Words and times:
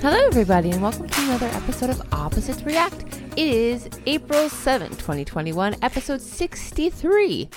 Hello, 0.00 0.26
everybody, 0.26 0.70
and 0.70 0.80
welcome 0.80 1.08
to 1.08 1.20
another 1.22 1.46
episode 1.46 1.90
of 1.90 2.00
Opposites 2.12 2.62
React. 2.62 3.20
It 3.36 3.48
is 3.48 3.88
April 4.06 4.48
7, 4.48 4.90
2021, 4.90 5.76
episode 5.82 6.20
63. 6.20 7.48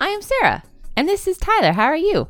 I 0.00 0.08
am 0.08 0.22
Sarah, 0.22 0.62
and 0.96 1.08
this 1.08 1.26
is 1.26 1.36
Tyler. 1.36 1.72
How 1.72 1.86
are 1.86 1.96
you? 1.96 2.28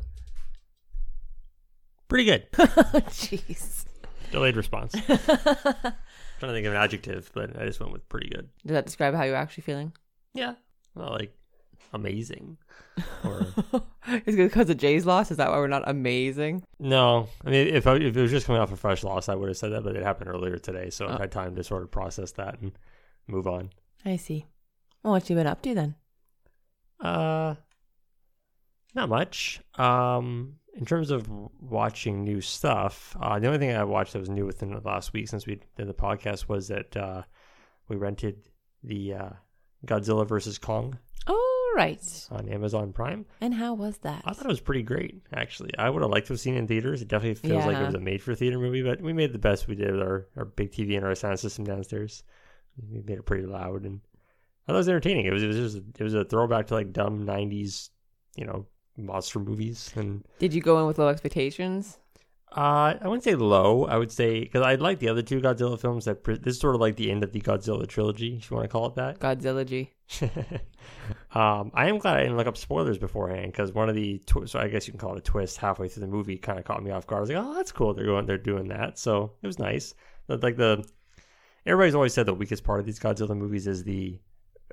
Pretty 2.07 2.25
good. 2.25 2.47
Oh, 2.57 3.01
jeez. 3.09 3.85
Delayed 4.31 4.55
response. 4.55 4.93
trying 5.05 5.17
to 5.19 5.91
think 6.39 6.65
of 6.65 6.73
an 6.73 6.81
adjective, 6.81 7.29
but 7.33 7.59
I 7.59 7.65
just 7.65 7.79
went 7.79 7.93
with 7.93 8.07
pretty 8.09 8.29
good. 8.29 8.49
Does 8.65 8.73
that 8.73 8.85
describe 8.85 9.13
how 9.13 9.23
you're 9.23 9.35
actually 9.35 9.63
feeling? 9.63 9.93
Yeah. 10.33 10.55
Well, 10.95 11.11
like 11.11 11.35
amazing. 11.93 12.57
Or 13.23 13.41
Is 14.25 14.35
it 14.35 14.37
because 14.37 14.69
of 14.69 14.77
Jay's 14.77 15.05
loss? 15.05 15.31
Is 15.31 15.37
that 15.37 15.49
why 15.49 15.57
we're 15.57 15.67
not 15.67 15.83
amazing? 15.87 16.63
no. 16.79 17.27
I 17.45 17.49
mean, 17.49 17.67
if 17.67 17.87
I, 17.87 17.95
if 17.95 18.15
it 18.17 18.21
was 18.21 18.31
just 18.31 18.45
coming 18.47 18.61
off 18.61 18.71
a 18.71 18.75
fresh 18.77 19.03
loss, 19.03 19.29
I 19.29 19.35
would 19.35 19.47
have 19.49 19.57
said 19.57 19.71
that, 19.71 19.83
but 19.83 19.95
it 19.95 20.03
happened 20.03 20.29
earlier 20.29 20.57
today, 20.57 20.89
so 20.89 21.05
Oh. 21.07 21.09
I've 21.13 21.19
had 21.19 21.31
time 21.31 21.55
to 21.55 21.63
sort 21.63 21.83
of 21.83 21.91
process 21.91 22.31
that 22.33 22.59
and 22.61 22.71
move 23.27 23.47
on. 23.47 23.69
I 24.05 24.15
see. 24.17 24.45
Well, 25.03 25.13
what 25.13 25.29
you 25.29 25.35
been 25.35 25.47
up 25.47 25.61
to 25.63 25.73
then? 25.75 25.95
Uh, 26.99 27.55
not 28.93 29.09
much. 29.09 29.61
Um, 29.75 30.55
in 30.75 30.85
terms 30.85 31.11
of 31.11 31.27
watching 31.59 32.23
new 32.23 32.41
stuff, 32.41 33.15
uh, 33.21 33.39
the 33.39 33.47
only 33.47 33.59
thing 33.59 33.71
I 33.75 33.83
watched 33.83 34.13
that 34.13 34.19
was 34.19 34.29
new 34.29 34.45
within 34.45 34.71
the 34.71 34.81
last 34.81 35.13
week 35.13 35.27
since 35.29 35.45
we 35.47 35.59
did 35.77 35.87
the 35.87 35.93
podcast 35.93 36.47
was 36.49 36.67
that 36.67 36.95
uh, 36.97 37.23
we 37.87 37.95
rented 37.95 38.49
the 38.83 39.13
uh, 39.13 39.29
Godzilla 39.85 40.27
versus 40.27 40.57
Kong 40.57 40.97
Oh, 41.27 41.50
right. 41.75 42.27
on 42.31 42.49
Amazon 42.49 42.93
Prime. 42.93 43.25
And 43.41 43.53
how 43.53 43.73
was 43.73 43.97
that? 43.99 44.21
I 44.25 44.33
thought 44.33 44.45
it 44.45 44.49
was 44.49 44.59
pretty 44.61 44.83
great, 44.83 45.21
actually. 45.33 45.71
I 45.77 45.89
would 45.89 46.01
have 46.01 46.11
liked 46.11 46.27
to 46.27 46.33
have 46.33 46.39
seen 46.39 46.55
it 46.55 46.59
in 46.59 46.67
theaters. 46.67 47.01
It 47.01 47.07
definitely 47.07 47.35
feels 47.35 47.65
like 47.65 47.75
it 47.77 47.79
Yeah. 47.81 47.85
was 47.87 47.95
a 47.95 47.99
made 47.99 48.21
for 48.21 48.35
theater 48.35 48.59
movie, 48.59 48.81
but 48.83 49.01
we 49.01 49.13
made 49.13 49.33
the 49.33 49.39
best 49.39 49.67
we 49.67 49.75
did 49.75 49.91
with 49.91 50.01
our, 50.01 50.27
our 50.37 50.45
big 50.45 50.71
TV 50.71 50.95
and 50.97 51.05
our 51.05 51.15
sound 51.15 51.39
system 51.39 51.63
downstairs. 51.65 52.23
We 52.91 53.01
made 53.01 53.17
it 53.19 53.25
pretty 53.25 53.45
loud 53.45 53.83
and 53.85 53.99
I 54.67 54.71
thought 54.71 54.75
it 54.75 54.77
was 54.77 54.89
entertaining. 54.89 55.25
It 55.25 55.33
was 55.33 55.43
it 55.43 55.47
was 55.47 55.57
just 55.57 55.77
it 55.99 56.03
was 56.03 56.13
a 56.13 56.23
throwback 56.23 56.67
to 56.67 56.75
like 56.75 56.93
dumb 56.93 57.25
nineties, 57.25 57.89
you 58.35 58.45
know, 58.45 58.65
monster 58.97 59.39
movies 59.39 59.91
and 59.95 60.23
Did 60.39 60.53
you 60.53 60.61
go 60.61 60.79
in 60.79 60.87
with 60.87 60.97
low 60.99 61.07
expectations? 61.09 61.97
Uh, 62.51 62.95
I 63.01 63.07
wouldn't 63.07 63.23
say 63.23 63.35
low. 63.35 63.85
I 63.85 63.97
would 63.97 64.11
say 64.11 64.41
because 64.41 64.61
I 64.61 64.75
like 64.75 64.99
the 64.99 65.07
other 65.07 65.21
two 65.21 65.39
Godzilla 65.39 65.79
films. 65.79 66.05
That 66.05 66.23
pre- 66.23 66.37
this 66.37 66.55
is 66.55 66.59
sort 66.59 66.75
of 66.75 66.81
like 66.81 66.97
the 66.97 67.09
end 67.09 67.23
of 67.23 67.31
the 67.31 67.39
Godzilla 67.39 67.87
trilogy, 67.87 68.35
if 68.35 68.51
you 68.51 68.57
want 68.57 68.65
to 68.65 68.71
call 68.71 68.87
it 68.87 68.95
that. 68.95 69.19
Godzilla 69.19 69.65
G. 69.65 69.91
um, 71.33 71.71
I 71.73 71.87
am 71.87 71.97
glad 71.97 72.17
I 72.17 72.23
didn't 72.23 72.35
look 72.35 72.47
up 72.47 72.57
spoilers 72.57 72.97
beforehand 72.97 73.53
because 73.53 73.71
one 73.71 73.87
of 73.87 73.95
the 73.95 74.21
twi- 74.25 74.45
so 74.45 74.59
I 74.59 74.67
guess 74.67 74.85
you 74.85 74.91
can 74.91 74.99
call 74.99 75.13
it 75.15 75.19
a 75.19 75.21
twist 75.21 75.57
halfway 75.57 75.87
through 75.87 76.01
the 76.01 76.07
movie 76.07 76.37
kind 76.37 76.59
of 76.59 76.65
caught 76.65 76.83
me 76.83 76.91
off 76.91 77.07
guard. 77.07 77.19
I 77.19 77.21
was 77.21 77.29
like, 77.29 77.43
oh, 77.45 77.55
that's 77.55 77.71
cool. 77.71 77.93
They're 77.93 78.05
going, 78.05 78.25
they're 78.25 78.37
doing 78.37 78.67
that, 78.67 78.99
so 78.99 79.31
it 79.41 79.47
was 79.47 79.57
nice. 79.57 79.93
But 80.27 80.43
like 80.43 80.57
the 80.57 80.85
everybody's 81.65 81.95
always 81.95 82.13
said 82.13 82.25
the 82.25 82.33
weakest 82.33 82.65
part 82.65 82.81
of 82.81 82.85
these 82.85 82.99
Godzilla 82.99 83.35
movies 83.37 83.65
is 83.65 83.85
the 83.85 84.19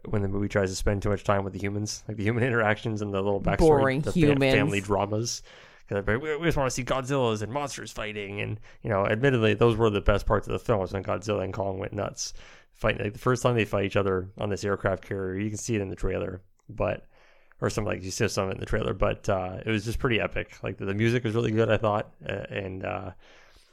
when 0.04 0.22
the 0.22 0.28
movie 0.28 0.48
tries 0.48 0.70
to 0.70 0.76
spend 0.76 1.02
too 1.02 1.10
much 1.10 1.24
time 1.24 1.44
with 1.44 1.52
the 1.52 1.58
humans, 1.58 2.02
like 2.08 2.16
the 2.16 2.24
human 2.24 2.42
interactions 2.48 3.02
and 3.02 3.14
the 3.14 3.22
little 3.22 3.40
backstory, 3.40 3.58
Boring 3.58 4.00
the 4.00 4.12
family 4.12 4.80
dramas. 4.80 5.42
Because 5.88 6.06
we, 6.06 6.36
we 6.36 6.46
just 6.46 6.56
want 6.56 6.68
to 6.68 6.74
see 6.74 6.84
Godzillas 6.84 7.42
and 7.42 7.52
monsters 7.52 7.90
fighting, 7.90 8.40
and 8.40 8.60
you 8.82 8.90
know, 8.90 9.06
admittedly, 9.06 9.54
those 9.54 9.76
were 9.76 9.90
the 9.90 10.00
best 10.00 10.26
parts 10.26 10.46
of 10.46 10.52
the 10.52 10.58
film 10.58 10.80
was 10.80 10.92
when 10.92 11.02
Godzilla 11.02 11.44
and 11.44 11.52
Kong 11.52 11.78
went 11.78 11.92
nuts 11.92 12.34
fighting. 12.74 13.02
Like 13.02 13.14
the 13.14 13.18
first 13.18 13.42
time 13.42 13.54
they 13.54 13.64
fight 13.64 13.84
each 13.84 13.96
other 13.96 14.28
on 14.38 14.50
this 14.50 14.64
aircraft 14.64 15.06
carrier, 15.06 15.40
you 15.40 15.48
can 15.48 15.58
see 15.58 15.74
it 15.74 15.80
in 15.80 15.88
the 15.88 15.96
trailer, 15.96 16.42
but 16.68 17.06
or 17.60 17.70
some 17.70 17.84
like 17.84 18.02
you 18.02 18.10
see 18.10 18.28
some 18.28 18.50
in 18.50 18.58
the 18.58 18.66
trailer, 18.66 18.94
but 18.94 19.28
uh, 19.28 19.58
it 19.64 19.70
was 19.70 19.84
just 19.84 19.98
pretty 19.98 20.20
epic. 20.20 20.56
Like 20.62 20.76
the, 20.76 20.84
the 20.84 20.94
music 20.94 21.24
was 21.24 21.34
really 21.34 21.50
good, 21.50 21.70
I 21.70 21.76
thought, 21.76 22.12
uh, 22.28 22.44
and 22.50 22.84
uh, 22.84 23.10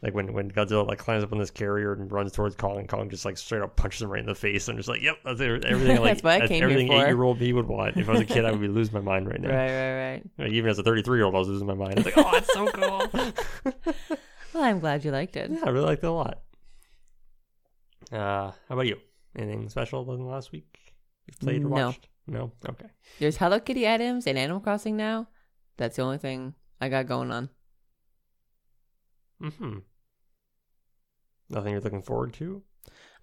like 0.06 0.14
when 0.14 0.32
when 0.34 0.52
Godzilla 0.52 0.88
like 0.88 1.00
climbs 1.00 1.24
up 1.24 1.32
on 1.34 1.40
this 1.40 1.50
carrier 1.50 1.94
and 1.94 2.10
runs 2.12 2.32
towards 2.32 2.56
Kong, 2.56 2.78
and 2.78 2.88
Kong 2.88 3.10
just 3.10 3.26
like 3.26 3.38
straight 3.38 3.62
up 3.64 3.76
punches 3.76 4.04
him 4.04 4.10
right 4.12 4.20
in 4.20 4.28
the 4.28 4.36
face. 4.36 4.68
I'm 4.70 4.78
just 4.78 4.88
like, 4.88 5.02
yep, 5.02 5.18
that's 5.26 5.42
everything. 5.42 5.98
Like 6.00 6.22
That's 6.22 6.24
what 6.24 6.42
I 6.44 6.48
came 6.48 6.62
everything 6.64 6.92
eight 6.94 7.08
year 7.08 7.24
old 7.24 7.40
me 7.42 7.52
would 7.52 7.68
want. 7.68 7.98
If 7.98 8.08
I 8.08 8.12
was 8.14 8.22
a 8.22 8.26
kid, 8.26 8.46
I 8.46 8.52
would 8.52 8.62
be 8.62 8.68
losing 8.78 8.94
my 8.94 9.02
mind 9.02 9.28
right 9.28 9.42
now. 9.42 9.50
Right, 9.50 9.72
right, 9.72 10.12
right. 10.14 10.24
Like, 10.38 10.52
even 10.52 10.70
as 10.70 10.78
a 10.80 10.84
33 10.84 11.18
year 11.18 11.26
old, 11.26 11.36
I 11.36 11.40
was 11.40 11.48
losing 11.48 11.66
my 11.68 11.74
mind. 11.74 11.94
I 11.94 12.04
was 12.04 12.06
like, 12.06 12.18
oh, 12.18 12.38
it's 12.38 12.54
so 12.54 12.68
cool. 12.68 13.76
Well, 14.54 14.64
I'm 14.64 14.80
glad 14.80 15.04
you 15.04 15.12
liked 15.12 15.36
it. 15.36 15.52
yeah, 15.52 15.60
I 15.66 15.70
really 15.70 15.86
liked 15.88 16.02
it 16.02 16.08
a 16.08 16.12
lot. 16.12 16.40
Uh, 18.10 18.52
how 18.52 18.56
about 18.70 18.88
you? 18.88 18.98
Anything 19.36 19.68
special 19.68 20.06
than 20.06 20.26
last 20.26 20.54
week? 20.54 20.94
You've 21.28 21.40
played 21.42 21.62
or 21.66 21.70
No. 21.70 21.88
watched? 21.88 22.08
No. 22.26 22.52
Okay. 22.70 22.86
There's 23.20 23.36
Hello 23.36 23.60
Kitty 23.60 23.86
items 23.86 24.28
and 24.28 24.38
Animal 24.38 24.62
Crossing 24.62 24.96
now. 24.96 25.28
That's 25.76 25.98
the 25.98 26.04
only 26.04 26.20
thing 26.20 26.54
I 26.80 26.88
got 26.88 27.06
going 27.06 27.32
on. 27.32 27.50
Hmm. 29.42 29.80
Nothing 31.50 31.74
you're 31.74 31.82
looking 31.82 32.02
forward 32.02 32.34
to? 32.36 32.64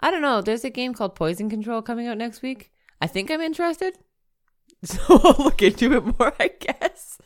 I 0.01 0.11
don't 0.11 0.23
know. 0.23 0.41
There's 0.43 0.65
a 0.65 0.71
game 0.71 0.95
called 0.95 1.15
Poison 1.15 1.49
Control 1.51 1.83
coming 1.83 2.07
out 2.09 2.19
next 2.19 2.43
week. 2.43 2.71
I 3.01 3.07
think 3.07 3.31
I'm 3.31 3.41
interested. 3.41 3.97
So 4.85 4.99
I'll 5.09 5.45
look 5.45 5.63
into 5.63 5.93
it 5.97 6.19
more, 6.19 6.35
I 6.41 6.49
guess. 6.59 7.19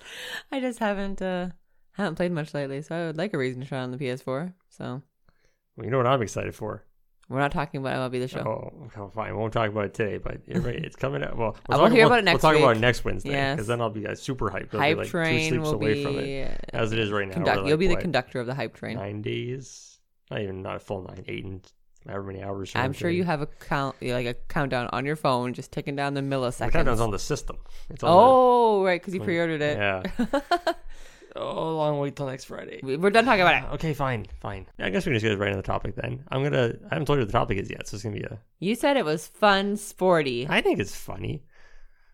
I 0.52 0.60
just 0.60 0.78
haven't 0.78 1.22
uh 1.22 1.48
haven't 1.92 2.16
played 2.16 2.30
much 2.32 2.52
lately, 2.52 2.82
so 2.82 2.94
I 2.94 3.06
would 3.06 3.16
like 3.16 3.32
a 3.32 3.38
reason 3.38 3.62
to 3.62 3.66
try 3.66 3.78
on 3.78 3.92
the 3.92 3.96
PS4. 3.96 4.52
So 4.68 5.00
Well, 5.74 5.84
you 5.86 5.90
know 5.90 5.96
what 5.96 6.06
I'm 6.06 6.20
excited 6.20 6.54
for. 6.54 6.84
we're 7.30 7.38
not 7.38 7.52
talking 7.52 7.80
about 7.80 8.12
MLB 8.12 8.20
the 8.20 8.28
show. 8.28 8.40
Oh, 8.94 9.10
fine. 9.14 9.32
We 9.32 9.38
won't 9.38 9.54
talk 9.54 9.70
about 9.70 9.86
it 9.86 9.94
today, 9.94 10.18
but 10.18 10.42
right. 10.48 10.74
It's 10.84 10.96
coming 10.96 11.22
out. 11.24 11.38
Well, 11.38 11.56
we'll 11.70 11.78
talk 11.78 11.92
hear 11.92 12.04
about, 12.04 12.06
about 12.06 12.18
it 12.18 12.24
next 12.26 12.42
We'll 12.42 12.52
talk 12.52 12.60
about 12.60 12.76
it 12.76 12.80
next 12.80 13.04
Wednesday 13.06 13.30
Yes. 13.30 13.54
because 13.56 13.66
then 13.68 13.80
I'll 13.80 13.88
be 13.88 14.06
uh, 14.06 14.14
super 14.14 14.50
hyped. 14.50 14.74
I'll 14.74 14.80
hype 14.80 14.96
be 14.96 15.02
like 15.04 15.08
train 15.08 15.40
two 15.44 15.48
sleeps 15.54 15.64
will 15.64 15.74
away 15.76 15.94
be 15.94 16.04
from 16.04 16.18
it. 16.18 16.70
As 16.74 16.92
it 16.92 16.98
is 16.98 17.10
right 17.10 17.26
now. 17.26 17.34
conduct. 17.34 17.56
we're 17.62 17.68
You'll 17.68 17.78
like, 17.78 17.88
be 17.88 17.94
the 17.94 17.96
conductor 17.96 18.38
of 18.38 18.46
the 18.46 18.54
hype 18.54 18.74
train. 18.74 18.96
Nine 18.98 19.22
days. 19.22 19.96
Not 20.30 20.40
even 20.40 20.62
not 20.62 20.76
a 20.76 20.80
full 20.80 21.02
nine, 21.02 21.24
eight 21.28 21.44
and 21.44 21.60
however 22.06 22.24
many 22.24 22.42
hours. 22.42 22.72
I'm 22.74 22.92
sure 22.92 23.10
you 23.10 23.24
have 23.24 23.42
a 23.42 23.46
count, 23.46 23.96
like 24.02 24.26
a 24.26 24.34
countdown 24.48 24.88
on 24.92 25.04
your 25.06 25.16
phone, 25.16 25.54
just 25.54 25.72
ticking 25.72 25.96
down 25.96 26.14
the 26.14 26.22
The 26.22 26.26
milliseconds. 26.28 26.72
countdown's 26.72 27.00
on 27.00 27.10
the 27.10 27.18
system. 27.18 27.58
It's 27.90 28.02
on 28.02 28.10
oh, 28.12 28.84
right, 28.84 29.00
because 29.00 29.14
you 29.14 29.20
pre-ordered 29.20 29.62
it. 29.62 29.78
Yeah. 29.78 30.02
oh, 31.36 31.76
long 31.76 31.98
wait 31.98 32.16
till 32.16 32.26
next 32.26 32.44
Friday. 32.44 32.80
We- 32.82 32.96
We're 32.96 33.10
done 33.10 33.24
talking 33.24 33.42
about 33.42 33.62
it. 33.64 33.68
Okay, 33.74 33.94
fine, 33.94 34.26
fine. 34.40 34.66
Yeah, 34.78 34.86
I 34.86 34.90
guess 34.90 35.04
we 35.06 35.10
can 35.10 35.20
just 35.20 35.24
get 35.30 35.38
right 35.38 35.48
into 35.48 35.58
the 35.62 35.66
topic 35.66 35.94
then. 35.96 36.24
I'm 36.30 36.42
gonna. 36.42 36.74
I 36.90 36.94
haven't 36.94 37.06
told 37.06 37.18
you 37.18 37.22
what 37.22 37.28
the 37.28 37.32
topic 37.32 37.58
is 37.58 37.70
yet, 37.70 37.86
so 37.88 37.94
it's 37.96 38.04
gonna 38.04 38.16
be 38.16 38.22
a. 38.22 38.38
You 38.58 38.74
said 38.74 38.96
it 38.96 39.04
was 39.04 39.26
fun, 39.26 39.76
sporty, 39.76 40.46
I 40.48 40.60
think 40.60 40.78
it's 40.80 40.94
funny. 40.96 41.42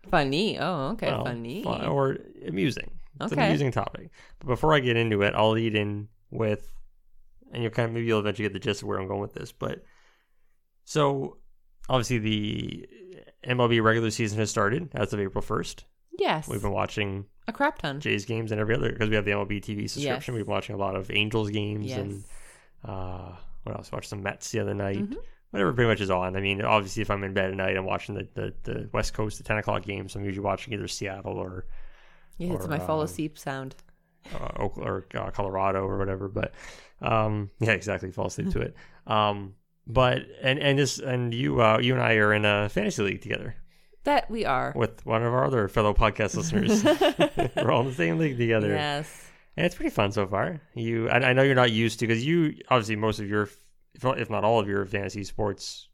funny. 0.09 0.59
Oh, 0.59 0.89
okay, 0.93 1.07
Well, 1.07 1.25
funny. 1.25 1.63
fun- 1.63 1.85
or 1.85 2.17
amusing. 2.47 2.91
It's 3.21 3.31
an 3.31 3.39
amusing 3.39 3.71
topic. 3.71 4.09
But 4.39 4.47
before 4.47 4.73
I 4.73 4.79
get 4.79 4.97
into 4.97 5.21
it, 5.21 5.33
I'll 5.35 5.51
lead 5.51 5.75
in 5.75 6.07
with, 6.31 6.73
and 7.53 7.63
you'll 7.63 7.71
kind 7.71 7.87
of 7.87 7.93
maybe 7.93 8.05
you'll 8.07 8.19
eventually 8.19 8.45
get 8.47 8.53
the 8.53 8.59
gist 8.59 8.81
of 8.81 8.87
where 8.87 8.99
I'm 8.99 9.07
going 9.07 9.21
with 9.21 9.33
this. 9.33 9.51
But 9.51 9.83
so 10.85 11.37
obviously 11.89 12.17
the 12.19 12.89
MLB 13.47 13.81
regular 13.83 14.09
season 14.11 14.39
has 14.39 14.49
started 14.49 14.89
as 14.93 15.13
of 15.13 15.19
April 15.19 15.43
1st. 15.43 15.83
Yes, 16.19 16.47
We've 16.47 16.61
been 16.61 16.71
watching 16.71 17.25
a 17.47 17.51
crap 17.53 17.79
ton. 17.79 17.99
Jays 17.99 18.25
games 18.25 18.51
and 18.51 18.61
every 18.61 18.75
other 18.75 18.91
because 18.91 19.09
we 19.09 19.15
have 19.15 19.25
the 19.25 19.31
MLB 19.31 19.61
TV 19.61 19.89
subscription. 19.89 20.03
Yes. 20.03 20.27
We've 20.27 20.45
been 20.45 20.53
watching 20.53 20.75
a 20.75 20.77
lot 20.77 20.95
of 20.95 21.09
Angels 21.11 21.49
games 21.49 21.87
Yes. 21.87 21.97
and 21.99 22.23
uh, 22.85 23.31
what 23.63 23.75
else? 23.75 23.91
Watched 23.91 24.09
some 24.09 24.21
Mets 24.21 24.51
the 24.51 24.59
other 24.59 24.73
night. 24.73 24.97
Mhm. 25.09 25.15
Whatever 25.49 25.73
pretty 25.73 25.87
much 25.89 26.01
is 26.01 26.09
on. 26.09 26.35
I 26.35 26.39
mean, 26.41 26.61
obviously, 26.63 27.01
if 27.01 27.09
I'm 27.11 27.23
in 27.23 27.33
bed 27.33 27.51
at 27.51 27.55
night, 27.57 27.77
I'm 27.77 27.85
watching 27.85 28.15
the, 28.15 28.27
the, 28.33 28.53
the 28.63 28.89
West 28.93 29.13
Coast, 29.13 29.37
the 29.37 29.43
10 29.43 29.57
o'clock 29.59 29.83
games. 29.83 30.15
I'm 30.15 30.23
usually 30.25 30.43
watching 30.43 30.73
either 30.73 30.87
Seattle 30.87 31.33
or 31.37 31.65
Yeah, 32.37 32.53
it's 32.53 32.65
or, 32.65 32.69
my 32.69 32.79
fall 32.79 32.99
um, 32.99 33.05
asleep 33.05 33.37
sound. 33.37 33.75
Uh, 34.33 34.63
or 34.63 35.07
uh, 35.15 35.31
Colorado 35.31 35.83
or 35.85 35.97
whatever. 35.97 36.27
But 36.27 36.53
um, 37.01 37.49
yeah, 37.59 37.71
exactly. 37.71 38.11
Fall 38.11 38.27
asleep 38.27 38.51
to 38.51 38.61
it. 38.61 38.75
Um, 39.07 39.55
but 39.85 40.19
and 40.41 40.59
and 40.59 40.79
this 40.79 40.99
and 40.99 41.33
you 41.33 41.61
uh, 41.61 41.79
you 41.79 41.93
and 41.93 42.01
I 42.01 42.13
are 42.15 42.33
in 42.33 42.45
a 42.45 42.69
fantasy 42.69 43.03
league 43.03 43.21
together 43.21 43.55
That 44.05 44.29
we 44.31 44.45
are. 44.45 44.73
with 44.75 45.05
one 45.05 45.23
of 45.23 45.33
our 45.33 45.45
other 45.45 45.67
fellow 45.67 45.93
podcast 45.93 46.35
listeners. 46.37 46.83
We're 47.55 47.71
all 47.71 47.81
in 47.81 47.87
the 47.87 47.93
same 47.93 48.17
league 48.17 48.37
together. 48.37 48.69
Yes. 48.69 49.27
And 49.57 49.65
it's 49.65 49.75
pretty 49.75 49.91
fun 49.91 50.11
so 50.11 50.25
far. 50.25 50.61
You, 50.73 51.09
I, 51.09 51.17
I 51.29 51.33
know 51.33 51.43
you're 51.43 51.53
not 51.53 51.71
used 51.71 51.99
to 51.99 52.07
because 52.07 52.25
you 52.25 52.55
obviously 52.69 52.95
most 52.95 53.19
of 53.19 53.29
your, 53.29 53.49
if 54.01 54.29
not 54.29 54.43
all 54.43 54.59
of 54.59 54.67
your 54.67 54.83
fantasy 54.85 55.23
sports 55.23 55.89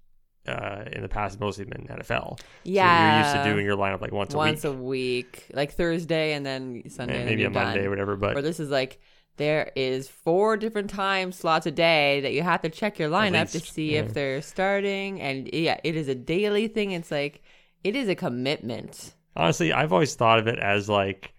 uh, 0.50 0.86
in 0.92 1.02
the 1.02 1.10
past, 1.10 1.40
mostly 1.40 1.66
been 1.66 1.88
NFL. 1.88 2.40
So 2.40 2.46
Yeah. 2.64 3.18
you're 3.18 3.24
used 3.26 3.36
to 3.36 3.44
doing 3.54 3.66
your 3.66 3.78
lineup 3.78 4.02
like 4.02 4.12
once, 4.12 4.34
once 4.34 4.34
a 4.34 4.38
week. 4.38 4.46
once 4.46 4.66
a 4.66 4.74
week, 4.74 5.46
like 5.54 5.74
Thursday 5.74 6.34
and 6.34 6.46
then 6.46 6.84
Sunday, 6.90 7.14
week, 7.14 7.20
and 7.20 7.26
maybe 7.26 7.44
a 7.46 7.50
Monday, 7.50 7.82
done. 7.82 7.90
whatever. 7.90 8.16
But 8.16 8.38
Or 8.38 8.42
this 8.42 8.60
is 8.60 8.70
like 8.70 9.00
there 9.38 9.72
is 9.76 10.10
four 10.10 10.58
different 10.58 10.90
time 10.90 11.32
slots 11.32 11.66
a 11.66 11.72
day 11.72 12.20
that 12.22 12.34
you 12.34 12.42
have 12.44 12.62
to 12.64 12.70
check 12.70 13.00
your 13.00 13.10
lineup 13.10 13.52
to 13.52 13.60
see 13.60 13.94
yeah. 13.94 14.02
if 14.02 14.14
they're 14.14 14.42
starting, 14.42 15.22
and 15.22 15.50
yeah, 15.54 15.80
it 15.84 15.96
is 15.96 16.08
a 16.10 16.16
daily 16.16 16.68
thing. 16.68 16.92
It's 16.92 17.12
like 17.12 17.42
it 17.84 17.96
is 17.96 18.10
a 18.10 18.16
commitment. 18.16 19.14
honestly, 19.36 19.72
I've 19.72 19.94
always 19.94 20.16
thought 20.16 20.40
of 20.40 20.48
it 20.48 20.60
as 20.60 20.90
like 20.90 21.34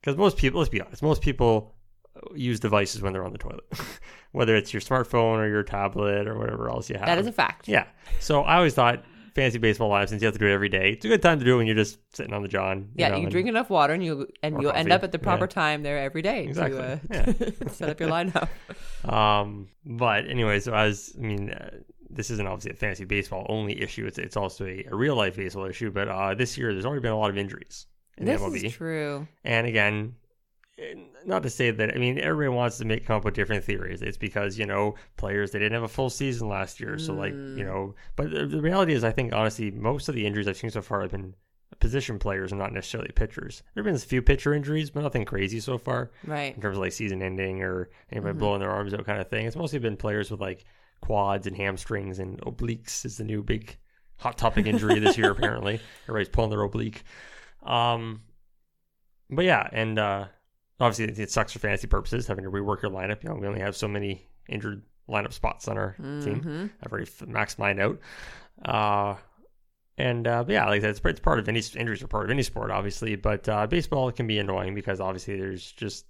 because 0.00 0.16
most 0.16 0.36
people, 0.38 0.60
let's 0.60 0.70
be 0.70 0.80
honest, 0.80 1.02
most 1.02 1.20
people 1.22 1.74
use 2.34 2.60
devices 2.60 3.02
when 3.02 3.12
they're 3.12 3.24
on 3.24 3.32
the 3.32 3.38
toilet, 3.38 3.64
whether 4.32 4.56
it's 4.56 4.72
your 4.72 4.80
smartphone 4.80 5.38
or 5.38 5.48
your 5.48 5.62
tablet 5.62 6.26
or 6.26 6.38
whatever 6.38 6.68
else 6.68 6.88
you 6.88 6.96
have. 6.96 7.06
That 7.06 7.18
is 7.18 7.26
a 7.26 7.32
fact. 7.32 7.68
Yeah. 7.68 7.86
So 8.20 8.42
I 8.42 8.56
always 8.56 8.74
thought 8.74 9.04
fancy 9.34 9.58
baseball 9.58 9.90
lineup 9.90 10.08
since 10.08 10.20
you 10.20 10.26
have 10.26 10.34
to 10.34 10.38
do 10.38 10.46
it 10.46 10.52
every 10.52 10.68
day. 10.68 10.92
It's 10.92 11.04
a 11.04 11.08
good 11.08 11.22
time 11.22 11.38
to 11.38 11.44
do 11.44 11.54
it 11.54 11.56
when 11.58 11.66
you're 11.66 11.76
just 11.76 11.98
sitting 12.14 12.32
on 12.32 12.42
the 12.42 12.48
john. 12.48 12.90
Yeah, 12.94 13.08
know, 13.08 13.16
you 13.16 13.30
drink 13.30 13.48
enough 13.48 13.70
water 13.70 13.92
and 13.92 14.04
you 14.04 14.28
and 14.42 14.60
you'll 14.60 14.72
end 14.72 14.92
up 14.92 15.02
at 15.02 15.12
the 15.12 15.18
proper 15.18 15.44
yeah. 15.44 15.48
time 15.48 15.82
there 15.82 15.98
every 15.98 16.22
day 16.22 16.44
Exactly, 16.44 16.78
to 16.78 16.92
uh, 16.92 16.98
yeah. 17.10 17.32
set 17.68 17.90
up 17.90 18.00
your 18.00 18.10
lineup. 18.10 18.48
Um, 19.10 19.68
but 19.84 20.26
anyway, 20.28 20.60
so 20.60 20.74
as 20.74 21.14
I 21.18 21.22
mean, 21.22 21.50
uh, 21.50 21.70
this 22.10 22.30
isn't 22.30 22.46
obviously 22.46 22.72
a 22.72 22.74
fantasy 22.74 23.04
baseball 23.04 23.46
only 23.48 23.80
issue. 23.80 24.06
It's 24.06 24.18
it's 24.18 24.36
also 24.36 24.66
a, 24.66 24.84
a 24.90 24.94
real 24.94 25.16
life 25.16 25.36
baseball 25.36 25.64
issue. 25.64 25.90
But 25.90 26.08
uh, 26.08 26.34
this 26.34 26.58
year, 26.58 26.72
there's 26.72 26.84
already 26.84 27.02
been 27.02 27.12
a 27.12 27.18
lot 27.18 27.30
of 27.30 27.38
injuries 27.38 27.86
in 28.18 28.26
this 28.26 28.40
MLB. 28.40 28.64
is 28.64 28.72
true. 28.72 29.26
And 29.44 29.66
again, 29.66 30.14
not 31.26 31.42
to 31.42 31.50
say 31.50 31.70
that 31.70 31.94
I 31.94 31.98
mean 31.98 32.18
everybody 32.18 32.56
wants 32.56 32.78
to 32.78 32.84
make 32.84 33.04
come 33.06 33.16
up 33.16 33.24
with 33.24 33.34
different 33.34 33.64
theories. 33.64 34.02
It's 34.02 34.16
because 34.16 34.58
you 34.58 34.66
know 34.66 34.94
players 35.16 35.50
they 35.50 35.58
didn't 35.58 35.74
have 35.74 35.82
a 35.82 35.88
full 35.88 36.10
season 36.10 36.48
last 36.48 36.80
year, 36.80 36.98
so 36.98 37.12
like 37.12 37.32
Mm. 37.34 37.58
you 37.58 37.64
know. 37.64 37.94
But 38.16 38.30
the, 38.30 38.46
the 38.46 38.60
reality 38.62 38.92
is, 38.94 39.04
I 39.04 39.12
think 39.12 39.32
honestly, 39.32 39.70
most 39.70 40.08
of 40.08 40.14
the 40.14 40.26
injuries 40.26 40.48
I've 40.48 40.56
seen 40.56 40.70
so 40.70 40.82
far 40.82 41.02
have 41.02 41.10
been 41.10 41.34
position 41.80 42.18
players 42.18 42.52
and 42.52 42.58
not 42.60 42.72
necessarily 42.72 43.10
pitchers. 43.14 43.62
There've 43.74 43.84
been 43.84 43.94
a 43.94 43.98
few 43.98 44.22
pitcher 44.22 44.52
injuries, 44.54 44.90
but 44.90 45.02
nothing 45.02 45.24
crazy 45.24 45.58
so 45.60 45.78
far 45.78 46.10
Right. 46.26 46.54
in 46.54 46.60
terms 46.62 46.76
of 46.76 46.82
like 46.82 46.92
season 46.92 47.22
ending 47.22 47.62
or 47.62 47.90
anybody 48.10 48.34
Mhm. 48.34 48.38
blowing 48.38 48.60
their 48.60 48.70
arms 48.70 48.94
out 48.94 49.04
kind 49.06 49.20
of 49.20 49.28
thing. 49.28 49.46
It's 49.46 49.56
mostly 49.56 49.78
been 49.78 49.96
players 49.96 50.30
with 50.30 50.40
like 50.40 50.64
quads 51.00 51.46
and 51.46 51.56
hamstrings 51.56 52.18
and 52.18 52.40
obliques 52.42 53.04
is 53.04 53.16
the 53.16 53.24
new 53.24 53.42
big 53.42 53.76
hot 54.18 54.38
topic 54.38 54.66
injury 54.66 55.00
this 55.00 55.18
year 55.18 55.30
apparently. 55.32 55.80
Everybody's 56.04 56.28
pulling 56.28 56.50
their 56.50 56.62
oblique. 56.62 57.02
Um 57.62 58.22
but 59.30 59.44
yeah, 59.44 59.68
and 59.72 59.98
uh 59.98 60.26
obviously 60.80 61.22
it, 61.22 61.30
sucks 61.30 61.52
for 61.52 61.58
fantasy 61.58 61.86
purposes 61.86 62.26
having 62.26 62.44
to 62.44 62.50
rework 62.50 62.82
your 62.82 62.90
lineup. 62.90 63.22
You 63.22 63.30
know, 63.30 63.36
we 63.36 63.46
only 63.46 63.60
have 63.60 63.76
so 63.76 63.88
many 63.88 64.26
injured 64.48 64.82
lineup 65.08 65.32
spots 65.32 65.68
on 65.68 65.76
our 65.78 65.94
team. 65.98 66.40
Mhm. 66.44 66.70
I've 66.82 66.92
already 66.92 67.10
maxed 67.26 67.58
mine 67.58 67.80
out. 67.80 67.98
Uh, 68.64 69.16
and 69.98 70.26
uh, 70.26 70.42
but 70.44 70.52
yeah, 70.52 70.66
like 70.68 70.82
that's 70.82 71.00
it's 71.04 71.20
part 71.20 71.38
of 71.38 71.48
any 71.48 71.62
injuries 71.76 72.02
are 72.02 72.08
part 72.08 72.24
of 72.24 72.30
any 72.30 72.42
sport, 72.42 72.70
obviously. 72.70 73.16
But 73.16 73.48
uh, 73.48 73.66
baseball 73.66 74.10
can 74.10 74.26
be 74.26 74.38
annoying 74.38 74.74
because 74.74 75.00
obviously 75.00 75.36
there's 75.36 75.70
just 75.72 76.06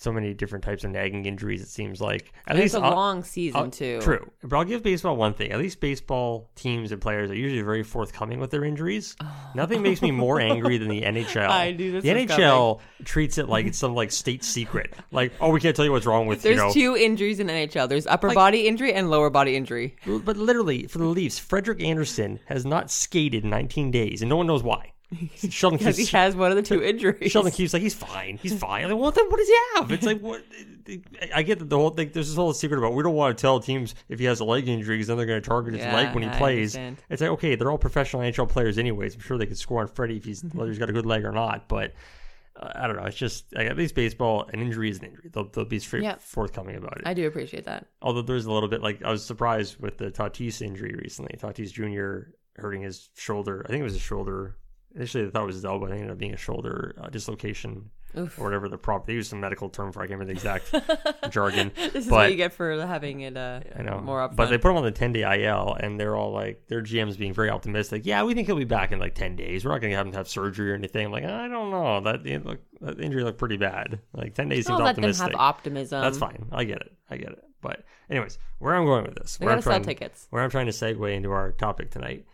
so 0.00 0.12
many 0.12 0.32
different 0.32 0.64
types 0.64 0.84
of 0.84 0.92
nagging 0.92 1.26
injuries. 1.26 1.60
It 1.60 1.66
seems 1.68 2.00
like 2.00 2.32
at 2.46 2.52
And 2.52 2.58
least 2.60 2.74
it's 2.76 2.80
a 2.82 2.86
I'll- 2.86 2.94
long 2.94 3.24
season 3.24 3.60
I'll- 3.60 3.70
too. 3.70 4.00
True, 4.00 4.30
but 4.44 4.56
I'll 4.56 4.64
give 4.64 4.82
baseball 4.84 5.16
one 5.16 5.34
thing. 5.34 5.50
At 5.50 5.58
least 5.58 5.80
baseball 5.80 6.48
teams 6.54 6.92
and 6.92 7.00
players 7.02 7.30
are 7.32 7.34
usually 7.34 7.62
very 7.62 7.82
forthcoming 7.82 8.38
with 8.38 8.52
their 8.52 8.64
injuries. 8.64 9.16
Oh. 9.20 9.26
Nothing 9.56 9.82
makes 9.82 10.00
me 10.00 10.12
more 10.12 10.40
angry 10.40 10.78
than 10.78 10.88
the 10.88 11.02
NHL. 11.04 11.48
I 11.48 11.72
this 11.72 12.04
the 12.04 12.10
NHL 12.10 12.78
treats 13.04 13.38
it 13.38 13.48
like 13.48 13.66
it's 13.66 13.78
some 13.78 13.94
like 13.94 14.12
state 14.12 14.44
secret. 14.44 14.94
Like, 15.10 15.32
oh, 15.40 15.50
we 15.50 15.58
can't 15.60 15.74
tell 15.74 15.84
you 15.84 15.90
what's 15.90 16.06
wrong 16.06 16.26
with 16.28 16.42
There's 16.42 16.56
you 16.58 16.62
know. 16.62 16.72
two 16.72 16.96
injuries 16.96 17.40
in 17.40 17.48
NHL. 17.48 17.88
There's 17.88 18.06
upper 18.06 18.28
Like- 18.28 18.36
body 18.36 18.68
injury 18.68 18.92
and 18.94 19.10
lower 19.10 19.30
body 19.30 19.56
injury. 19.56 19.96
But 20.06 20.36
literally, 20.36 20.86
for 20.86 20.98
the 20.98 21.06
Leafs, 21.06 21.40
Frederik 21.40 21.82
Andersen 21.82 22.38
has 22.46 22.64
not 22.64 22.90
skated 22.92 23.42
in 23.42 23.50
19 23.50 23.90
days, 23.90 24.22
and 24.22 24.28
no 24.28 24.36
one 24.36 24.46
knows 24.46 24.62
why. 24.62 24.92
Sheldon 25.50 25.78
Because 25.78 25.96
he 25.96 26.04
has 26.16 26.36
one 26.36 26.50
of 26.50 26.56
the 26.56 26.62
two 26.62 26.82
injuries. 26.82 27.32
Sheldon 27.32 27.52
keeps 27.52 27.72
like 27.72 27.82
he's 27.82 27.94
fine, 27.94 28.38
he's 28.42 28.58
fine. 28.58 28.84
I'm 28.84 28.90
like, 28.90 29.00
what? 29.00 29.14
The, 29.14 29.24
what 29.28 29.38
does 29.38 29.48
he 29.48 29.56
have? 29.76 29.92
It's 29.92 30.06
like 30.06 30.20
what? 30.20 30.42
I 31.34 31.42
get 31.42 31.58
that 31.60 31.68
the 31.70 31.76
whole 31.78 31.90
thing. 31.90 32.10
There's 32.12 32.28
this 32.28 32.36
whole 32.36 32.52
secret 32.52 32.78
about 32.78 32.94
we 32.94 33.02
don't 33.02 33.14
want 33.14 33.36
to 33.36 33.40
tell 33.40 33.60
teams 33.60 33.94
if 34.08 34.18
he 34.18 34.24
has 34.26 34.40
a 34.40 34.44
leg 34.44 34.68
injury 34.68 34.96
because 34.96 35.08
then 35.08 35.16
they're 35.16 35.26
going 35.26 35.40
to 35.42 35.48
target 35.48 35.74
his 35.74 35.82
Yeah, 35.82 35.94
leg 35.94 36.14
when 36.14 36.22
he 36.24 36.28
I 36.28 36.36
plays. 36.36 36.76
understand. 36.76 36.96
It's 37.10 37.20
like 37.22 37.30
okay, 37.30 37.54
they're 37.54 37.70
all 37.70 37.78
professional 37.78 38.22
NHL 38.22 38.48
players 38.48 38.76
anyways. 38.78 39.14
I'm 39.14 39.20
sure 39.20 39.38
they 39.38 39.46
could 39.46 39.58
score 39.58 39.80
on 39.80 39.88
Freddie 39.88 40.16
if 40.18 40.24
he's 40.24 40.42
whether 40.52 40.70
he's 40.70 40.78
got 40.78 40.90
a 40.90 40.92
good 40.94 41.06
leg 41.06 41.24
or 41.24 41.32
not. 41.32 41.68
But 41.68 41.94
uh, 42.56 42.72
I 42.74 42.86
don't 42.86 42.96
know. 42.96 43.04
It's 43.04 43.16
just 43.16 43.46
like, 43.54 43.66
at 43.66 43.76
least 43.78 43.94
baseball, 43.94 44.48
an 44.52 44.60
injury 44.60 44.90
is 44.90 44.98
an 44.98 45.06
injury. 45.06 45.30
They'll, 45.32 45.48
they'll 45.48 45.64
be 45.64 45.78
straight 45.78 46.02
Yeah. 46.02 46.16
forthcoming 46.18 46.76
about 46.76 46.98
it. 46.98 47.02
I 47.06 47.14
do 47.14 47.26
appreciate 47.26 47.64
that. 47.64 47.86
Although 48.02 48.22
there's 48.22 48.46
a 48.46 48.52
little 48.52 48.68
bit 48.68 48.82
like 48.82 49.02
I 49.02 49.10
was 49.10 49.24
surprised 49.24 49.80
with 49.80 49.96
the 49.98 50.10
Tatis 50.10 50.60
injury 50.60 50.94
recently. 51.00 51.34
Tatis 51.38 51.72
Jr. 51.72 52.30
hurting 52.56 52.82
his 52.82 53.08
shoulder. 53.16 53.62
I 53.64 53.68
think 53.68 53.80
it 53.80 53.84
was 53.84 53.92
his 53.94 54.02
shoulder. 54.02 54.56
Initially, 54.94 55.26
I 55.26 55.30
thought 55.30 55.42
it 55.42 55.46
was 55.46 55.56
his 55.56 55.64
elbow. 55.64 55.86
It 55.86 55.92
ended 55.92 56.10
up 56.10 56.18
being 56.18 56.34
a 56.34 56.36
shoulder 56.38 56.94
uh, 57.00 57.08
dislocation 57.08 57.90
Oof. 58.16 58.38
or 58.38 58.44
whatever 58.44 58.68
the 58.68 58.78
proper. 58.78 59.06
They 59.06 59.12
used 59.12 59.28
some 59.30 59.38
medical 59.40 59.68
term 59.68 59.92
for. 59.92 60.00
I 60.00 60.06
can't 60.06 60.18
remember 60.18 60.32
the 60.32 60.38
exact 60.38 61.30
jargon. 61.30 61.70
This 61.76 61.94
is 61.94 62.06
But- 62.06 62.14
what 62.14 62.30
you 62.30 62.36
get 62.36 62.52
for 62.54 62.84
having 62.86 63.20
it 63.20 63.36
uh, 63.36 63.60
I 63.76 63.82
know. 63.82 64.00
more 64.00 64.26
upfront. 64.26 64.36
But 64.36 64.50
they 64.50 64.56
put 64.58 64.70
him 64.70 64.76
on 64.78 64.84
the 64.84 64.90
10 64.90 65.12
day 65.12 65.44
IL, 65.44 65.76
and 65.78 66.00
they're 66.00 66.16
all 66.16 66.32
like, 66.32 66.66
their 66.68 66.82
GM's 66.82 67.16
being 67.18 67.34
very 67.34 67.50
optimistic. 67.50 68.02
Yeah, 68.06 68.24
we 68.24 68.32
think 68.34 68.46
he'll 68.46 68.56
be 68.56 68.64
back 68.64 68.90
in 68.92 68.98
like 68.98 69.14
10 69.14 69.36
days. 69.36 69.64
We're 69.64 69.72
not 69.72 69.82
going 69.82 69.90
to 69.90 69.96
have 69.96 70.06
him 70.06 70.14
have 70.14 70.26
surgery 70.28 70.72
or 70.72 70.74
anything. 70.74 71.06
I'm 71.06 71.12
like, 71.12 71.24
I 71.24 71.48
don't 71.48 71.70
know. 71.70 72.00
That, 72.00 72.26
it 72.26 72.46
look, 72.46 72.60
that 72.80 72.98
injury 72.98 73.22
looked 73.24 73.38
pretty 73.38 73.58
bad. 73.58 74.00
Like 74.14 74.34
10 74.34 74.48
days 74.48 74.66
seems 74.66 74.80
let 74.80 74.96
them 74.96 75.04
have 75.04 75.34
optimism. 75.36 76.00
That's 76.00 76.18
fine. 76.18 76.46
I 76.50 76.64
get 76.64 76.78
it. 76.80 76.92
I 77.10 77.18
get 77.18 77.28
it. 77.32 77.44
But, 77.60 77.84
anyways, 78.08 78.38
where 78.58 78.74
I'm 78.74 78.84
going 78.86 79.04
with 79.04 79.16
this, 79.16 79.36
They 79.36 79.44
where 79.46 79.54
I'm, 79.54 79.60
sell 79.60 79.72
trying, 79.72 79.82
tickets. 79.82 80.26
where 80.30 80.42
I'm 80.42 80.50
trying 80.50 80.66
to 80.66 80.72
segue 80.72 81.14
into 81.14 81.30
our 81.30 81.52
topic 81.52 81.90
tonight 81.90 82.24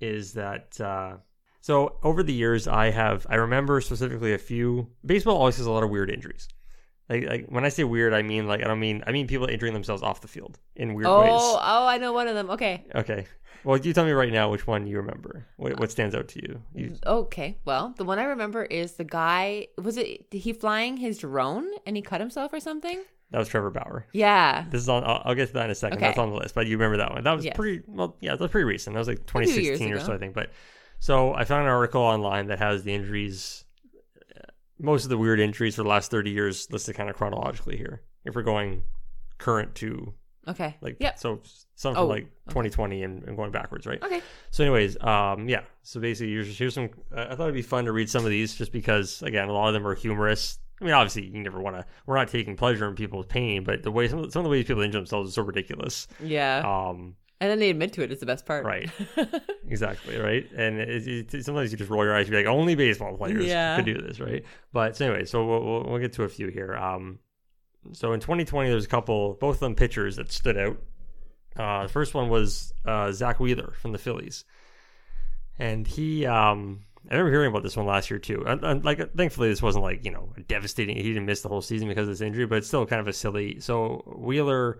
is 0.00 0.34
that. 0.34 0.80
Uh, 0.80 1.16
so 1.62 1.96
over 2.02 2.22
the 2.22 2.34
years, 2.34 2.68
I 2.68 2.90
have 2.90 3.26
I 3.30 3.36
remember 3.36 3.80
specifically 3.80 4.34
a 4.34 4.38
few. 4.38 4.88
Baseball 5.06 5.38
always 5.38 5.56
has 5.56 5.64
a 5.66 5.70
lot 5.70 5.82
of 5.82 5.88
weird 5.88 6.10
injuries. 6.10 6.46
Like, 7.08 7.24
like 7.24 7.46
when 7.48 7.64
I 7.64 7.68
say 7.70 7.84
weird, 7.84 8.12
I 8.12 8.20
mean 8.22 8.46
like 8.46 8.60
I 8.62 8.64
don't 8.68 8.78
mean 8.80 9.02
I 9.06 9.12
mean 9.12 9.26
people 9.26 9.46
injuring 9.46 9.72
themselves 9.72 10.02
off 10.02 10.20
the 10.20 10.28
field 10.28 10.58
in 10.76 10.92
weird 10.94 11.06
Oh, 11.06 11.20
ways. 11.20 11.30
oh, 11.32 11.58
oh, 11.62 11.86
I 11.86 11.96
know 11.98 12.12
one 12.12 12.28
of 12.28 12.34
them. 12.34 12.50
Okay. 12.50 12.84
Okay. 12.94 13.24
Well, 13.64 13.78
you 13.78 13.92
tell 13.92 14.04
me 14.04 14.10
right 14.10 14.32
now 14.32 14.50
which 14.50 14.66
one 14.66 14.88
you 14.88 14.96
remember. 14.96 15.46
What, 15.56 15.78
what 15.78 15.90
stands 15.92 16.14
out 16.16 16.26
to 16.28 16.42
you? 16.42 16.62
you 16.74 16.96
Okay. 17.06 17.58
Well, 17.64 17.94
the 17.96 18.04
one 18.04 18.18
I 18.18 18.24
remember 18.24 18.64
is 18.64 18.92
the 18.94 19.04
guy. 19.04 19.68
Was 19.80 19.96
it 19.98 20.26
he 20.32 20.52
flying 20.52 20.96
his 20.96 21.18
drone 21.18 21.66
and 21.86 21.94
he 21.96 22.02
cut 22.02 22.20
himself 22.20 22.52
or 22.52 22.60
something? 22.60 23.02
that 23.30 23.38
was 23.38 23.48
Trevor 23.48 23.70
Bauer. 23.70 24.06
Yeah. 24.12 24.64
This 24.68 24.82
is 24.82 24.88
on. 24.88 25.04
I'll, 25.04 25.22
I'll 25.24 25.34
get 25.34 25.46
to 25.48 25.52
that 25.54 25.66
in 25.66 25.70
a 25.70 25.74
second. 25.74 25.98
Okay. 25.98 26.06
That's 26.06 26.18
on 26.18 26.30
the 26.30 26.36
list. 26.36 26.54
But 26.54 26.66
you 26.66 26.76
remember 26.76 26.98
that 26.98 27.12
one? 27.12 27.24
That 27.24 27.32
was 27.36 27.44
Yes. 27.44 27.56
pretty. 27.56 27.82
Well, 27.86 28.16
yeah, 28.20 28.32
that 28.32 28.40
was 28.40 28.50
pretty 28.50 28.64
recent. 28.64 28.94
That 28.94 28.98
was 29.00 29.08
like 29.08 29.24
2016 29.26 29.92
or 29.92 30.00
so, 30.00 30.12
I 30.12 30.18
think. 30.18 30.34
But 30.34 30.50
so 31.02 31.34
I 31.34 31.42
found 31.42 31.64
an 31.66 31.72
article 31.72 32.00
online 32.00 32.46
that 32.46 32.60
has 32.60 32.84
the 32.84 32.94
injuries, 32.94 33.64
uh, 34.36 34.42
most 34.78 35.02
of 35.02 35.10
the 35.10 35.18
weird 35.18 35.40
injuries 35.40 35.74
for 35.74 35.82
the 35.82 35.88
last 35.88 36.12
30 36.12 36.30
years 36.30 36.68
listed 36.70 36.94
kind 36.94 37.10
of 37.10 37.16
chronologically 37.16 37.76
here. 37.76 38.02
If 38.24 38.36
we're 38.36 38.42
going 38.42 38.84
current 39.38 39.74
to 39.76 40.14
Okay. 40.46 40.76
like, 40.80 40.98
yeah. 41.00 41.16
so 41.16 41.40
some 41.74 41.94
from 41.94 42.04
Oh, 42.04 42.06
like 42.06 42.26
2020 42.50 43.02
and, 43.02 43.24
and 43.24 43.36
going 43.36 43.50
backwards, 43.50 43.84
right? 43.84 44.00
Okay. 44.00 44.22
So, 44.52 44.62
anyways, 44.62 44.96
um, 45.02 45.48
yeah. 45.48 45.62
So 45.82 45.98
basically, 46.00 46.34
here's, 46.34 46.56
here's 46.56 46.74
some. 46.74 46.90
I 47.12 47.24
I 47.24 47.34
thought 47.34 47.44
it'd 47.44 47.54
be 47.54 47.62
fun 47.62 47.86
to 47.86 47.92
read 47.92 48.08
some 48.08 48.24
of 48.24 48.30
these, 48.30 48.54
just 48.54 48.70
because, 48.70 49.22
again, 49.22 49.48
a 49.48 49.52
lot 49.52 49.66
of 49.66 49.74
them 49.74 49.84
are 49.88 49.96
humorous. 49.96 50.60
I 50.80 50.84
mean, 50.84 50.94
obviously, 50.94 51.26
you 51.26 51.42
never 51.42 51.60
want 51.60 51.74
to. 51.76 51.84
We're 52.06 52.16
not 52.16 52.28
taking 52.28 52.56
pleasure 52.56 52.86
in 52.88 52.94
people's 52.94 53.26
pain, 53.26 53.64
but 53.64 53.82
the 53.82 53.90
way 53.90 54.06
some 54.06 54.20
of, 54.20 54.32
some 54.32 54.40
of 54.40 54.44
the 54.44 54.50
ways 54.50 54.66
people 54.66 54.82
injure 54.82 54.98
themselves 54.98 55.30
is 55.30 55.34
so 55.34 55.42
ridiculous. 55.42 56.06
Yeah. 56.22 56.62
Um, 56.64 57.16
and 57.42 57.50
then 57.50 57.58
they 57.58 57.68
admit 57.70 57.92
to 57.94 58.02
it. 58.02 58.10
It's 58.12 58.20
the 58.20 58.26
best 58.26 58.46
part. 58.46 58.64
right, 58.64 58.88
exactly, 59.68 60.16
right. 60.16 60.48
And 60.56 60.78
it, 60.78 61.06
it, 61.08 61.34
it- 61.34 61.44
sometimes 61.44 61.72
you 61.72 61.76
just 61.78 61.90
roll 61.90 62.04
your 62.04 62.16
eyes, 62.16 62.30
be 62.30 62.36
like, 62.36 62.46
only 62.46 62.74
baseball 62.76 63.16
players 63.16 63.44
Yeah. 63.44 63.76
could 63.76 63.84
do 63.84 64.00
this, 64.00 64.20
right? 64.20 64.44
But 64.72 64.96
so 64.96 65.06
anyway, 65.06 65.24
so 65.24 65.44
we'll, 65.44 65.64
we'll, 65.64 65.82
we'll 65.90 65.98
get 65.98 66.12
to 66.14 66.22
a 66.22 66.28
few 66.28 66.48
here. 66.48 66.74
Um, 66.74 67.18
so 67.92 68.12
in 68.12 68.20
2020, 68.20 68.70
there's 68.70 68.84
a 68.84 68.88
couple, 68.88 69.34
both 69.34 69.56
of 69.56 69.60
them 69.60 69.74
pitchers 69.74 70.16
that 70.16 70.30
stood 70.30 70.56
out. 70.56 70.78
Uh, 71.56 71.82
the 71.82 71.88
first 71.88 72.14
one 72.14 72.28
was 72.30 72.72
uh, 72.86 73.10
Zack 73.12 73.40
Wheeler 73.40 73.72
from 73.80 73.92
the 73.92 73.98
Phillies, 73.98 74.44
and 75.58 75.86
he. 75.86 76.24
Um, 76.26 76.84
I 77.10 77.14
remember 77.14 77.32
hearing 77.32 77.50
about 77.50 77.64
this 77.64 77.76
one 77.76 77.84
last 77.86 78.08
year 78.10 78.20
too. 78.20 78.44
And, 78.46 78.62
and 78.64 78.84
like, 78.84 79.12
thankfully, 79.16 79.48
this 79.48 79.60
wasn't 79.60 79.82
like 79.84 80.04
you 80.04 80.12
know 80.12 80.32
devastating. 80.48 80.96
He 80.96 81.02
didn't 81.02 81.26
miss 81.26 81.42
the 81.42 81.48
whole 81.48 81.60
season 81.60 81.88
because 81.88 82.04
of 82.08 82.12
this 82.14 82.20
injury, 82.20 82.46
but 82.46 82.58
it's 82.58 82.68
still 82.68 82.86
kind 82.86 83.00
of 83.00 83.08
a 83.08 83.12
silly. 83.12 83.58
So 83.60 84.02
Wheeler, 84.16 84.78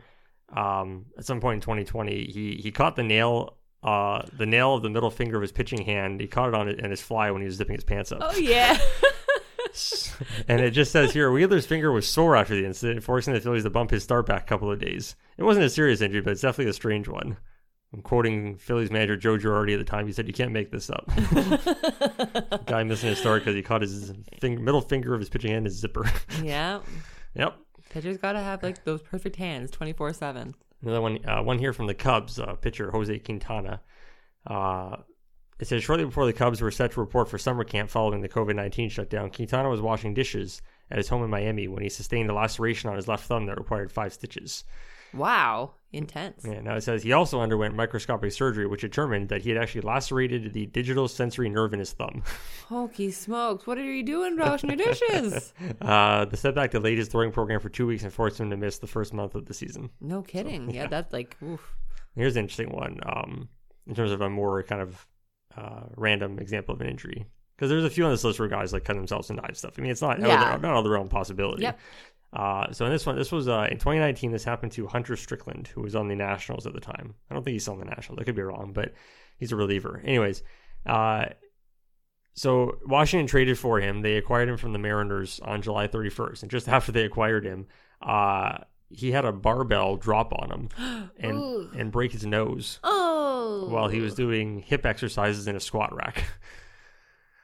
um, 0.53 1.07
at 1.19 1.25
some 1.25 1.41
point 1.41 1.57
in 1.57 1.61
2020, 1.61 2.31
he 2.33 2.61
he 2.63 2.71
caught 2.71 2.97
the 2.97 3.03
nail. 3.03 3.57
Uh, 3.83 4.23
the 4.39 4.47
nail 4.47 4.75
of 4.77 4.83
the 4.85 4.89
middle 4.91 5.11
finger 5.11 5.35
of 5.35 5.43
his 5.43 5.51
pitching 5.51 5.85
hand. 5.85 6.21
He 6.21 6.29
caught 6.29 6.49
it 6.49 6.55
on 6.55 6.69
it 6.69 6.79
in 6.79 6.93
his 6.93 7.01
fly 7.01 7.33
when 7.33 7.43
he 7.43 7.47
was 7.47 7.57
zipping 7.57 7.75
his 7.75 7.83
pants 7.83 8.13
up. 8.13 8.21
Oh 8.23 8.37
yeah. 8.37 8.79
and 10.49 10.61
it 10.61 10.71
just 10.71 10.93
says 10.93 11.13
here 11.13 11.33
Wheeler's 11.33 11.67
finger 11.67 11.91
was 11.91 12.07
sore 12.07 12.37
after 12.37 12.55
the 12.55 12.65
incident, 12.65 13.03
forcing 13.03 13.35
the 13.35 13.41
Phillies 13.41 13.65
to 13.65 13.71
bump 13.71 13.91
his 13.91 14.05
start 14.05 14.27
back 14.27 14.43
a 14.43 14.47
couple 14.47 14.71
of 14.71 14.79
days. 14.79 15.17
It 15.37 15.43
wasn't 15.43 15.67
a 15.67 15.71
serious 15.71 16.01
injury, 16.01 16.21
but 16.21 16.31
it's 16.31 16.43
definitely 16.43 16.71
a 16.71 16.75
strange 16.75 17.09
one. 17.09 17.39
I'm 17.95 18.03
quoting 18.03 18.57
Phillies 18.57 18.91
manager 18.91 19.17
Joe 19.17 19.37
Girardi 19.37 19.75
at 19.75 19.79
the 19.79 19.85
time. 19.85 20.07
He 20.07 20.13
said, 20.13 20.27
"You 20.27 20.33
can't 20.33 20.53
make 20.53 20.71
this 20.71 20.89
up." 20.89 21.11
Guy 22.67 22.85
missing 22.85 23.11
his 23.11 23.19
start 23.19 23.43
because 23.43 23.55
he 23.55 23.63
caught 23.63 23.83
his 23.83 24.13
fing- 24.41 24.65
middle 24.65 24.81
finger 24.81 25.13
of 25.13 25.21
his 25.21 25.29
pitching 25.29 25.51
hand 25.51 25.59
in 25.59 25.65
his 25.65 25.79
zipper. 25.79 26.11
yeah. 26.43 26.81
yep. 27.35 27.57
Pitchers 27.93 28.17
gotta 28.17 28.41
have 28.41 28.63
like 28.63 28.85
those 28.85 29.03
perfect 29.03 29.37
hands, 29.37 29.71
twenty 29.71 29.93
four 29.93 30.13
seven. 30.13 30.55
Another 30.83 31.01
one, 31.01 31.19
uh, 31.29 31.43
one 31.43 31.59
here 31.59 31.73
from 31.73 31.87
the 31.87 31.95
Cubs, 31.95 32.39
uh, 32.39 32.55
pitcher 32.55 32.91
Jose 32.91 33.19
Quintana. 33.21 33.81
Uh, 34.47 34.97
it 35.61 35.69
says 35.69 35.85
shortly 35.85 36.05
before 36.05 36.27
the 36.27 36.33
Cubs 36.33 36.61
were 36.61 36.73
set 36.73 36.93
to 36.93 37.01
report 37.01 37.29
for 37.29 37.39
summer 37.39 37.63
camp 37.63 37.91
following 37.91 38.21
the 38.21 38.29
COVID 38.29 38.57
19 38.57 38.89
shutdown, 38.89 39.31
Quintana 39.31 39.69
was 39.69 39.81
washing 39.81 40.15
dishes 40.15 40.63
at 40.91 40.97
his 40.97 41.09
home 41.09 41.23
in 41.23 41.31
Miami 41.31 41.69
when 41.69 41.83
he 41.83 41.89
sustained 41.89 42.31
a 42.31 42.35
laceration 42.35 42.91
on 42.91 42.97
his 42.97 43.07
left 43.07 43.27
thumb 43.27 43.47
that 43.47 43.59
required 43.59 43.93
five 43.93 44.13
stitches. 44.13 44.65
Wow. 45.15 45.75
Intense. 45.93 46.43
Yeah, 46.45 46.61
now 46.63 46.77
it 46.77 46.81
says 46.81 47.03
he 47.03 47.13
also 47.13 47.41
underwent 47.41 47.75
microscopic 47.75 48.33
surgery, 48.33 48.67
which 48.67 48.81
determined 48.81 49.29
that 49.29 49.43
he 49.43 49.51
had 49.51 49.59
actually 49.63 49.83
lacerated 49.83 50.53
the 50.55 50.65
digital 50.67 51.07
sensory 51.07 51.51
nerve 51.51 51.75
in 51.75 51.79
his 51.81 51.93
thumb. 51.93 52.23
Hokey 52.69 53.11
smokes. 53.11 53.67
What 53.67 53.77
are 53.77 53.85
you 53.85 54.03
doing 54.03 54.39
washing 54.39 54.71
your 54.71 54.79
dishes? 54.79 55.53
Uh, 55.83 56.25
the 56.25 56.37
setback 56.37 56.71
delayed 56.71 56.97
his 56.99 57.09
throwing 57.09 57.31
program 57.33 57.61
for 57.61 57.69
two 57.69 57.87
weeks 57.87 58.03
and 58.05 58.13
forced 58.13 58.41
him 58.41 58.49
to 58.51 58.57
miss 58.57 58.79
the 58.79 58.87
first 58.87 59.13
month 59.13 59.35
of 59.35 59.45
the 59.47 59.53
season. 59.55 59.91
No 60.01 60.23
kidding. 60.23 60.71
yeah. 60.71 60.87
that's 60.87 61.13
like 61.13 61.37
oof. 61.43 61.75
Here's 62.15 62.37
an 62.37 62.43
interesting 62.45 62.71
one. 62.71 62.99
Um, 63.05 63.49
in 63.87 63.95
terms 63.95 64.13
of 64.13 64.21
a 64.21 64.31
more 64.31 64.63
kind 64.63 64.81
of 64.81 65.07
uh, 65.57 65.83
random 65.97 66.39
example 66.39 66.75
of 66.75 66.81
an 66.81 66.89
injury. 66.89 67.27
Because 67.57 67.69
there's 67.71 67.85
a 67.85 67.91
few 67.91 68.05
on 68.05 68.11
this 68.11 68.25
list 68.25 68.39
where 68.39 68.49
guys 68.49 68.73
like 68.73 68.85
cut 68.85 68.97
themselves 68.97 69.29
and 69.31 69.39
dive 69.41 69.57
stuff. 69.57 69.75
I 69.79 69.83
mean, 69.83 69.91
it's 69.91 70.03
not 70.03 70.19
Yeah. 70.21 70.37
not 70.61 70.65
out 70.65 70.77
of 70.79 70.85
the 70.85 70.91
realm 70.91 71.09
possibility. 71.09 71.63
Yep. 71.63 71.79
Uh, 72.33 72.73
so 72.73 72.87
in 72.87 72.93
this 72.93 73.05
one, 73.05 73.17
this 73.17 73.31
was 73.31 73.47
uh, 73.49 73.67
in 73.71 73.79
2019. 73.79 74.33
This 74.33 74.45
happened 74.45 74.73
to 74.73 74.87
Hunter 74.87 75.17
Strickland, 75.17 75.69
who 75.69 75.83
was 75.83 75.95
on 75.95 76.09
the 76.09 76.17
Nationals 76.17 76.67
at 76.67 76.73
the 76.73 76.81
time. 76.81 77.15
I 77.31 77.35
don't 77.35 77.43
think 77.45 77.53
he's 77.53 77.69
on 77.69 77.79
the 77.79 77.85
Nationals. 77.85 78.19
I 78.21 78.25
could 78.25 78.35
be 78.35 78.43
wrong, 78.43 78.73
but 78.73 78.95
he's 79.39 79.53
a 79.53 79.57
reliever. 79.57 80.01
Anyways, 80.05 80.43
uh, 80.87 81.27
so 82.35 82.79
Washington 82.87 83.27
traded 83.27 83.59
for 83.59 83.81
him. 83.81 84.01
They 84.01 84.17
acquired 84.17 84.49
him 84.49 84.57
from 84.57 84.73
the 84.73 84.79
Mariners 84.79 85.41
on 85.41 85.61
July 85.61 85.89
31st, 85.89 86.43
and 86.43 86.51
just 86.51 86.69
after 86.77 86.91
they 86.93 87.05
acquired 87.05 87.45
him, 87.45 87.67
uh, 88.01 88.59
he 88.89 89.11
had 89.13 89.25
a 89.25 89.33
barbell 89.33 89.97
drop 89.97 90.33
on 90.35 90.51
him 90.51 91.11
and 91.19 91.33
Ooh. 91.39 91.71
and 91.77 91.93
break 91.93 92.13
his 92.13 92.25
nose 92.27 92.79
Oh. 92.85 93.69
while 93.71 93.89
he 93.89 94.01
was 94.01 94.15
doing 94.15 94.61
hip 94.61 94.85
exercises 94.87 95.47
in 95.49 95.57
a 95.57 95.61
squat 95.61 95.95
rack. 95.95 96.25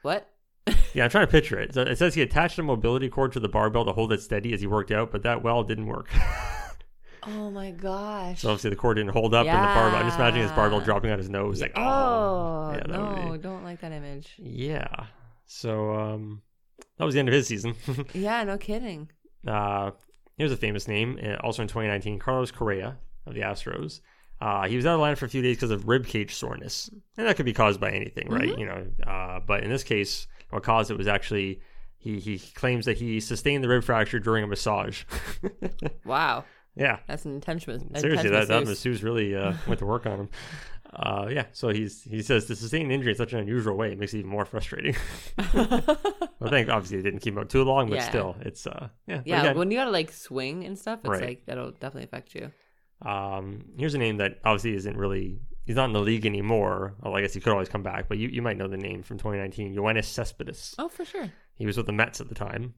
What? 0.01 0.29
Yeah, 0.93 1.03
I'm 1.05 1.09
trying 1.09 1.25
to 1.25 1.31
picture 1.31 1.59
it. 1.59 1.73
So 1.73 1.81
it 1.81 1.97
says 1.97 2.13
he 2.15 2.21
attached 2.21 2.59
a 2.59 2.63
mobility 2.63 3.09
cord 3.09 3.31
to 3.33 3.39
the 3.39 3.49
barbell 3.49 3.85
to 3.85 3.91
hold 3.93 4.13
it 4.13 4.21
steady 4.21 4.53
as 4.53 4.61
he 4.61 4.67
worked 4.67 4.91
out, 4.91 5.11
but 5.11 5.23
that 5.23 5.43
well 5.43 5.63
didn't 5.63 5.87
work. 5.87 6.09
Oh 7.23 7.51
my 7.51 7.71
gosh. 7.71 8.41
so 8.41 8.49
obviously 8.49 8.69
the 8.69 8.77
cord 8.77 8.95
didn't 8.95 9.11
hold 9.11 9.33
up, 9.33 9.45
and 9.45 9.53
the 9.53 9.73
barbell. 9.73 9.99
I'm 9.99 10.05
just 10.05 10.17
imagining 10.17 10.43
his 10.43 10.53
barbell 10.53 10.79
dropping 10.79 11.11
out 11.11 11.19
his 11.19 11.29
nose, 11.29 11.59
like 11.61 11.73
oh, 11.75 11.81
oh, 11.83 12.71
yeah, 12.73 12.83
no, 12.87 13.27
would 13.31 13.41
don't 13.41 13.63
like 13.63 13.81
that 13.81 13.91
image. 13.91 14.33
yeah. 14.37 14.87
So 15.45 15.93
um, 15.95 16.41
that 16.97 17.03
was 17.03 17.13
the 17.13 17.19
end 17.19 17.27
of 17.27 17.33
his 17.33 17.45
season. 17.47 17.75
Yeah, 18.13 18.43
no 18.45 18.57
kidding. 18.57 19.09
Uh, 19.45 19.91
here's 20.37 20.51
a 20.53 20.57
famous 20.57 20.87
name, 20.87 21.19
uh, 21.21 21.35
also 21.45 21.61
in 21.61 21.67
2019, 21.67 22.19
Carlos 22.19 22.51
Correa 22.51 22.97
of 23.25 23.33
the 23.33 23.41
Astros. 23.41 23.99
Uh, 24.39 24.67
he 24.67 24.77
was 24.77 24.85
out 24.85 24.95
of 24.95 25.01
line 25.01 25.17
for 25.17 25.25
a 25.25 25.29
few 25.29 25.41
days 25.41 25.57
because 25.57 25.71
of 25.71 25.87
rib 25.89 26.07
cage 26.07 26.33
soreness, 26.33 26.89
and 27.17 27.27
that 27.27 27.35
could 27.35 27.45
be 27.45 27.53
caused 27.53 27.81
by 27.81 27.91
anything, 27.91 28.29
right? 28.29 28.57
You 28.57 28.65
know, 28.65 28.85
uh, 29.05 29.41
but 29.45 29.63
in 29.63 29.69
this 29.69 29.83
case, 29.83 30.27
what 30.49 30.63
caused 30.63 30.91
it 30.91 30.97
was 30.97 31.07
actually 31.07 31.61
he 31.97 32.19
he 32.19 32.39
claims 32.39 32.85
that 32.85 32.97
he 32.97 33.19
sustained 33.19 33.63
the 33.63 33.67
rib 33.67 33.83
fracture 33.83 34.19
during 34.19 34.43
a 34.43 34.47
massage. 34.47 35.03
Wow, 36.05 36.45
yeah, 36.75 36.99
that's 37.07 37.25
an 37.25 37.33
intense 37.35 37.63
seriously, 37.65 38.29
that, 38.29 38.47
that 38.47 38.65
masseuse. 38.65 39.03
really 39.03 39.35
uh, 39.35 39.53
went 39.67 39.79
to 39.79 39.85
work 39.85 40.05
on 40.05 40.19
him. 40.21 40.29
Uh, 40.91 41.27
yeah, 41.29 41.45
so 41.51 41.69
he's 41.69 42.03
he 42.03 42.21
says 42.23 42.45
to 42.45 42.55
sustain 42.55 42.85
an 42.85 42.91
injury 42.91 43.11
in 43.11 43.17
such 43.17 43.33
an 43.33 43.39
unusual 43.39 43.75
way 43.77 43.91
it 43.91 43.99
makes 43.99 44.13
it 44.13 44.19
even 44.19 44.31
more 44.31 44.45
frustrating. 44.45 44.95
I 45.37 46.49
think 46.49 46.69
obviously 46.69 46.97
it 46.97 47.03
didn't 47.03 47.19
keep 47.19 47.37
out 47.37 47.49
too 47.49 47.63
long, 47.63 47.89
but 47.89 47.95
Yeah. 47.97 48.09
still, 48.09 48.35
it's 48.41 48.65
uh 48.65 48.87
yeah. 49.07 49.21
Yeah, 49.25 49.41
again, 49.41 49.57
when 49.57 49.69
you 49.71 49.77
gotta 49.77 49.91
like 49.91 50.11
swing 50.11 50.63
and 50.65 50.77
stuff, 50.79 50.99
it's 51.03 51.09
Right. 51.09 51.21
like 51.23 51.45
that'll 51.45 51.71
definitely 51.71 52.05
affect 52.05 52.33
you. 52.33 52.51
Um, 53.01 53.65
here's 53.77 53.93
a 53.93 53.97
name 53.97 54.17
that 54.17 54.39
obviously 54.43 54.73
isn't 54.75 54.97
really 54.97 55.39
he's 55.69 55.75
not 55.75 55.85
in 55.85 55.93
the 55.93 55.99
league 56.01 56.25
anymore. 56.25 56.95
Well, 56.99 57.15
I 57.15 57.21
guess 57.21 57.35
he 57.35 57.39
could 57.39 57.51
always 57.53 57.69
come 57.69 57.83
back, 57.83 58.09
but 58.09 58.17
you, 58.17 58.27
you 58.29 58.41
might 58.41 58.57
know 58.57 58.67
the 58.67 58.75
name 58.75 59.03
from 59.03 59.19
2019, 59.19 59.75
Yoenis 59.75 60.05
Cespedes. 60.05 60.73
Oh, 60.79 60.89
for 60.89 61.05
sure. 61.05 61.31
He 61.53 61.67
was 61.67 61.77
with 61.77 61.85
the 61.85 61.91
Mets 61.91 62.19
at 62.19 62.27
the 62.27 62.33
time. 62.33 62.73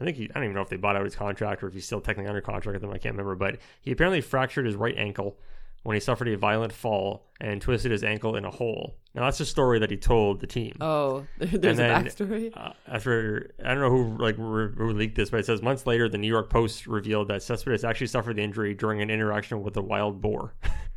I 0.00 0.04
think 0.04 0.16
he 0.16 0.24
I 0.24 0.34
don't 0.34 0.42
even 0.44 0.56
know 0.56 0.62
if 0.62 0.68
they 0.68 0.76
bought 0.76 0.96
out 0.96 1.04
his 1.04 1.14
contract 1.14 1.62
or 1.62 1.68
if 1.68 1.74
he's 1.74 1.86
still 1.86 2.00
technically 2.00 2.28
under 2.28 2.40
contract 2.40 2.74
with 2.74 2.82
them. 2.82 2.90
I 2.90 2.98
can't 2.98 3.14
remember, 3.14 3.36
but 3.36 3.58
he 3.80 3.92
apparently 3.92 4.20
fractured 4.20 4.66
his 4.66 4.74
right 4.74 4.96
ankle 4.98 5.38
when 5.84 5.94
he 5.94 6.00
suffered 6.00 6.26
a 6.26 6.36
violent 6.36 6.72
fall 6.72 7.28
and 7.40 7.62
twisted 7.62 7.92
his 7.92 8.02
ankle 8.02 8.34
in 8.34 8.44
a 8.44 8.50
hole. 8.50 8.96
Now 9.14 9.26
that's 9.26 9.38
a 9.38 9.46
story 9.46 9.78
that 9.78 9.90
he 9.92 9.96
told 9.96 10.40
the 10.40 10.48
team. 10.48 10.74
Oh, 10.80 11.24
there's 11.38 11.78
a 11.78 11.82
then- 11.82 12.04
backstory. 12.06 12.50
Uh, 12.56 12.72
after 12.88 13.54
I 13.64 13.68
don't 13.72 13.82
know 13.82 13.90
who 13.90 14.18
like 14.20 14.34
who 14.34 14.92
leaked 14.94 15.14
this, 15.14 15.30
but 15.30 15.38
it 15.38 15.46
says 15.46 15.62
months 15.62 15.86
later, 15.86 16.08
the 16.08 16.18
New 16.18 16.26
York 16.26 16.50
Post 16.50 16.88
revealed 16.88 17.28
that 17.28 17.44
Cespedes 17.44 17.84
actually 17.84 18.08
suffered 18.08 18.34
the 18.34 18.42
injury 18.42 18.74
during 18.74 19.00
an 19.00 19.10
interaction 19.10 19.62
with 19.62 19.76
a 19.76 19.82
wild 19.82 20.20
boar. 20.20 20.54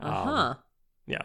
Uh 0.00 0.24
huh. 0.24 0.54
Yeah, 1.06 1.22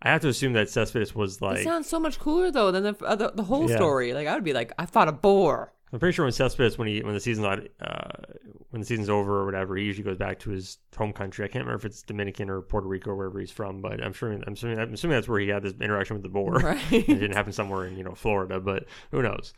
I 0.00 0.10
have 0.10 0.20
to 0.22 0.28
assume 0.28 0.52
that 0.54 0.68
Cespedes 0.70 1.14
was 1.14 1.40
like. 1.40 1.58
it 1.60 1.64
sounds 1.64 1.88
so 1.88 1.98
much 2.00 2.18
cooler 2.18 2.50
though 2.50 2.70
than 2.72 2.82
the 2.82 2.96
uh, 3.04 3.14
the, 3.14 3.30
the 3.34 3.44
whole 3.44 3.68
Yeah. 3.70 3.76
story. 3.76 4.12
Like 4.14 4.26
I 4.26 4.34
would 4.34 4.44
be 4.44 4.52
like, 4.52 4.72
I 4.78 4.86
fought 4.86 5.08
a 5.08 5.12
boar. 5.12 5.72
I'm 5.92 5.98
pretty 5.98 6.14
sure 6.14 6.24
when 6.24 6.32
Cespedes 6.32 6.78
when 6.78 6.88
he 6.88 7.02
when 7.02 7.12
the 7.14 7.20
season's 7.20 7.44
not 7.46 7.58
uh, 7.80 8.22
when 8.70 8.80
the 8.80 8.86
season's 8.86 9.10
over 9.10 9.40
or 9.40 9.44
whatever, 9.44 9.76
he 9.76 9.84
usually 9.84 10.04
goes 10.04 10.16
back 10.16 10.38
to 10.40 10.50
his 10.50 10.78
home 10.96 11.12
country. 11.12 11.44
I 11.44 11.48
can't 11.48 11.64
remember 11.66 11.78
if 11.80 11.84
it's 11.84 12.02
Dominican 12.02 12.48
or 12.48 12.62
Puerto 12.62 12.88
Rico 12.88 13.10
or 13.10 13.16
wherever 13.16 13.38
he's 13.38 13.50
from, 13.50 13.82
but 13.82 14.02
I'm 14.02 14.12
sure 14.14 14.32
I'm 14.32 14.54
assuming 14.54 14.78
I'm 14.78 14.94
assuming 14.94 15.16
that's 15.16 15.28
where 15.28 15.40
he 15.40 15.48
had 15.48 15.62
this 15.62 15.74
interaction 15.80 16.14
with 16.16 16.22
the 16.22 16.30
boar. 16.30 16.54
Right. 16.60 16.92
it 16.92 17.06
didn't 17.06 17.32
happen 17.36 17.52
somewhere 17.52 17.86
in 17.86 17.96
you 17.98 18.04
know 18.04 18.14
Florida, 18.14 18.58
but 18.60 18.86
who 19.10 19.20
knows? 19.22 19.52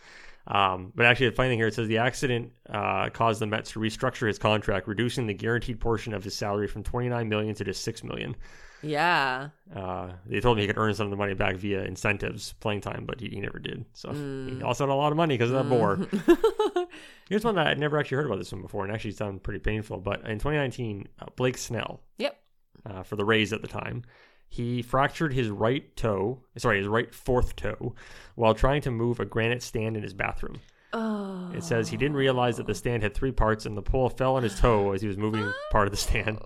Um, 0.46 0.92
but 0.94 1.06
actually, 1.06 1.30
the 1.30 1.36
funny 1.36 1.48
thing 1.50 1.58
here 1.58 1.68
it 1.68 1.74
says 1.74 1.88
the 1.88 1.98
accident 1.98 2.52
uh, 2.68 3.08
caused 3.10 3.40
the 3.40 3.46
Mets 3.46 3.72
to 3.72 3.78
restructure 3.80 4.26
his 4.26 4.38
contract, 4.38 4.86
reducing 4.86 5.26
the 5.26 5.32
guaranteed 5.34 5.80
portion 5.80 6.12
of 6.12 6.22
his 6.22 6.34
salary 6.34 6.66
from 6.68 6.82
29 6.82 7.28
million 7.28 7.54
to 7.54 7.64
just 7.64 7.82
six 7.82 8.04
million. 8.04 8.36
yeah. 8.82 9.48
Uh, 9.74 10.12
they 10.26 10.40
told 10.40 10.58
him 10.58 10.60
he 10.62 10.66
could 10.66 10.76
earn 10.78 10.94
some 10.94 11.06
of 11.06 11.10
the 11.10 11.16
money 11.16 11.32
back 11.32 11.56
via 11.56 11.82
incentives, 11.84 12.52
playing 12.60 12.82
time, 12.82 13.04
but 13.06 13.18
he, 13.20 13.28
he 13.30 13.40
never 13.40 13.58
did. 13.58 13.86
So 13.94 14.12
he 14.12 14.62
also 14.62 14.84
had 14.86 14.92
a 14.92 14.94
lot 14.94 15.10
of 15.12 15.16
money 15.16 15.34
because 15.38 15.50
of 15.50 15.56
that 15.56 15.68
boar. 15.70 15.98
Here's 17.30 17.44
one 17.44 17.54
that 17.54 17.66
I'd 17.66 17.78
never 17.78 17.98
actually 17.98 18.16
heard 18.16 18.26
about 18.26 18.38
this 18.38 18.52
one 18.52 18.60
before, 18.60 18.84
and 18.84 18.92
actually 18.92 19.12
sounded 19.12 19.42
pretty 19.42 19.60
painful. 19.60 19.98
But 19.98 20.20
in 20.28 20.38
2019, 20.38 21.08
uh, 21.20 21.26
Blake 21.36 21.56
Snell 21.56 22.00
Yep. 22.18 22.36
uh, 22.84 23.02
for 23.02 23.16
the 23.16 23.24
Rays 23.24 23.52
at 23.54 23.62
the 23.62 23.68
time. 23.68 24.02
He 24.48 24.82
fractured 24.82 25.32
his 25.32 25.48
right 25.48 25.94
toe, 25.96 26.42
sorry, 26.58 26.78
his 26.78 26.86
right 26.86 27.12
fourth 27.12 27.56
toe, 27.56 27.94
while 28.36 28.54
trying 28.54 28.82
to 28.82 28.90
move 28.90 29.18
a 29.20 29.24
granite 29.24 29.62
stand 29.62 29.96
in 29.96 30.02
his 30.02 30.14
bathroom. 30.14 30.60
Oh. 30.92 31.50
It 31.52 31.64
says 31.64 31.88
he 31.88 31.96
didn't 31.96 32.16
realize 32.16 32.56
that 32.58 32.66
the 32.68 32.74
stand 32.74 33.02
had 33.02 33.14
three 33.14 33.32
parts 33.32 33.66
and 33.66 33.76
the 33.76 33.82
pole 33.82 34.08
fell 34.08 34.36
on 34.36 34.44
his 34.44 34.58
toe 34.60 34.92
as 34.92 35.02
he 35.02 35.08
was 35.08 35.16
moving 35.16 35.52
part 35.72 35.88
of 35.88 35.90
the 35.90 35.96
stand. 35.96 36.38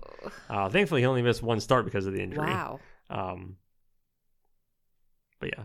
Uh, 0.49 0.69
thankfully, 0.69 1.01
he 1.01 1.05
only 1.07 1.21
missed 1.21 1.43
one 1.43 1.59
start 1.59 1.85
because 1.85 2.07
of 2.07 2.13
the 2.13 2.21
injury. 2.21 2.47
Wow. 2.47 2.79
Um, 3.11 3.57
but 5.39 5.49
yeah, 5.55 5.63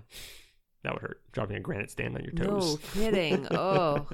that 0.83 0.93
would 0.93 1.03
hurt. 1.03 1.21
Dropping 1.33 1.57
a 1.57 1.61
granite 1.61 1.91
stand 1.91 2.15
on 2.17 2.25
your 2.25 2.33
toes. 2.33 2.75
No 2.75 3.01
kidding. 3.01 3.47
Oh. 3.51 4.07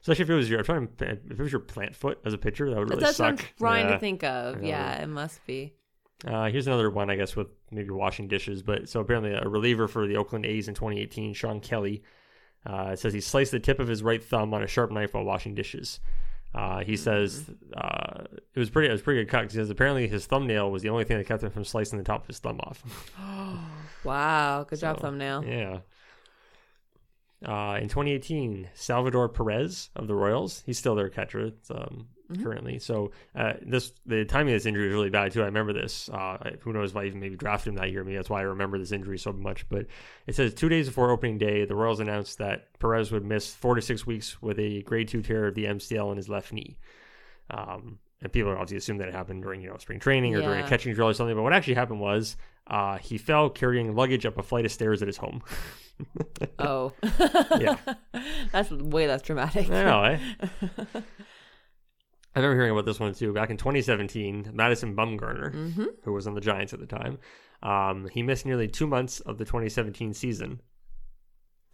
Especially 0.00 0.22
if 0.24 0.30
it 0.30 0.34
was 0.34 0.48
your, 0.50 0.58
I'm 0.60 0.64
trying 0.64 0.88
if 1.00 1.32
it 1.32 1.38
was 1.42 1.50
your 1.52 1.60
plant 1.60 1.96
foot 1.96 2.18
as 2.24 2.32
a 2.32 2.38
pitcher, 2.38 2.68
that 2.70 2.78
would 2.78 2.90
really 2.90 3.00
That's 3.02 3.18
what 3.18 3.28
I'm 3.28 3.38
suck. 3.38 3.46
trying 3.58 3.86
Yeah. 3.86 3.92
to 3.94 3.98
think 3.98 4.22
of. 4.24 4.62
Yeah, 4.62 5.02
it 5.02 5.08
must 5.08 5.44
be. 5.46 5.72
Uh, 6.24 6.48
here's 6.48 6.66
another 6.66 6.88
one, 6.90 7.10
I 7.10 7.16
guess, 7.16 7.36
with 7.36 7.48
maybe 7.70 7.90
washing 7.90 8.28
dishes. 8.28 8.62
But 8.62 8.88
so 8.88 9.00
apparently, 9.00 9.32
a 9.32 9.48
reliever 9.48 9.86
for 9.88 10.06
the 10.06 10.16
Oakland 10.16 10.46
A's 10.46 10.68
in 10.68 10.74
2018, 10.74 11.34
Shawn 11.34 11.60
Kelley, 11.60 12.02
uh, 12.64 12.96
says 12.96 13.12
he 13.12 13.20
sliced 13.20 13.52
the 13.52 13.60
tip 13.60 13.78
of 13.80 13.88
his 13.88 14.02
right 14.02 14.22
thumb 14.24 14.54
on 14.54 14.62
a 14.62 14.66
sharp 14.66 14.90
knife 14.90 15.14
while 15.14 15.24
washing 15.24 15.54
dishes. 15.54 16.00
Uh, 16.54 16.80
he 16.82 16.96
says 16.96 17.50
uh, 17.76 18.24
it 18.54 18.58
was 18.58 18.70
pretty. 18.70 18.88
It 18.88 18.92
was 18.92 19.02
a 19.02 19.04
pretty 19.04 19.20
good 19.24 19.30
cut. 19.30 19.42
'cause 19.42 19.52
He 19.52 19.58
says 19.58 19.68
apparently 19.68 20.08
his 20.08 20.24
thumbnail 20.26 20.70
was 20.70 20.82
the 20.82 20.88
only 20.88 21.04
thing 21.04 21.18
that 21.18 21.26
kept 21.26 21.42
him 21.42 21.50
from 21.50 21.64
slicing 21.64 21.98
the 21.98 22.04
top 22.04 22.22
of 22.22 22.26
his 22.28 22.38
thumb 22.38 22.60
off. 22.60 22.82
Wow. 24.04 24.64
Good 24.64 24.78
job, 24.78 24.96
So, 24.98 25.02
thumbnail. 25.02 25.44
Yeah. 25.44 25.78
Uh, 27.44 27.76
in 27.82 27.88
2018, 27.88 28.68
Salvador 28.74 29.28
Perez 29.28 29.90
of 29.96 30.06
the 30.06 30.14
Royals, 30.14 30.62
he's 30.64 30.78
still 30.78 30.94
their 30.94 31.08
catcher 31.10 31.46
it's, 31.46 31.70
um, 31.70 32.08
Mm-hmm. 32.30 32.42
currently. 32.42 32.78
So 32.80 33.12
uh, 33.36 33.52
this 33.62 33.92
the 34.04 34.24
timing 34.24 34.52
of 34.52 34.56
this 34.56 34.66
injury 34.66 34.88
is 34.88 34.92
really 34.92 35.10
bad 35.10 35.30
too. 35.30 35.42
I 35.42 35.46
remember 35.46 35.72
this. 35.72 36.08
Uh, 36.08 36.56
who 36.60 36.72
knows 36.72 36.90
if 36.90 36.96
I 36.96 37.04
even 37.04 37.20
maybe 37.20 37.36
drafted 37.36 37.68
him 37.68 37.74
that 37.76 37.92
year? 37.92 38.02
Maybe 38.02 38.16
that's 38.16 38.28
why 38.28 38.40
I 38.40 38.44
remember 38.44 38.78
this 38.78 38.90
injury 38.90 39.16
so 39.16 39.32
much. 39.32 39.68
But 39.68 39.86
it 40.26 40.34
says 40.34 40.52
two 40.52 40.68
days 40.68 40.88
before 40.88 41.10
opening 41.12 41.38
day, 41.38 41.64
the 41.66 41.76
Royals 41.76 42.00
announced 42.00 42.38
that 42.38 42.76
Perez 42.80 43.12
would 43.12 43.24
miss 43.24 43.54
four 43.54 43.76
to 43.76 43.80
six 43.80 44.06
weeks 44.08 44.42
with 44.42 44.58
a 44.58 44.82
grade 44.82 45.06
two 45.06 45.22
tear 45.22 45.46
of 45.46 45.54
the 45.54 45.66
MCL 45.66 46.10
in 46.10 46.16
his 46.16 46.28
left 46.28 46.52
knee. 46.52 46.76
Um, 47.50 48.00
and 48.20 48.32
people 48.32 48.50
obviously 48.50 48.78
assume 48.78 48.98
that 48.98 49.06
it 49.06 49.14
happened 49.14 49.42
during 49.44 49.60
you 49.60 49.68
know 49.70 49.76
spring 49.76 50.00
training 50.00 50.34
or 50.34 50.42
during 50.42 50.64
a 50.64 50.68
catching 50.68 50.94
drill 50.94 51.08
or 51.10 51.14
something. 51.14 51.36
But 51.36 51.42
what 51.42 51.52
actually 51.52 51.74
happened 51.74 52.00
was 52.00 52.36
uh, 52.66 52.98
he 52.98 53.18
fell 53.18 53.50
carrying 53.50 53.94
luggage 53.94 54.26
up 54.26 54.36
a 54.36 54.42
flight 54.42 54.64
of 54.64 54.72
stairs 54.72 55.00
at 55.00 55.06
his 55.08 55.16
home. 55.18 55.42
Oh. 56.58 56.92
Yeah. 57.58 57.78
That's 58.52 58.70
way 58.70 59.08
less 59.08 59.22
dramatic. 59.22 59.70
I 59.70 59.82
know, 59.82 60.02
eh? 60.02 61.00
I 62.36 62.40
remember 62.40 62.56
hearing 62.56 62.72
about 62.72 62.84
this 62.84 63.00
one 63.00 63.14
too. 63.14 63.32
Back 63.32 63.48
in 63.50 63.56
2017, 63.56 64.50
Madison 64.52 64.94
Bumgarner, 64.94 65.52
Mm-hmm. 65.54 65.84
who 66.04 66.12
was 66.12 66.26
on 66.26 66.34
the 66.34 66.40
Giants 66.40 66.72
at 66.74 66.80
the 66.80 66.86
time, 66.86 67.18
um, 67.62 68.06
he 68.12 68.22
missed 68.22 68.44
nearly 68.46 68.68
two 68.68 68.86
months 68.86 69.20
of 69.20 69.38
the 69.38 69.44
2017 69.46 70.12
season 70.12 70.60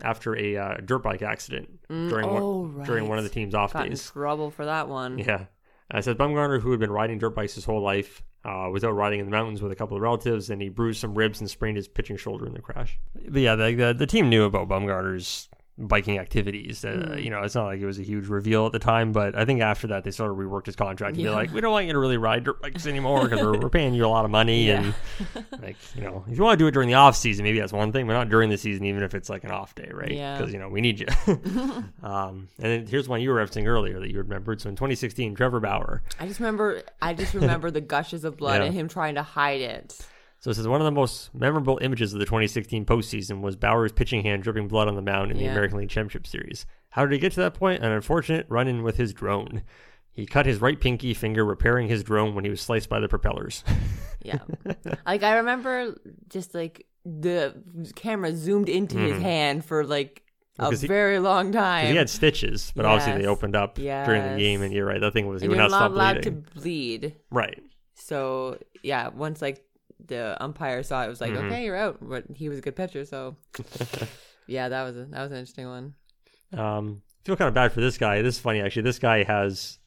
after 0.03 0.37
a 0.37 0.57
uh, 0.57 0.75
dirt 0.85 1.03
bike 1.03 1.23
accident 1.23 1.69
during 1.89 2.25
oh, 2.27 2.61
one, 2.75 2.85
during 2.87 3.09
one 3.09 3.19
of 3.19 3.25
the 3.25 3.31
team's 3.31 3.55
off 3.55 3.73
Got 3.73 3.85
in 3.87 3.91
days. 3.91 4.11
trouble 4.11 4.51
for 4.51 4.65
that 4.65 4.89
one. 4.89 5.19
Yeah. 5.19 5.47
I 5.91 6.01
said 6.01 6.17
Bumgarner, 6.17 6.61
who 6.61 6.71
had 6.71 6.81
been 6.81 6.91
riding 6.93 7.19
dirt 7.19 7.35
bikes 7.35 7.55
his 7.55 7.65
whole 7.65 7.83
life, 7.83 8.23
uh, 8.45 8.69
was 8.73 8.83
out 8.83 8.93
riding 8.95 9.21
in 9.21 9.27
the 9.27 9.31
mountains 9.31 9.61
with 9.63 9.71
a 9.73 9.77
couple 9.77 9.97
of 9.97 10.03
relatives, 10.03 10.49
and 10.51 10.63
he 10.63 10.69
bruised 10.69 11.01
some 11.01 11.15
ribs 11.15 11.41
and 11.41 11.51
sprained 11.51 11.77
his 11.77 11.87
pitching 11.87 12.17
shoulder 12.17 12.47
in 12.47 12.55
the 12.55 12.61
crash. 12.61 12.99
But 13.29 13.43
yeah, 13.43 13.55
the 13.57 13.75
the, 13.75 13.95
the 13.95 14.07
team 14.07 14.29
knew 14.31 14.45
about 14.45 14.69
Bumgarner's 14.69 15.49
biking 15.79 16.19
activities. 16.19 16.85
Uh, 16.85 17.17
You 17.19 17.31
know, 17.31 17.43
it's 17.43 17.55
not 17.55 17.65
like 17.65 17.81
it 17.81 17.87
was 17.87 17.99
a 17.99 18.03
huge 18.03 18.27
reveal 18.29 18.67
at 18.67 18.73
the 18.73 18.79
time, 18.79 19.11
but 19.13 19.35
I 19.35 19.45
think 19.47 19.63
after 19.63 19.87
that 19.89 20.05
they 20.05 20.11
sort 20.11 20.31
of 20.31 20.37
reworked 20.37 20.67
his 20.67 20.77
contract. 20.77 21.15
and 21.17 21.23
Yeah. 21.25 21.31
They're 21.31 21.37
like, 21.39 21.53
we 21.53 21.61
don't 21.63 21.73
want 21.73 21.87
you 21.87 21.93
to 21.95 21.99
really 21.99 22.19
ride 22.19 22.45
dirt 22.45 22.61
bikes 22.61 22.87
anymore 22.87 23.23
because 23.25 23.41
we're, 23.41 23.59
we're 23.59 23.69
paying 23.81 23.95
you 23.95 24.05
a 24.05 24.09
lot 24.09 24.25
of 24.27 24.31
money, 24.31 24.67
Yeah. 24.69 24.93
and 25.35 25.45
like 25.63 25.77
you 25.97 26.03
know, 26.03 26.25
if 26.29 26.37
you 26.37 26.43
want 26.45 26.59
to 26.59 26.63
do 26.63 26.69
it 26.69 26.73
during 26.73 26.89
the 26.89 26.95
off 26.95 27.17
season, 27.17 27.45
maybe 27.45 27.59
that's 27.59 27.73
one 27.73 27.91
thing, 27.91 28.07
but 28.07 28.13
not 28.13 28.29
during 28.29 28.51
the 28.51 28.59
season, 28.59 28.85
even 28.85 29.03
if 29.03 29.15
it's 29.15 29.31
like 29.31 29.45
an 29.45 29.51
off 29.51 29.75
day, 29.75 29.91
right? 29.93 30.13
Yeah. 30.13 30.37
Because 30.37 30.53
you 30.53 30.59
know 30.59 30.69
we 30.69 30.81
need 30.83 31.01
you. 31.01 31.07
um, 32.03 32.49
and 32.59 32.71
then 32.73 32.87
here's 32.87 33.09
one 33.09 33.21
you 33.21 33.31
were 33.31 33.37
referencing 33.45 33.67
earlier 33.67 33.99
that 34.01 34.11
you 34.11 34.19
remembered. 34.19 34.61
So 34.61 34.69
in 34.69 34.77
2016, 34.77 35.35
Trevor 35.35 35.61
Bauer. 35.61 36.03
I 36.21 36.27
just 36.27 36.39
remember 36.41 36.83
I 37.01 37.15
just 37.15 37.35
remember 37.35 37.71
the 37.71 37.81
gushes 37.81 38.25
of 38.25 38.37
blood 38.37 38.61
Yeah. 38.61 38.67
and 38.67 38.75
him 38.75 38.89
trying 38.89 39.15
to 39.17 39.23
hide 39.23 39.61
it. 39.63 39.99
So 40.43 40.51
it 40.51 40.55
says 40.55 40.67
one 40.67 40.81
of 40.81 40.85
the 40.85 40.91
most 40.91 41.33
memorable 41.35 41.79
images 41.83 42.13
of 42.13 42.19
the 42.19 42.25
2016 42.25 42.85
postseason 42.85 43.41
was 43.43 43.55
Bauer's 43.57 43.93
pitching 43.93 44.23
hand 44.25 44.43
dripping 44.43 44.67
blood 44.67 44.89
on 44.89 44.97
the 44.97 45.03
mound 45.03 45.31
in 45.31 45.39
the 45.39 45.47
American 45.47 45.79
League 45.79 45.89
Championship 45.89 46.27
Series. 46.27 46.67
How 46.91 47.07
did 47.07 47.13
he 47.13 47.19
get 47.21 47.31
to 47.35 47.41
that 47.41 47.55
point? 47.55 47.83
An 47.85 47.93
unfortunate 47.93 48.47
run 48.49 48.67
in 48.67 48.83
with 48.83 48.97
his 48.97 49.13
drone. 49.13 49.63
He 50.11 50.27
cut 50.27 50.45
his 50.45 50.61
right 50.61 50.79
pinky 50.79 51.15
finger 51.15 51.45
repairing 51.45 51.87
his 51.89 52.03
drone 52.03 52.35
when 52.35 52.43
he 52.45 52.51
was 52.51 52.61
sliced 52.61 52.89
by 52.89 53.01
the 53.01 53.09
propellers. 53.09 53.65
Yeah. 54.25 54.39
like 55.05 55.25
I 55.25 55.39
remember 55.39 55.97
just 56.29 56.55
like 56.55 56.87
the 57.05 57.61
camera 57.97 58.33
zoomed 58.37 58.69
into 58.69 58.97
his 58.99 59.21
hand 59.21 59.65
for 59.65 59.85
like 59.85 60.23
a 60.61 60.67
Mm-hmm. 60.67 60.77
He- 60.81 60.87
very 60.87 61.19
long 61.19 61.51
time. 61.51 61.87
he 61.89 61.97
had 61.97 62.09
stitches, 62.09 62.73
but 62.77 62.85
obviously 62.85 63.21
they 63.21 63.27
opened 63.27 63.57
up 63.57 63.75
during 63.75 64.23
the 64.23 64.39
game, 64.39 64.63
and 64.63 64.73
you're 64.73 64.87
right. 64.87 65.01
That 65.01 65.13
thing 65.13 65.27
was 65.27 65.43
he 65.43 65.47
and 65.47 65.51
would 65.51 65.57
you're 65.57 65.69
not 65.69 65.77
stop 65.77 65.91
allowed 65.91 66.23
to 66.23 66.31
bleed. 66.31 67.17
Right. 67.33 67.61
So 67.97 68.59
yeah, 68.85 69.09
once 69.09 69.43
like 69.43 69.65
the 70.07 70.37
umpire 70.43 70.83
saw 70.83 71.05
it, 71.05 71.09
was 71.09 71.21
like, 71.21 71.33
Mhm. 71.33 71.47
okay, 71.47 71.65
you're 71.65 71.77
out. 71.77 71.99
But 72.01 72.25
he 72.35 72.49
was 72.49 72.59
a 72.59 72.63
good 72.63 72.77
pitcher, 72.77 73.05
so 73.05 73.37
yeah, 74.47 74.69
that 74.69 74.83
was 74.85 74.97
a, 74.97 75.05
that 75.07 75.23
was 75.23 75.33
an 75.33 75.39
interesting 75.39 75.67
one. 75.69 75.95
Um, 76.53 77.03
feel 77.25 77.37
kind 77.37 77.49
of 77.49 77.55
bad 77.55 77.73
for 77.73 77.81
this 77.81 77.99
guy. 77.99 78.23
This 78.23 78.37
is 78.37 78.41
funny 78.41 78.61
actually. 78.61 78.83
This 78.83 78.99
guy 78.99 79.23
has 79.25 79.79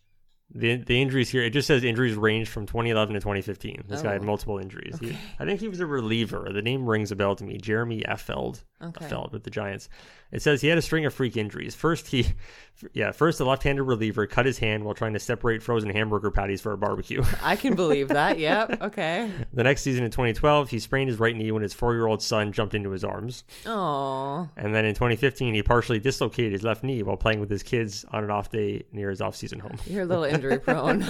the 0.53 0.77
the 0.77 1.01
injuries 1.01 1.29
here. 1.29 1.43
It 1.43 1.51
just 1.51 1.67
says 1.67 1.84
injuries 1.84 2.15
range 2.15 2.48
from 2.50 2.65
2011 2.65 3.13
to 3.15 3.19
2015. 3.19 3.84
This 3.88 4.01
guy 4.01 4.13
had 4.13 4.22
Oh. 4.22 4.25
multiple 4.25 4.57
injuries. 4.60 4.98
He, 5.00 5.17
I 5.39 5.45
think 5.45 5.60
he 5.60 5.67
was 5.67 5.79
a 5.79 5.86
reliever. 5.86 6.50
The 6.53 6.62
name 6.62 6.88
rings 6.88 7.12
a 7.12 7.15
bell 7.15 7.36
to 7.36 7.43
me. 7.43 7.57
Jeremy 7.57 8.03
Affeldt. 8.07 8.63
Okay. 8.82 9.05
Affeldt 9.05 9.32
with 9.32 9.44
the 9.44 9.50
Giants. 9.50 9.89
It 10.32 10.41
says 10.41 10.60
he 10.62 10.67
had 10.67 10.77
a 10.77 10.82
string 10.82 11.05
of 11.05 11.13
freak 11.13 11.38
injuries. 11.38 11.75
First, 11.75 12.08
he, 12.08 12.25
yeah, 12.94 13.12
first 13.12 13.38
the 13.38 13.46
left-handed 13.46 13.84
reliever 13.84 14.27
cut 14.27 14.46
his 14.46 14.58
hand 14.58 14.84
while 14.84 14.94
trying 14.94 15.13
to 15.13 15.20
separate 15.20 15.63
frozen 15.63 15.89
hamburger 15.89 16.29
patties 16.29 16.60
for 16.62 16.74
a 16.74 16.77
barbecue. 16.77 17.24
I 17.44 17.55
can 17.55 17.75
believe 17.75 18.10
that. 18.10 18.38
Yep. 18.46 18.82
Okay. 18.82 19.32
the 19.53 19.63
next 19.63 19.82
season 19.82 20.03
in 20.03 20.12
2012, 20.12 20.70
he 20.70 20.79
sprained 20.79 21.10
his 21.10 21.20
right 21.20 21.36
knee 21.36 21.51
when 21.51 21.62
his 21.63 21.74
four-year-old 21.74 22.22
son 22.22 22.51
jumped 22.51 22.75
into 22.75 22.89
his 22.89 23.03
arms. 23.03 23.44
Oh. 23.65 24.50
And 24.58 24.75
then 24.75 24.84
in 24.86 24.94
2015, 24.94 25.53
he 25.53 25.63
partially 25.63 26.00
dislocated 26.00 26.51
his 26.51 26.63
left 26.63 26.84
knee 26.84 27.01
while 27.01 27.15
playing 27.17 27.39
with 27.39 27.50
his 27.50 27.63
kids 27.63 28.03
on 28.12 28.24
an 28.25 28.29
off 28.29 28.51
day 28.51 28.84
near 28.91 29.10
his 29.10 29.22
off-season 29.22 29.60
home. 29.60 29.77
You're 29.86 30.03
a 30.03 30.05
little 30.05 30.25
injury 30.25 30.60
prone. 30.60 31.01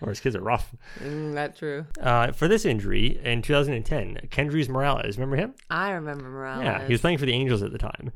or 0.00 0.08
his 0.08 0.20
kids 0.20 0.34
are 0.36 0.40
rough. 0.40 0.74
mm, 1.00 1.34
that's 1.34 1.58
true. 1.58 1.84
Uh, 2.00 2.32
for 2.32 2.48
this 2.48 2.64
injury 2.64 3.20
in 3.22 3.42
2010, 3.42 4.28
Kendrys 4.30 4.68
Morales, 4.68 5.18
remember 5.18 5.36
him? 5.36 5.54
I 5.70 5.90
remember 5.90 6.24
Morales. 6.28 6.64
Yeah, 6.64 6.88
he 6.94 6.96
was 6.96 7.00
playing 7.00 7.18
for 7.18 7.26
the 7.26 7.32
Angels 7.32 7.62
at 7.62 7.72
the 7.72 7.78
time. 7.78 8.12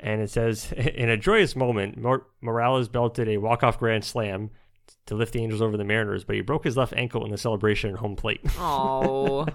And 0.00 0.20
it 0.20 0.30
says, 0.30 0.72
in 0.76 1.08
a 1.08 1.16
joyous 1.16 1.54
moment, 1.56 1.96
Mor- 1.96 2.26
Morales 2.40 2.88
belted 2.88 3.28
a 3.28 3.36
walk-off 3.38 3.78
grand 3.78 4.04
slam 4.04 4.50
to 5.06 5.14
lift 5.14 5.32
the 5.32 5.40
Angels 5.42 5.62
over 5.62 5.76
the 5.76 5.84
Mariners, 5.84 6.24
but 6.24 6.36
he 6.36 6.42
broke 6.42 6.64
his 6.64 6.76
left 6.76 6.92
ankle 6.94 7.24
in 7.24 7.30
the 7.30 7.38
celebration 7.38 7.90
at 7.90 7.96
home 7.96 8.16
plate. 8.16 8.40
Oh. 8.58 9.46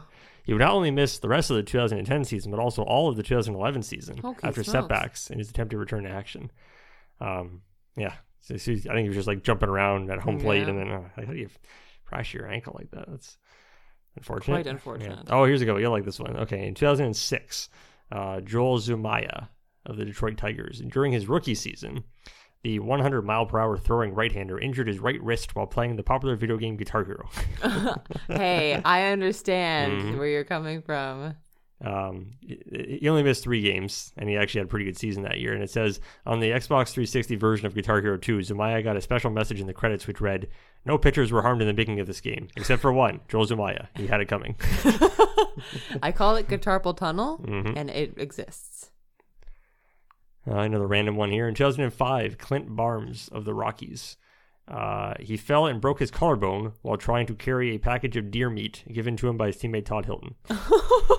he 0.43 0.53
would 0.53 0.61
not 0.61 0.71
only 0.73 0.89
miss 0.91 1.19
the 1.19 1.29
rest 1.29 1.49
of 1.51 1.57
the 1.57 1.63
2010 1.63 2.23
season, 2.23 2.49
but 2.51 2.59
also 2.59 2.81
all 2.83 3.09
of 3.09 3.15
the 3.15 3.23
2011 3.23 3.83
season 3.83 4.17
Holy 4.17 4.35
after 4.43 4.63
smokes. 4.63 4.71
setbacks 4.71 5.29
in 5.29 5.37
his 5.37 5.49
attempt 5.49 5.71
to 5.71 5.77
return 5.77 6.03
to 6.05 6.09
action. 6.09 6.49
Um, 7.21 7.61
yeah, 7.95 8.13
so, 8.39 8.57
so 8.57 8.71
I 8.71 8.75
think 8.77 8.99
he 8.99 9.07
was 9.09 9.15
just 9.17 9.27
like 9.27 9.43
jumping 9.43 9.69
around 9.69 10.09
at 10.09 10.19
home 10.19 10.39
plate, 10.39 10.63
Yeah. 10.63 10.69
and 10.69 10.79
then 10.79 10.89
uh, 10.91 11.09
how 11.15 11.23
do 11.33 11.37
you 11.37 11.49
fracture 12.05 12.39
your 12.39 12.47
ankle 12.47 12.75
like 12.79 12.89
that? 12.91 13.05
That's 13.09 13.37
unfortunate. 14.15 14.55
Quite 14.63 14.67
unfortunate. 14.67 15.19
Yeah. 15.27 15.35
Oh, 15.35 15.43
here's 15.45 15.61
a 15.61 15.65
go. 15.65 15.77
You'll 15.77 15.91
like 15.91 16.05
this 16.05 16.19
one. 16.19 16.37
Okay, 16.37 16.67
in 16.67 16.73
2006, 16.73 17.69
uh, 18.11 18.41
Joel 18.41 18.79
Zumaya 18.79 19.49
of 19.85 19.97
the 19.97 20.05
Detroit 20.05 20.37
Tigers, 20.37 20.79
And 20.81 20.91
during 20.91 21.11
his 21.11 21.27
rookie 21.27 21.55
season, 21.55 22.03
the 22.63 22.79
100 22.79 23.21
mile 23.23 23.45
per 23.45 23.59
hour 23.59 23.77
throwing 23.77 24.13
right 24.13 24.31
hander 24.31 24.59
injured 24.59 24.87
his 24.87 24.99
right 24.99 25.21
wrist 25.23 25.55
while 25.55 25.65
playing 25.67 25.95
the 25.95 26.03
popular 26.03 26.35
video 26.35 26.57
game 26.57 26.75
Guitar 26.75 27.05
Hero. 27.05 27.29
hey, 28.27 28.81
I 28.83 29.05
understand 29.11 30.01
Mhm. 30.01 30.17
where 30.17 30.27
you're 30.27 30.43
coming 30.43 30.81
from. 30.81 31.35
Um, 31.83 32.31
he 32.41 33.07
only 33.07 33.23
missed 33.23 33.43
three 33.43 33.61
games, 33.61 34.11
and 34.17 34.27
he 34.29 34.35
actually 34.35 34.59
had 34.59 34.67
a 34.67 34.69
pretty 34.69 34.83
good 34.85 34.97
season 34.97 35.23
that 35.23 35.39
year. 35.39 35.53
And 35.53 35.63
it 35.63 35.69
says 35.69 36.01
on 36.25 36.39
the 36.41 36.49
Xbox 36.51 36.89
360 36.91 37.35
version 37.37 37.65
of 37.67 37.73
Guitar 37.73 38.01
Hero 38.01 38.17
2, 38.17 38.39
Zumaya 38.39 38.83
got 38.83 38.97
a 38.97 39.01
special 39.01 39.31
message 39.31 39.61
in 39.61 39.67
the 39.67 39.73
credits 39.73 40.05
which 40.05 40.19
read, 40.19 40.49
"No 40.85 40.97
pitchers 40.97 41.31
were 41.31 41.41
harmed 41.41 41.61
in 41.61 41.67
the 41.67 41.73
making 41.73 41.99
of 42.01 42.07
this 42.07 42.19
game, 42.19 42.49
except 42.57 42.81
for 42.81 42.91
one, 42.91 43.21
Joel 43.29 43.45
Zumaya. 43.45 43.87
He 43.95 44.07
had 44.07 44.19
it 44.19 44.25
coming." 44.27 44.55
I 46.03 46.11
call 46.11 46.35
it 46.35 46.47
Guitarpal 46.49 46.97
Tunnel, 46.97 47.37
Mhm. 47.39 47.73
and 47.77 47.89
it 47.89 48.13
exists. 48.17 48.91
Uh, 50.47 50.57
another 50.59 50.87
random 50.87 51.15
one 51.15 51.31
here. 51.31 51.47
In 51.47 51.53
2005, 51.55 52.37
Clint 52.37 52.75
Barnes 52.75 53.29
of 53.31 53.45
the 53.45 53.53
Rockies. 53.53 54.17
Uh, 54.67 55.13
he 55.19 55.35
fell 55.37 55.65
and 55.65 55.81
broke 55.81 55.99
his 55.99 56.11
collarbone 56.11 56.73
while 56.81 56.97
trying 56.97 57.25
to 57.27 57.33
carry 57.35 57.73
a 57.73 57.79
package 57.79 58.15
of 58.17 58.31
deer 58.31 58.49
meat 58.49 58.83
given 58.91 59.15
to 59.17 59.27
him 59.27 59.37
by 59.37 59.47
his 59.47 59.57
teammate 59.57 59.85
Todd 59.85 60.05
Helton. 60.07 60.35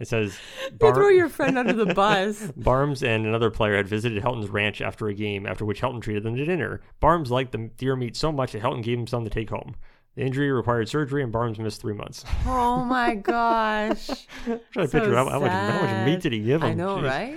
It 0.00 0.08
says 0.08 0.36
You 0.72 0.78
Bar- 0.78 0.94
throw 0.94 1.08
your 1.08 1.28
friend 1.28 1.56
under 1.58 1.72
the 1.74 1.94
bus. 1.94 2.50
Barnes 2.56 3.02
and 3.04 3.26
another 3.26 3.50
player 3.50 3.76
had 3.76 3.86
visited 3.86 4.22
Helton's 4.22 4.48
ranch 4.48 4.80
after 4.80 5.06
a 5.08 5.14
game, 5.14 5.46
after 5.46 5.64
which 5.64 5.80
Helton 5.80 6.00
treated 6.02 6.22
them 6.24 6.34
to 6.36 6.44
dinner. 6.44 6.80
Barnes 7.00 7.30
liked 7.30 7.52
the 7.52 7.70
deer 7.76 7.94
meat 7.94 8.16
so 8.16 8.32
much 8.32 8.52
that 8.52 8.62
Helton 8.62 8.82
gave 8.82 8.98
him 8.98 9.06
some 9.06 9.22
to 9.24 9.30
take 9.30 9.50
home. 9.50 9.76
The 10.16 10.22
injury 10.22 10.50
required 10.50 10.88
surgery, 10.88 11.22
and 11.22 11.30
Barnes 11.30 11.58
missed 11.60 11.80
three 11.82 11.94
months. 11.94 12.24
Oh 12.44 12.82
my 12.84 13.14
gosh. 13.30 14.08
I'm 14.46 14.58
trying 14.72 14.86
to 14.86 14.88
So 14.88 14.98
picture 14.98 15.14
how, 15.14 15.28
how 15.28 15.38
much 15.38 15.52
how 15.52 15.82
much 15.86 16.06
meat 16.06 16.20
did 16.20 16.32
he 16.32 16.40
give 16.40 16.62
him? 16.62 16.70
I 16.70 16.74
know, 16.74 16.96
Jeez. 16.96 17.04
right? 17.04 17.36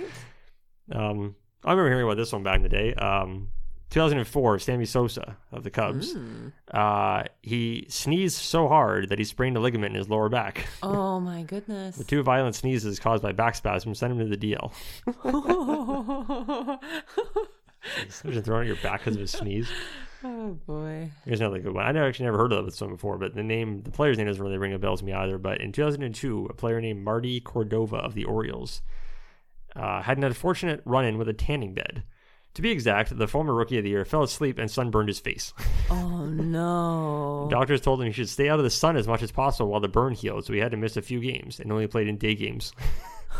Um, 0.90 1.36
I 1.64 1.70
remember 1.70 1.90
hearing 1.90 2.04
about 2.04 2.16
this 2.16 2.32
one 2.32 2.42
back 2.42 2.56
in 2.56 2.62
the 2.62 2.68
day. 2.68 2.92
Um, 2.94 3.50
2004, 3.94 4.58
Sammy 4.58 4.86
Sosa 4.86 5.36
of 5.52 5.62
the 5.62 5.70
Cubs. 5.70 6.14
Mm. 6.14 6.52
Uh, 6.72 7.22
he 7.42 7.86
sneezed 7.88 8.36
so 8.36 8.66
hard 8.66 9.08
that 9.10 9.20
he 9.20 9.24
sprained 9.24 9.56
a 9.56 9.60
ligament 9.60 9.94
in 9.94 9.98
his 9.98 10.08
lower 10.08 10.28
back. 10.28 10.66
Oh 10.82 11.20
my 11.20 11.44
goodness. 11.44 11.96
The 11.96 12.04
two 12.04 12.22
violent 12.22 12.56
sneezes 12.56 12.98
caused 12.98 13.22
by 13.22 13.30
back 13.32 13.54
spasms 13.54 13.98
sent 13.98 14.12
him 14.12 14.18
to 14.18 14.36
the 14.36 14.36
DL. 14.36 14.72
Imagine 18.24 18.42
throwing 18.42 18.62
out 18.62 18.66
your 18.66 18.76
back 18.76 19.00
because 19.00 19.16
of 19.16 19.22
a 19.22 19.28
sneeze. 19.28 19.70
Oh 20.26 20.58
boy. 20.66 21.10
Here's 21.26 21.40
another 21.40 21.58
good 21.58 21.74
one. 21.74 21.84
I 21.84 21.92
never 21.92 22.08
actually 22.08 22.24
never 22.24 22.38
heard 22.38 22.52
of 22.54 22.64
this 22.64 22.80
one 22.80 22.88
before, 22.88 23.18
but 23.18 23.34
the 23.34 23.42
name, 23.42 23.82
the 23.82 23.90
player's 23.90 24.16
name 24.16 24.26
doesn't 24.26 24.42
really 24.42 24.56
ring 24.56 24.72
a 24.72 24.78
bell 24.78 24.96
to 24.96 25.04
me 25.04 25.12
either. 25.12 25.36
But 25.36 25.60
in 25.60 25.70
2002, 25.70 26.46
a 26.48 26.54
player 26.54 26.80
named 26.80 27.04
Marty 27.04 27.40
Cordova 27.40 27.96
of 27.96 28.14
the 28.14 28.24
Orioles 28.24 28.80
uh, 29.76 30.00
had 30.00 30.16
an 30.16 30.24
unfortunate 30.24 30.80
run-in 30.86 31.18
with 31.18 31.28
a 31.28 31.34
tanning 31.34 31.74
bed. 31.74 32.04
To 32.54 32.62
be 32.62 32.70
exact, 32.70 33.16
the 33.18 33.26
former 33.26 33.52
rookie 33.52 33.78
of 33.78 33.84
the 33.84 33.90
year 33.90 34.04
fell 34.04 34.22
asleep 34.22 34.58
and 34.58 34.70
sunburned 34.70 35.08
his 35.08 35.18
face. 35.18 35.52
Oh 35.90 36.24
no. 36.26 37.48
Doctors 37.50 37.80
told 37.80 38.00
him 38.00 38.06
he 38.06 38.12
should 38.12 38.28
stay 38.28 38.48
out 38.48 38.60
of 38.60 38.64
the 38.64 38.70
sun 38.70 38.96
as 38.96 39.08
much 39.08 39.22
as 39.22 39.32
possible 39.32 39.70
while 39.70 39.80
the 39.80 39.88
burn 39.88 40.14
healed, 40.14 40.44
so 40.46 40.52
he 40.52 40.60
had 40.60 40.70
to 40.70 40.76
miss 40.76 40.96
a 40.96 41.02
few 41.02 41.20
games 41.20 41.58
and 41.58 41.72
only 41.72 41.86
played 41.88 42.06
in 42.08 42.16
day 42.16 42.34
games. 42.34 42.72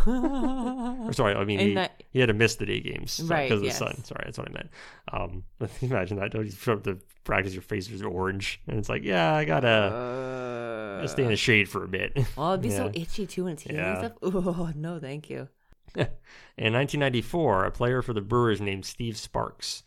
Or 0.06 1.12
sorry, 1.12 1.34
I 1.36 1.44
mean 1.44 1.60
he, 1.60 1.74
that- 1.74 2.02
he 2.10 2.18
had 2.18 2.26
to 2.26 2.32
miss 2.34 2.56
the 2.56 2.66
day 2.66 2.80
games 2.80 3.16
because 3.16 3.30
Right, 3.30 3.50
of 3.52 3.60
the 3.60 3.66
yes. 3.66 3.78
sun. 3.78 4.02
Sorry, 4.04 4.22
that's 4.24 4.36
what 4.38 4.48
I 4.48 4.52
meant. 4.52 4.70
Um, 5.12 5.44
imagine 5.82 6.18
that. 6.18 6.32
Don't 6.32 6.44
you 6.46 6.50
show 6.50 6.72
up 6.74 6.82
to 6.84 6.98
practice, 7.22 7.52
your 7.54 7.62
face 7.62 7.88
is 7.88 8.02
orange, 8.02 8.60
and 8.66 8.76
it's 8.78 8.88
like, 8.88 9.04
yeah, 9.04 9.32
I 9.34 9.44
gotta, 9.44 9.68
Uh, 9.68 10.96
gotta 10.96 11.08
stay 11.08 11.22
in 11.22 11.28
the 11.28 11.36
shade 11.36 11.68
for 11.68 11.84
a 11.84 11.88
bit. 11.88 12.12
oh, 12.36 12.50
it'd 12.54 12.62
be 12.62 12.70
so 12.70 12.90
itchy 12.92 13.26
too 13.26 13.44
when 13.44 13.52
it's 13.54 13.62
healing 13.62 13.78
Yeah. 13.78 13.98
stuff. 13.98 14.12
Oh 14.22 14.72
no, 14.74 14.98
thank 14.98 15.30
you. 15.30 15.48
In 16.56 16.72
1994, 16.72 17.64
a 17.64 17.70
player 17.70 18.02
for 18.02 18.12
the 18.12 18.20
Brewers 18.20 18.60
named 18.60 18.84
Steve 18.84 19.16
Sparks. 19.16 19.82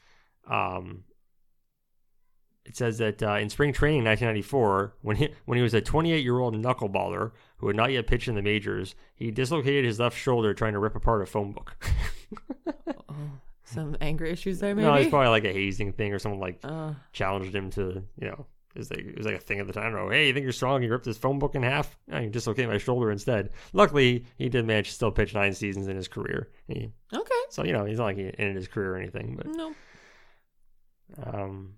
Um, 0.49 1.03
it 2.65 2.75
says 2.75 2.97
that 2.97 3.23
uh, 3.23 3.35
in 3.35 3.49
spring 3.49 3.71
training 3.71 3.99
in 3.99 4.05
1994, 4.05 4.95
when 5.01 5.15
he 5.15 5.29
when 5.45 5.55
he 5.57 5.61
was 5.61 5.73
a 5.73 5.79
28 5.79 6.21
year 6.21 6.39
old 6.39 6.53
knuckleballer 6.55 7.31
who 7.57 7.67
had 7.67 7.77
not 7.77 7.91
yet 7.93 8.07
pitched 8.07 8.27
in 8.27 8.35
the 8.35 8.41
majors, 8.41 8.93
he 9.15 9.31
dislocated 9.31 9.85
his 9.85 9.99
left 10.01 10.17
shoulder 10.17 10.53
trying 10.53 10.73
to 10.73 10.79
rip 10.79 10.95
apart 10.95 11.21
a 11.21 11.25
phone 11.25 11.51
book. 11.53 11.77
Oh, 13.09 13.15
some 13.63 13.95
anger 14.01 14.25
issues 14.25 14.59
there, 14.59 14.75
maybe. 14.75 14.85
no, 14.85 14.93
it's 14.95 15.09
probably 15.09 15.29
like 15.29 15.45
a 15.45 15.53
hazing 15.53 15.93
thing, 15.93 16.13
or 16.13 16.19
someone 16.19 16.41
like 16.41 16.59
Uh, 16.63 16.93
challenged 17.13 17.55
him 17.55 17.69
to, 17.71 18.03
you 18.19 18.27
know, 18.27 18.45
it 18.77 18.81
was 18.81 18.89
like 18.91 18.99
it 18.99 19.17
was 19.17 19.25
like 19.25 19.35
a 19.35 19.39
thing 19.39 19.59
at 19.59 19.65
the 19.65 19.73
time. 19.73 19.95
I. 19.95 20.13
Hey, 20.13 20.27
you 20.27 20.33
think 20.33 20.43
you're 20.43 20.51
strong? 20.53 20.83
You 20.83 20.91
ripped 20.91 21.05
this 21.05 21.17
phone 21.17 21.39
book 21.39 21.55
in 21.55 21.63
half? 21.63 21.97
No, 22.07 22.19
you 22.19 22.29
dislocate 22.29 22.67
my 22.69 22.77
shoulder 22.77 23.09
instead. 23.11 23.49
Luckily, 23.73 24.25
he 24.37 24.49
did 24.49 24.65
manage 24.67 24.89
to 24.89 24.93
still 24.93 25.11
pitch 25.11 25.33
nine 25.33 25.53
seasons 25.53 25.87
in 25.87 25.95
his 25.95 26.07
career. 26.07 26.51
He, 26.67 26.91
okay. 27.11 27.33
so 27.49 27.63
you 27.63 27.73
know, 27.73 27.85
he's 27.85 27.97
not 27.97 28.05
like 28.05 28.17
he 28.17 28.25
ended 28.37 28.55
his 28.55 28.67
career 28.67 28.93
or 28.93 28.97
anything. 28.97 29.35
But 29.35 29.47
No. 29.47 29.73
um, 31.23 31.73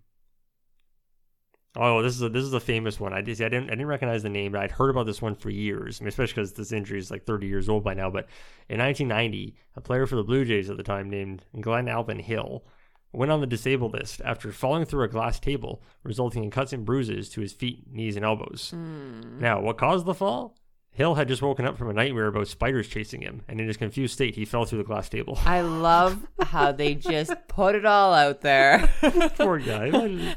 oh, 1.76 2.02
this 2.02 2.16
is 2.16 2.22
a 2.22 2.30
this 2.30 2.44
is 2.44 2.54
a 2.54 2.60
famous 2.60 3.00
one. 3.00 3.14
I 3.14 3.22
did 3.22 3.42
I 3.42 3.48
didn't 3.50 3.68
I 3.68 3.72
didn't 3.72 3.86
recognize 3.88 4.24
the 4.24 4.30
name, 4.30 4.52
but 4.52 4.62
I'd 4.62 4.72
heard 4.72 4.90
about 4.90 5.06
this 5.06 5.22
one 5.22 5.36
for 5.36 5.50
years. 5.50 6.00
I 6.00 6.04
mean, 6.04 6.10
especially 6.10 6.34
because 6.34 6.54
this 6.54 6.72
injury 6.72 7.00
is 7.00 7.12
like 7.12 7.26
30 7.26 7.48
years 7.48 7.70
old 7.70 7.84
by 7.84 7.94
now. 7.94 8.10
But 8.10 8.28
in 8.68 8.80
1990, 8.80 9.56
a 9.78 9.82
player 9.82 10.06
for 10.06 10.16
the 10.18 10.24
Blue 10.24 10.44
Jays 10.46 10.70
at 10.70 10.78
the 10.78 10.84
time 10.84 11.10
named 11.10 11.46
Glenallen 11.56 12.20
Hill 12.22 12.66
went 13.12 13.32
on 13.32 13.42
the 13.42 13.48
disabled 13.48 13.94
list 13.94 14.22
after 14.24 14.52
falling 14.52 14.86
through 14.86 15.04
a 15.04 15.08
glass 15.08 15.40
table, 15.40 15.82
resulting 16.04 16.44
in 16.44 16.52
cuts 16.52 16.74
and 16.74 16.86
bruises 16.86 17.30
to 17.30 17.42
his 17.42 17.54
feet, 17.54 17.86
knees, 17.92 18.16
and 18.16 18.26
elbows. 18.26 18.72
Hmm. 18.72 19.40
Now, 19.40 19.62
what 19.62 19.78
caused 19.78 20.06
the 20.06 20.14
fall? 20.14 20.56
Hill 20.92 21.16
had 21.16 21.28
just 21.28 21.42
woken 21.42 21.66
up 21.66 21.78
from 21.78 21.90
a 21.90 21.94
nightmare 21.94 22.28
about 22.28 22.48
spiders 22.48 22.88
chasing 22.88 23.22
him, 23.22 23.44
and 23.48 23.62
in 23.62 23.68
his 23.68 23.78
confused 23.78 24.14
state, 24.14 24.36
he 24.36 24.44
fell 24.44 24.66
through 24.66 24.80
the 24.80 24.84
glass 24.84 25.08
table. 25.08 25.40
I 25.46 25.62
love 25.62 26.28
how 26.42 26.72
they 26.74 26.96
just 26.96 27.32
put 27.48 27.76
it 27.76 27.86
all 27.86 28.14
out 28.14 28.42
there. 28.42 28.90
Poor 29.38 29.60
guy. 29.60 30.36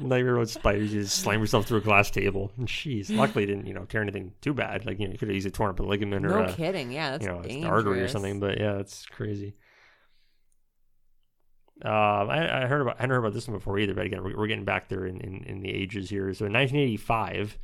Nightmare 0.00 0.34
about 0.36 0.48
spiders. 0.48 0.92
You 0.92 1.02
just 1.02 1.18
slam 1.18 1.40
yourself 1.40 1.66
through 1.66 1.78
a 1.78 1.82
glass 1.82 2.10
table. 2.10 2.50
And 2.56 2.66
Jeez, 2.66 3.14
luckily 3.14 3.46
didn't 3.46 3.66
you 3.66 3.74
know 3.74 3.84
tear 3.84 4.02
anything 4.02 4.32
too 4.40 4.54
bad. 4.54 4.84
Like 4.86 4.98
you 4.98 5.06
know 5.06 5.12
you 5.12 5.18
could 5.18 5.28
have 5.28 5.36
easily 5.36 5.52
torn 5.52 5.70
up 5.70 5.78
a 5.80 5.82
ligament 5.84 6.26
or 6.26 6.30
No 6.30 6.44
a, 6.44 6.52
kidding. 6.52 6.90
Yeah, 6.90 7.12
that's 7.12 7.24
you 7.24 7.30
know 7.30 7.40
an 7.40 7.64
artery 7.64 8.00
or 8.00 8.08
something. 8.08 8.40
But 8.40 8.58
yeah, 8.58 8.78
it's 8.78 9.06
crazy. 9.06 9.54
Um, 11.82 12.30
I, 12.30 12.62
I 12.62 12.66
heard 12.66 12.82
about 12.82 12.96
I 12.96 13.02
hadn't 13.02 13.10
heard 13.10 13.20
about 13.20 13.32
this 13.32 13.48
one 13.48 13.56
before 13.56 13.78
either. 13.78 13.94
But 13.94 14.06
again, 14.06 14.22
we're, 14.22 14.36
we're 14.36 14.46
getting 14.46 14.64
back 14.64 14.88
there 14.88 15.06
in, 15.06 15.20
in, 15.20 15.44
in 15.44 15.60
the 15.60 15.70
ages 15.70 16.10
here. 16.10 16.32
So 16.34 16.46
in 16.46 16.52
1985, 16.52 17.58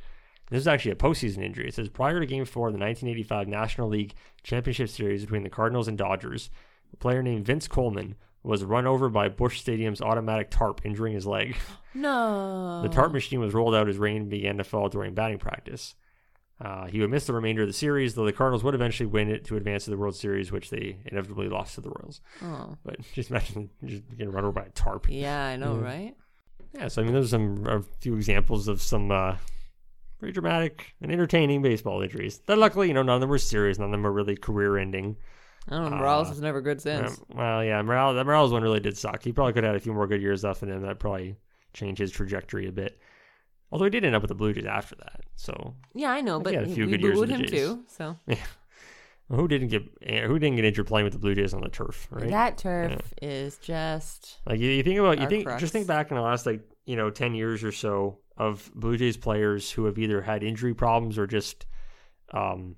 this 0.49 0.59
is 0.61 0.67
actually 0.67 0.91
a 0.91 0.95
postseason 0.95 1.43
injury. 1.43 1.67
It 1.67 1.73
says 1.73 1.89
prior 1.89 2.19
to 2.19 2.25
Game 2.25 2.45
Four 2.45 2.67
of 2.67 2.73
the 2.73 2.79
1985 2.79 3.47
National 3.47 3.89
League 3.89 4.13
Championship 4.43 4.89
Series 4.89 5.21
between 5.21 5.43
the 5.43 5.49
Cardinals 5.49 5.87
and 5.87 5.97
Dodgers, 5.97 6.49
a 6.93 6.97
player 6.97 7.21
named 7.21 7.45
Vince 7.45 7.67
Coleman 7.67 8.15
was 8.43 8.63
run 8.63 8.87
over 8.87 9.09
by 9.09 9.27
Busch 9.29 9.59
Stadium's 9.59 10.01
automatic 10.01 10.49
tarp, 10.49 10.81
injuring 10.85 11.13
his 11.13 11.25
leg. 11.25 11.57
No. 11.93 12.81
The 12.83 12.89
tarp 12.89 13.11
machine 13.11 13.39
was 13.39 13.55
rolled 13.55 13.73
out 13.73 13.89
as 13.89 13.97
rain 13.97 14.29
began 14.29 14.57
to 14.57 14.63
fall 14.63 14.87
during 14.87 15.15
batting 15.15 15.39
practice. 15.39 15.95
Uh, 16.59 16.87
he 16.87 16.99
would 16.99 17.11
miss 17.11 17.25
the 17.27 17.33
remainder 17.33 17.61
of 17.61 17.67
the 17.67 17.73
series, 17.73 18.15
though 18.15 18.25
the 18.25 18.33
Cardinals 18.33 18.63
would 18.63 18.73
eventually 18.73 19.05
win 19.05 19.29
it 19.29 19.45
to 19.45 19.57
advance 19.57 19.85
to 19.85 19.91
the 19.91 19.97
World 19.97 20.15
Series, 20.15 20.51
which 20.51 20.71
they 20.71 20.97
inevitably 21.05 21.49
lost 21.49 21.75
to 21.75 21.81
the 21.81 21.89
Royals. 21.89 22.19
Oh. 22.41 22.75
But 22.83 22.97
just 23.13 23.29
imagine 23.29 23.69
just 23.85 24.03
getting 24.09 24.31
run 24.31 24.43
over 24.43 24.51
by 24.53 24.63
a 24.63 24.69
tarp. 24.69 25.05
Yeah, 25.09 25.45
I 25.45 25.55
know, 25.55 25.75
Yeah. 25.75 25.81
right? 25.85 26.15
Yeah, 26.73 26.87
so 26.87 27.01
I 27.01 27.05
mean, 27.05 27.13
there's 27.13 27.29
some 27.29 27.65
a 27.67 27.81
few 28.01 28.15
examples 28.15 28.67
of 28.67 28.81
some 28.81 29.11
uh, 29.11 29.35
pretty 30.19 30.33
dramatic 30.33 30.95
and 31.01 31.11
entertaining 31.11 31.61
baseball 31.61 32.01
injuries. 32.01 32.39
That 32.47 32.57
luckily, 32.57 32.87
you 32.87 32.93
know, 32.93 33.03
none 33.03 33.15
of 33.15 33.21
them 33.21 33.29
were 33.29 33.37
serious. 33.37 33.77
None 33.77 33.85
of 33.87 33.91
them 33.91 34.03
were 34.03 34.11
really 34.11 34.35
career-ending. 34.35 35.15
I 35.69 35.71
don't 35.75 35.91
know. 35.91 35.97
Uh, 35.97 35.99
Morales 35.99 36.29
was 36.29 36.41
never 36.41 36.61
good 36.61 36.81
since. 36.81 37.11
Um, 37.19 37.25
well, 37.35 37.63
yeah, 37.63 37.81
Morales, 37.83 38.15
that 38.15 38.25
Morales 38.25 38.51
one 38.51 38.63
really 38.63 38.79
did 38.79 38.97
suck. 38.97 39.23
He 39.23 39.31
probably 39.31 39.53
could 39.53 39.63
have 39.63 39.73
had 39.73 39.81
a 39.81 39.83
few 39.83 39.93
more 39.93 40.07
good 40.07 40.21
years 40.21 40.43
left 40.43 40.63
in 40.63 40.69
him. 40.69 40.81
That 40.81 40.97
probably 40.99 41.35
changed 41.73 41.99
his 41.99 42.11
trajectory 42.11 42.67
a 42.67 42.71
bit. 42.71 42.99
Although 43.71 43.85
he 43.85 43.91
did 43.91 44.05
end 44.05 44.15
up 44.15 44.21
with 44.21 44.29
the 44.29 44.35
Blue 44.35 44.53
Jays 44.53 44.65
after 44.65 44.95
that. 44.95 45.21
So 45.35 45.75
yeah, 45.93 46.11
I 46.11 46.21
know, 46.21 46.39
but 46.39 46.51
he 46.53 46.57
had 46.57 46.67
a 46.67 46.73
few 46.73 46.85
we 46.85 46.91
good 46.91 47.01
years 47.01 47.13
booed 47.15 47.29
with 47.29 47.29
him 47.29 47.41
Jays. 47.41 47.51
too. 47.51 47.83
So 47.87 48.15
yeah, 48.27 48.37
who 49.29 49.47
didn't 49.47 49.67
get 49.67 49.83
who 50.01 50.39
didn't 50.39 50.55
get 50.55 50.65
injured 50.65 50.87
playing 50.87 51.03
with 51.03 51.13
the 51.13 51.19
Blue 51.19 51.35
Jays 51.35 51.53
on 51.53 51.61
the 51.61 51.69
turf, 51.69 52.07
right? 52.09 52.29
that 52.29 52.57
turf 52.57 53.13
is 53.21 53.57
just 53.57 54.37
Like 54.45 54.59
you, 54.59 54.69
you 54.69 54.83
think 54.83 54.99
about 54.99 55.19
you 55.19 55.27
think 55.27 55.45
crux. 55.45 55.59
just 55.59 55.73
think 55.73 55.87
back 55.87 56.11
in 56.11 56.15
the 56.15 56.23
last 56.23 56.45
like 56.45 56.61
you 56.85 56.95
know 56.95 57.09
ten 57.09 57.33
years 57.35 57.63
or 57.63 57.71
so 57.71 58.19
of 58.37 58.71
Blue 58.75 58.97
Jays 58.97 59.17
players 59.17 59.69
who 59.71 59.85
have 59.85 59.97
either 59.97 60.21
had 60.21 60.43
injury 60.43 60.73
problems 60.73 61.17
or 61.17 61.27
just 61.27 61.65
um 62.31 62.75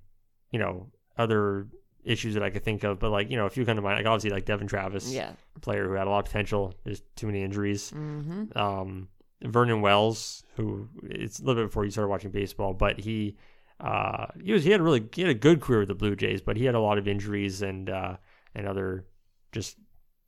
you 0.51 0.59
know 0.59 0.87
other 1.17 1.67
issues 2.03 2.33
that 2.33 2.43
I 2.43 2.49
could 2.49 2.63
think 2.63 2.83
of, 2.83 2.99
but 2.99 3.11
like 3.11 3.29
you 3.29 3.37
know 3.37 3.45
a 3.45 3.49
few 3.49 3.65
come 3.65 3.75
to 3.75 3.81
mind. 3.81 3.97
Like 3.97 4.05
obviously 4.07 4.31
like 4.31 4.45
Devon 4.45 4.67
Travis, 4.67 5.11
yeah. 5.11 5.33
player 5.61 5.87
who 5.87 5.93
had 5.93 6.07
a 6.07 6.09
lot 6.09 6.19
of 6.19 6.25
potential. 6.25 6.73
There's 6.83 7.01
too 7.15 7.27
many 7.27 7.43
injuries. 7.43 7.91
Mm-hmm. 7.91 8.57
Um, 8.57 9.09
Vernon 9.43 9.81
Wells, 9.81 10.43
who 10.55 10.87
it's 11.03 11.39
a 11.39 11.43
little 11.43 11.63
bit 11.63 11.67
before 11.69 11.85
you 11.85 11.91
started 11.91 12.09
watching 12.09 12.31
baseball, 12.31 12.73
but 12.73 12.99
he 12.99 13.37
uh 13.79 14.25
he 14.43 14.51
was 14.51 14.63
he 14.63 14.71
had 14.71 14.81
a 14.81 14.83
really 14.83 15.07
he 15.13 15.21
had 15.21 15.31
a 15.31 15.35
good 15.35 15.61
career 15.61 15.79
with 15.79 15.87
the 15.87 15.95
Blue 15.95 16.15
Jays, 16.15 16.41
but 16.41 16.57
he 16.57 16.65
had 16.65 16.75
a 16.75 16.79
lot 16.81 16.97
of 16.97 17.07
injuries 17.07 17.61
and 17.61 17.89
uh 17.89 18.17
and 18.55 18.67
other 18.67 19.05
just 19.51 19.77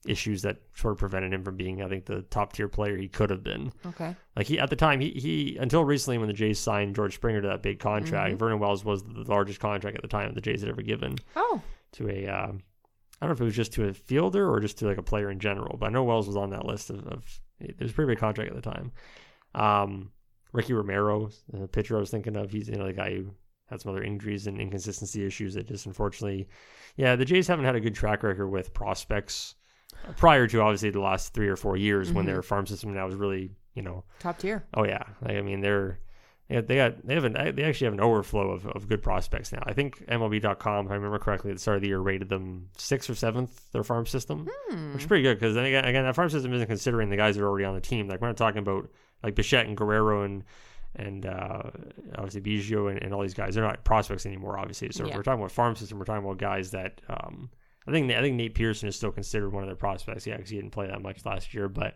issues 0.08 0.42
that 0.42 0.58
sort 0.74 0.94
of 0.94 0.98
prevented 0.98 1.32
him 1.34 1.44
from 1.44 1.58
being 1.58 1.82
I 1.84 1.88
think 1.88 2.06
the 2.06 2.22
top 2.24 2.54
tier 2.54 2.68
player 2.68 2.98
he 2.98 3.08
could 3.08 3.30
have 3.30 3.44
been. 3.44 3.72
Okay. 3.86 4.16
Like 4.36 4.48
he 4.48 4.58
at 4.58 4.70
the 4.70 4.76
time 4.76 5.00
he 5.02 5.10
he 5.12 5.58
until 5.58 5.84
recently 5.84 6.18
when 6.18 6.28
the 6.28 6.34
Jays 6.34 6.58
signed 6.60 6.96
George 6.96 7.16
Springer 7.16 7.42
to 7.42 7.48
that 7.50 7.62
big 7.62 7.80
contract, 7.80 8.34
Mhm. 8.36 8.38
Vernon 8.40 8.60
Wells 8.60 8.84
was 8.86 9.04
the 9.04 9.26
largest 9.28 9.60
contract 9.60 9.96
at 9.98 10.02
the 10.02 10.08
time 10.08 10.34
the 10.34 10.42
Jays 10.42 10.62
had 10.62 10.70
ever 10.70 10.82
given 10.82 11.16
Oh, 11.36 11.62
to 11.94 12.10
a 12.10 12.28
uh, 12.28 12.48
I 12.48 13.28
don't 13.28 13.30
know 13.30 13.32
if 13.34 13.42
it 13.42 13.44
was 13.44 13.56
just 13.56 13.74
to 13.74 13.88
a 13.90 13.94
fielder 13.94 14.50
or 14.50 14.60
just 14.62 14.80
to 14.80 14.88
like 14.88 14.98
a 14.98 15.04
player 15.04 15.30
in 15.30 15.40
general, 15.40 15.78
but 15.78 15.88
I 15.88 15.90
know 15.90 16.04
Wells 16.06 16.26
was 16.26 16.38
on 16.38 16.50
that 16.52 16.66
list 16.66 16.90
of, 16.90 17.06
of 17.06 17.40
it 17.64 17.80
was 17.80 17.92
a 17.92 17.94
pretty 17.94 18.12
big 18.12 18.20
contract 18.20 18.50
at 18.50 18.56
the 18.62 18.70
time. 18.70 18.92
Um, 19.56 20.12
Ricky 20.54 20.74
Romero, 20.74 21.30
the 21.52 21.68
pitcher 21.68 21.98
I 21.98 22.00
was 22.00 22.10
thinking 22.12 22.36
of, 22.36 22.52
he's 22.52 22.68
you 22.70 22.76
know 22.76 22.86
the 22.86 22.94
guy 22.94 23.16
who 23.16 23.32
had 23.68 23.80
some 23.82 23.92
other 23.92 24.04
injuries 24.04 24.48
and 24.48 24.60
inconsistency 24.60 25.26
issues 25.26 25.54
that 25.54 25.68
just 25.68 25.86
unfortunately, 25.86 26.48
yeah, 26.98 27.16
the 27.16 27.26
Jays 27.26 27.48
haven't 27.48 27.66
had 27.66 27.76
a 27.76 27.80
good 27.80 27.96
track 27.96 28.24
record 28.24 28.48
with 28.50 28.74
prospects 28.74 29.56
prior 30.18 30.48
to 30.48 30.62
obviously 30.62 30.90
the 30.90 31.00
last 31.00 31.34
three 31.34 31.48
or 31.48 31.56
four 31.56 31.78
years 31.78 32.12
when 32.12 32.24
Mhm. 32.26 32.28
their 32.28 32.42
farm 32.42 32.66
system 32.66 32.94
now 32.94 33.08
is 33.08 33.16
really 33.16 33.52
you 33.76 33.82
know 33.82 34.04
top 34.20 34.38
tier. 34.40 34.66
Oh 34.74 34.84
yeah, 34.86 35.04
like, 35.22 35.38
I 35.38 35.42
mean 35.42 35.62
they're 35.62 36.00
they 36.52 36.58
got, 36.58 36.68
they 36.68 36.76
got 36.76 37.08
they 37.08 37.14
have 37.16 37.24
an 37.24 37.56
they 37.56 37.64
actually 37.64 37.86
have 37.86 37.94
an 37.94 38.02
overflow 38.02 38.52
of, 38.52 38.68
of 38.68 38.88
good 38.90 39.02
prospects 39.02 39.52
now. 39.54 39.64
I 39.66 39.74
think 39.74 40.06
MLB.com, 40.08 40.86
if 40.88 40.92
I 40.92 40.96
remember 40.96 41.18
correctly, 41.20 41.52
at 41.52 41.56
the 41.56 41.62
start 41.62 41.78
of 41.78 41.82
the 41.82 41.88
year 41.88 42.00
rated 42.00 42.28
them 42.30 42.70
sixth 42.78 43.10
or 43.10 43.16
seventh 43.16 43.72
their 43.72 43.84
farm 43.84 44.06
system, 44.06 44.48
Hmm. 44.70 44.94
which 44.94 45.04
is 45.04 45.08
pretty 45.08 45.24
good 45.24 45.40
because 45.40 45.56
then 45.56 45.66
again, 45.66 45.86
again 45.86 46.04
that 46.04 46.16
farm 46.16 46.30
system 46.30 46.54
isn't 46.54 46.68
considering 46.68 47.10
the 47.10 47.16
guys 47.18 47.36
that 47.38 47.44
are 47.44 47.48
already 47.48 47.66
on 47.66 47.76
the 47.76 47.82
team. 47.82 48.08
Like 48.08 48.20
we're 48.22 48.28
not 48.28 48.38
talking 48.38 48.60
about 48.60 48.90
like 49.24 49.36
Bichette 49.36 49.66
and 49.68 49.78
Guerrero 49.78 50.24
and 50.24 50.44
and 50.96 51.26
uh, 51.26 51.64
obviously 52.18 52.42
Biggio 52.42 52.92
and, 52.92 53.02
and 53.02 53.14
all 53.14 53.22
these 53.22 53.34
guys. 53.34 53.56
They're 53.56 53.64
not 53.64 53.86
prospects 53.86 54.26
anymore, 54.26 54.60
obviously. 54.60 54.92
So 54.92 55.06
Yeah. 55.06 55.16
we're 55.16 55.24
talking 55.24 55.40
about 55.40 55.52
farm 55.54 55.76
system. 55.78 55.98
We're 56.00 56.06
talking 56.06 56.26
about 56.26 56.38
guys 56.38 56.72
that 56.72 57.00
um, 57.08 57.50
I 57.88 57.92
think 57.92 58.12
I 58.12 58.22
think 58.22 58.36
Nate 58.36 58.56
Pearson 58.56 58.90
is 58.90 58.96
still 58.98 59.12
considered 59.12 59.52
one 59.54 59.64
of 59.64 59.68
their 59.70 59.76
prospects. 59.78 60.28
Yeah, 60.28 60.36
because 60.36 60.50
he 60.50 60.58
didn't 60.58 60.72
play 60.72 60.88
that 60.88 61.02
much 61.02 61.26
last 61.26 61.54
year, 61.54 61.70
but 61.70 61.96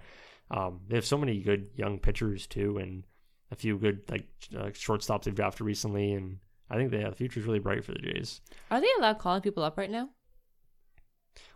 um, 0.49 0.79
they 0.87 0.95
have 0.95 1.05
so 1.05 1.17
many 1.17 1.39
good 1.41 1.67
young 1.75 1.99
pitchers 1.99 2.47
too, 2.47 2.77
and 2.77 3.03
a 3.51 3.55
few 3.55 3.77
good 3.77 4.01
like 4.10 4.25
uh, 4.55 4.65
shortstops 4.71 5.23
they've 5.23 5.36
drafted 5.36 5.65
recently, 5.65 6.13
and 6.13 6.38
I 6.69 6.75
think 6.77 6.91
they, 6.91 6.99
yeah, 7.01 7.10
the 7.10 7.15
future 7.15 7.39
is 7.39 7.45
really 7.45 7.60
bright 7.60 7.84
for 7.84 7.91
the 7.93 7.99
Jays. 7.99 8.41
Are 8.71 8.81
they 8.81 8.88
allowed 8.97 9.19
calling 9.19 9.41
people 9.41 9.63
up 9.63 9.77
right 9.77 9.89
now? 9.91 10.10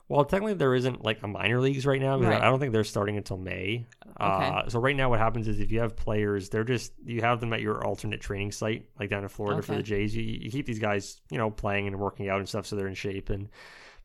Well, 0.08 0.26
technically 0.26 0.56
there 0.56 0.74
isn't 0.74 1.04
like 1.04 1.22
a 1.22 1.28
minor 1.28 1.60
leagues 1.62 1.86
right 1.86 2.02
now 2.02 2.18
because 2.18 2.34
Right. 2.34 2.42
I 2.42 2.50
don't 2.50 2.60
think 2.60 2.74
they're 2.74 2.84
starting 2.84 3.16
until 3.18 3.38
May. 3.38 3.86
Uh, 4.20 4.68
so 4.68 4.80
right 4.80 4.96
now 4.96 5.10
what 5.10 5.20
happens 5.20 5.48
is 5.48 5.60
if 5.60 5.72
you 5.72 5.82
have 5.82 5.96
players, 5.96 6.50
they're 6.50 6.64
just 6.64 6.94
you 7.06 7.22
have 7.22 7.40
them 7.40 7.54
at 7.54 7.62
your 7.62 7.86
alternate 7.86 8.20
training 8.20 8.52
site, 8.52 8.90
like 9.00 9.12
down 9.12 9.22
in 9.22 9.30
Florida 9.30 9.62
for 9.62 9.76
the 9.76 9.84
Jays. 9.84 10.16
You, 10.16 10.24
you 10.24 10.50
keep 10.50 10.66
these 10.66 10.80
guys, 10.80 11.22
you 11.30 11.38
know, 11.38 11.52
playing 11.52 11.86
and 11.86 12.00
working 12.00 12.28
out 12.28 12.40
and 12.40 12.50
stuff, 12.50 12.66
so 12.66 12.76
they're 12.76 12.88
in 12.88 12.96
shape. 12.96 13.30
And 13.30 13.50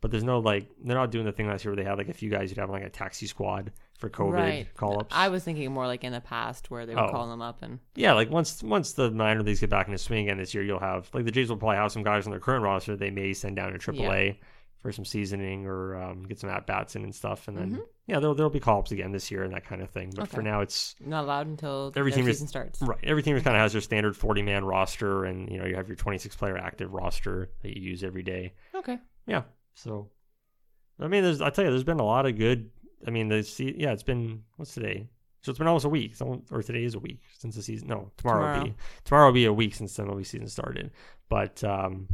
but 0.02 0.10
there's 0.10 0.24
no 0.24 0.40
like 0.40 0.68
they're 0.84 0.94
not 0.94 1.10
doing 1.10 1.24
the 1.24 1.32
thing 1.32 1.48
last 1.48 1.64
year 1.64 1.72
where 1.74 1.82
they 1.82 1.88
had 1.88 1.96
like 1.96 2.10
a 2.10 2.14
few 2.14 2.28
guys 2.28 2.50
who'd 2.50 2.58
have 2.58 2.68
like 2.68 2.84
a 2.84 2.90
taxi 2.90 3.26
squad 3.26 3.72
for 4.04 4.24
COVID 4.24 4.32
right. 4.32 4.74
call 4.74 5.00
ups. 5.00 5.14
I 5.16 5.28
was 5.28 5.44
thinking 5.44 5.72
more 5.72 5.86
like 5.86 6.04
in 6.04 6.12
the 6.12 6.20
past 6.20 6.70
where 6.70 6.86
they 6.86 6.94
were 6.94 7.02
Oh. 7.02 7.10
calling 7.10 7.30
them 7.30 7.42
up 7.42 7.62
and 7.62 7.78
Yeah, 7.94 8.12
like 8.12 8.30
once 8.30 8.62
once 8.62 8.92
the 8.92 9.10
minor 9.10 9.42
leagues 9.42 9.60
get 9.60 9.70
back 9.70 9.86
into 9.86 9.98
swing 9.98 10.24
again 10.26 10.38
this 10.38 10.54
year, 10.54 10.62
you'll 10.62 10.78
have 10.80 11.08
like 11.12 11.24
the 11.24 11.30
Jays 11.30 11.48
will 11.50 11.56
probably 11.56 11.76
have 11.76 11.92
some 11.92 12.02
guys 12.02 12.26
on 12.26 12.30
their 12.30 12.40
current 12.40 12.64
roster 12.64 12.96
they 12.96 13.10
may 13.10 13.32
send 13.32 13.56
down 13.56 13.72
to 13.72 13.78
AAA 13.78 14.38
for 14.78 14.92
some 14.92 15.04
seasoning 15.06 15.64
or 15.66 15.96
um, 15.96 16.24
get 16.24 16.38
some 16.38 16.50
at 16.50 16.66
bats 16.66 16.94
in 16.94 17.04
and 17.04 17.14
stuff, 17.14 17.48
and 17.48 17.56
then 17.56 17.70
Mhm. 17.76 17.80
yeah, 18.06 18.18
there'll 18.20 18.34
there'll 18.34 18.50
be 18.50 18.60
call 18.60 18.80
ups 18.80 18.92
again 18.92 19.12
this 19.12 19.30
year 19.30 19.42
and 19.42 19.54
that 19.54 19.64
kind 19.64 19.80
of 19.80 19.88
thing. 19.88 20.12
But 20.14 20.28
for 20.28 20.42
now, 20.42 20.60
it's 20.60 20.94
not 21.00 21.24
allowed 21.24 21.46
until 21.46 21.90
Every 21.96 22.12
team 22.12 22.28
is- 22.28 22.46
starts. 22.46 22.82
right. 22.82 22.98
Every 23.02 23.22
team 23.22 23.34
kind 23.40 23.56
of 23.56 23.62
has 23.62 23.72
their 23.72 23.80
standard 23.80 24.14
forty 24.14 24.42
man 24.42 24.62
roster, 24.64 25.24
and 25.24 25.48
you 25.50 25.58
know 25.58 25.64
you 25.64 25.74
have 25.76 25.88
your 25.88 25.96
twenty 25.96 26.18
six 26.18 26.36
player 26.36 26.58
active 26.58 26.92
roster 26.92 27.48
that 27.62 27.74
you 27.74 27.82
use 27.82 28.04
every 28.04 28.22
day. 28.22 28.52
Okay. 28.74 28.98
Yeah, 29.26 29.44
so 29.74 30.10
I 31.00 31.08
mean, 31.08 31.22
there's 31.24 31.40
I 31.40 31.48
tell 31.48 31.64
you, 31.64 31.70
there's 31.70 31.82
been 31.82 31.98
a 31.98 32.04
lot 32.04 32.26
of 32.26 32.36
good. 32.36 32.70
I 33.06 33.10
mean, 33.10 33.28
the 33.28 33.42
se- 33.42 33.74
yeah, 33.78 33.92
it's 33.92 34.02
been 34.02 34.42
what's 34.56 34.74
today? 34.74 35.08
So 35.42 35.50
it's 35.50 35.58
been 35.58 35.68
almost 35.68 35.84
a 35.84 35.90
week, 35.90 36.14
or 36.50 36.62
today 36.62 36.84
is 36.84 36.94
a 36.94 36.98
week 36.98 37.20
since 37.38 37.54
the 37.54 37.62
season. 37.62 37.88
No, 37.88 38.10
tomorrow, 38.16 38.40
will 38.46 38.64
be 38.64 38.70
Tomorrow. 38.70 38.76
tomorrow 39.04 39.26
will 39.26 39.32
be 39.34 39.44
a 39.44 39.52
week 39.52 39.74
since 39.74 39.94
the 39.94 40.02
MLB 40.04 40.24
season 40.26 40.48
started. 40.48 40.90
But 41.28 41.62
um, 41.64 42.08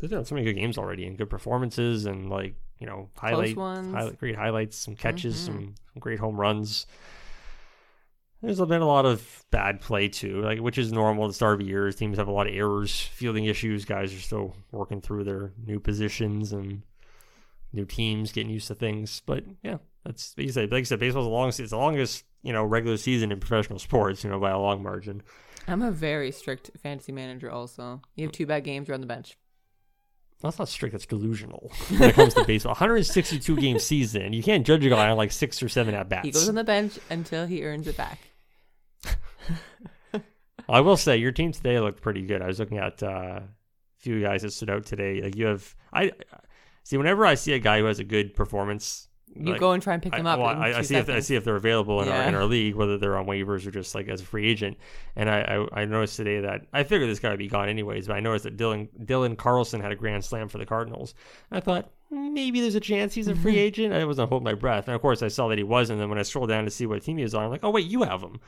there's 0.00 0.10
been 0.10 0.24
so 0.24 0.34
many 0.34 0.46
good 0.46 0.58
games 0.58 0.78
already 0.78 1.06
and 1.06 1.18
good 1.18 1.28
performances 1.28 2.06
and 2.06 2.30
like 2.30 2.54
you 2.78 2.86
know 2.86 3.10
highlight, 3.16 3.54
highlight 3.56 4.18
great 4.18 4.36
highlights, 4.36 4.76
some 4.78 4.96
catches, 4.96 5.34
Mhm. 5.34 5.44
some, 5.46 5.74
some 5.92 6.00
great 6.00 6.18
home 6.18 6.40
runs. 6.40 6.86
There's 8.40 8.58
been 8.58 8.82
a 8.82 8.86
lot 8.86 9.06
of 9.06 9.44
bad 9.52 9.80
play 9.80 10.08
too, 10.08 10.42
like 10.42 10.58
which 10.58 10.76
is 10.78 10.90
normal 10.92 11.24
at 11.26 11.28
the 11.28 11.34
start 11.34 11.52
of 11.54 11.58
the 11.60 11.66
year. 11.66 11.92
Teams 11.92 12.18
have 12.18 12.26
a 12.26 12.32
lot 12.32 12.48
of 12.48 12.54
errors, 12.54 12.98
fielding 13.00 13.44
issues. 13.44 13.84
Guys 13.84 14.12
are 14.12 14.18
still 14.18 14.56
working 14.72 15.00
through 15.00 15.22
their 15.24 15.52
new 15.64 15.78
positions 15.78 16.52
and 16.52 16.82
new 17.72 17.84
teams, 17.84 18.32
getting 18.32 18.50
used 18.50 18.66
to 18.68 18.74
things. 18.74 19.22
But 19.24 19.44
yeah, 19.62 19.76
that's 20.04 20.34
like 20.36 20.46
you 20.46 20.52
said. 20.52 20.72
Like 20.72 20.80
you 20.80 20.84
said, 20.84 21.00
baseball's 21.00 21.26
the 21.26 21.30
longest. 21.30 21.60
It's 21.60 21.70
the 21.70 21.76
longest 21.76 22.24
you 22.42 22.52
know 22.52 22.64
regular 22.64 22.96
season 22.96 23.32
in 23.32 23.40
professional 23.40 23.78
sports. 23.78 24.24
You 24.24 24.30
know 24.30 24.40
by 24.40 24.50
a 24.50 24.58
long 24.58 24.82
margin. 24.82 25.22
I'm 25.68 25.82
a 25.82 25.92
very 25.92 26.32
strict 26.32 26.70
fantasy 26.82 27.12
manager 27.12 27.50
also. 27.50 28.00
You 28.16 28.24
have 28.24 28.32
two 28.32 28.46
bad 28.46 28.64
games, 28.64 28.88
you're 28.88 28.94
on 28.94 29.00
the 29.00 29.06
bench. 29.06 29.36
That's 30.40 30.58
not 30.58 30.68
strict. 30.68 30.92
That's 30.92 31.06
delusional 31.06 31.70
when 31.88 32.10
it 32.10 32.14
comes 32.16 32.34
to 32.34 32.44
baseball. 32.46 32.72
162 32.72 33.56
game 33.56 33.78
season. 33.78 34.32
You 34.32 34.42
can't 34.42 34.66
judge 34.66 34.84
a 34.84 34.88
guy 34.88 35.08
on 35.08 35.16
like 35.16 35.30
six 35.30 35.62
or 35.62 35.68
seven 35.68 35.94
at 35.94 36.08
bats. 36.08 36.26
He 36.26 36.32
goes 36.32 36.48
on 36.48 36.56
the 36.56 36.64
bench 36.64 36.98
until 37.10 37.46
he 37.46 37.62
earns 37.64 37.86
it 37.86 37.96
back. 37.96 38.18
I 40.68 40.80
will 40.80 40.96
say 40.96 41.16
your 41.16 41.32
team 41.32 41.52
today 41.52 41.78
looked 41.78 42.02
pretty 42.02 42.22
good. 42.22 42.42
I 42.42 42.46
was 42.46 42.58
looking 42.58 42.78
at 42.78 43.02
uh, 43.02 43.06
a 43.06 43.42
few 43.98 44.20
guys 44.20 44.42
that 44.42 44.52
stood 44.52 44.70
out 44.70 44.84
today. 44.84 45.20
Like 45.22 45.36
you 45.36 45.46
have, 45.46 45.74
I 45.92 46.12
see. 46.82 46.96
Whenever 46.96 47.24
I 47.24 47.34
see 47.34 47.52
a 47.52 47.58
guy 47.58 47.78
who 47.78 47.84
has 47.86 47.98
a 48.00 48.04
good 48.04 48.34
performance 48.34 49.08
You 49.34 49.52
like, 49.52 49.60
go 49.60 49.72
and 49.72 49.82
try 49.82 49.94
and 49.94 50.02
pick 50.02 50.12
I, 50.12 50.18
them 50.18 50.26
up. 50.26 50.38
well, 50.38 50.48
I, 50.48 50.74
I 50.74 50.82
see 50.82 50.96
if 50.96 51.08
I 51.08 51.20
see 51.20 51.36
if 51.36 51.44
they're 51.44 51.56
available 51.56 52.02
in, 52.02 52.08
our, 52.08 52.22
in 52.22 52.34
our 52.34 52.44
league, 52.44 52.74
whether 52.74 52.98
they're 52.98 53.16
on 53.16 53.26
waivers 53.26 53.66
or 53.66 53.70
just 53.70 53.94
like 53.94 54.08
as 54.08 54.20
a 54.20 54.24
free 54.24 54.46
agent. 54.46 54.76
And 55.16 55.30
I, 55.30 55.66
I, 55.74 55.82
I 55.82 55.84
noticed 55.86 56.16
today 56.16 56.40
that 56.40 56.66
I 56.72 56.82
figured 56.82 57.08
this 57.08 57.18
guy 57.18 57.30
would 57.30 57.38
be 57.38 57.48
gone 57.48 57.68
anyways, 57.68 58.06
but 58.08 58.16
I 58.16 58.20
noticed 58.20 58.44
that 58.44 58.56
Dylan 58.56 58.88
Dylan 59.04 59.36
Carlson 59.36 59.80
had 59.80 59.92
a 59.92 59.96
grand 59.96 60.24
slam 60.24 60.48
for 60.48 60.58
the 60.58 60.66
Cardinals. 60.66 61.14
I 61.50 61.60
thought 61.60 61.90
maybe 62.10 62.60
there's 62.60 62.74
a 62.74 62.80
chance 62.80 63.14
he's 63.14 63.28
a 63.28 63.36
free 63.36 63.58
agent. 63.58 63.94
I 63.94 64.04
wasn't 64.04 64.28
holding 64.28 64.44
my 64.44 64.54
breath, 64.54 64.86
and 64.88 64.94
of 64.94 65.00
course 65.00 65.22
I 65.22 65.28
saw 65.28 65.48
that 65.48 65.58
he 65.58 65.64
wasn't. 65.64 65.96
And 65.96 66.02
then 66.02 66.08
when 66.10 66.18
I 66.18 66.22
scrolled 66.22 66.50
down 66.50 66.64
to 66.64 66.70
see 66.70 66.86
what 66.86 67.02
team 67.02 67.16
he 67.16 67.22
was 67.22 67.34
on, 67.34 67.44
I'm 67.44 67.50
like, 67.50 67.64
oh 67.64 67.70
wait, 67.70 67.86
you 67.86 68.02
have 68.02 68.22
him. 68.22 68.40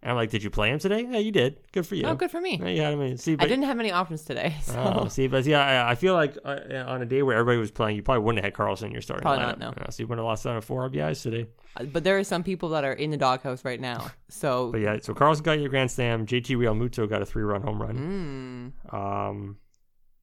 And 0.00 0.10
I'm 0.12 0.16
like, 0.16 0.30
did 0.30 0.44
you 0.44 0.50
play 0.50 0.70
him 0.70 0.78
today? 0.78 1.06
Yeah, 1.10 1.18
you 1.18 1.32
did. 1.32 1.58
Good 1.72 1.84
for 1.84 1.96
you. 1.96 2.04
Oh, 2.06 2.14
good 2.14 2.30
for 2.30 2.40
me. 2.40 2.56
Yeah, 2.62 2.68
you 2.68 2.82
had 2.82 2.92
him. 2.94 3.00
in- 3.00 3.18
See, 3.18 3.32
I 3.38 3.48
didn't 3.48 3.64
have 3.64 3.76
many 3.76 3.90
options 3.90 4.22
today, 4.22 4.54
so 4.62 5.00
Oh, 5.04 5.08
see, 5.08 5.26
but 5.26 5.44
yeah, 5.44 5.60
I, 5.86 5.90
I 5.90 5.94
feel 5.96 6.14
like 6.14 6.38
uh, 6.44 6.56
on 6.86 7.02
a 7.02 7.04
day 7.06 7.22
where 7.22 7.36
everybody 7.36 7.58
was 7.58 7.72
playing, 7.72 7.96
you 7.96 8.02
probably 8.04 8.22
wouldn't 8.22 8.38
have 8.44 8.52
had 8.52 8.54
Carlson 8.54 8.86
in 8.86 8.92
your 8.92 9.02
starting 9.02 9.22
Probably 9.22 9.44
lineup. 9.44 9.58
not, 9.58 9.76
no. 9.76 9.82
Uh, 9.84 9.90
so 9.90 10.00
you 10.02 10.06
wouldn't 10.06 10.20
have 10.24 10.28
lost 10.30 10.46
out 10.46 10.54
on 10.54 10.62
four 10.62 10.88
RBIs 10.88 11.20
today. 11.22 11.46
but 11.92 12.04
there 12.04 12.16
are 12.16 12.22
some 12.22 12.44
people 12.44 12.68
that 12.70 12.84
are 12.84 12.92
in 12.92 13.10
the 13.10 13.16
doghouse 13.16 13.64
right 13.64 13.80
now. 13.80 14.08
So 14.28 14.70
But 14.72 14.82
yeah, 14.82 14.98
so 15.02 15.14
Carlson 15.14 15.42
got 15.42 15.58
your 15.58 15.68
grand 15.68 15.90
slam. 15.90 16.26
JT 16.26 16.56
Realmuto 16.56 17.08
got 17.08 17.20
a 17.20 17.26
three 17.26 17.42
run 17.42 17.62
home 17.62 17.82
run. 17.82 18.72
mm, 18.92 18.94
Um, 18.94 19.56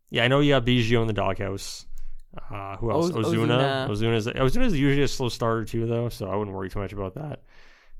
yeah, 0.10 0.24
I 0.24 0.30
know 0.30 0.40
you 0.40 0.54
have 0.54 0.64
Biggio 0.64 1.02
in 1.02 1.08
the 1.08 1.14
doghouse. 1.14 1.86
Uh, 2.52 2.76
who 2.78 2.92
else? 2.92 3.12
Oz- 3.12 3.28
Ozuna. 3.28 3.88
Ozuna. 3.88 3.90
Ozuna's 3.90 4.28
Ozuna's 4.28 4.78
usually 4.78 5.04
a 5.04 5.08
slow 5.08 5.30
starter 5.30 5.64
too, 5.66 5.86
though, 5.86 6.10
so 6.10 6.30
I 6.30 6.36
wouldn't 6.36 6.56
worry 6.56 6.70
too 6.70 6.80
much 6.80 6.94
about 6.94 7.16
that. 7.16 7.44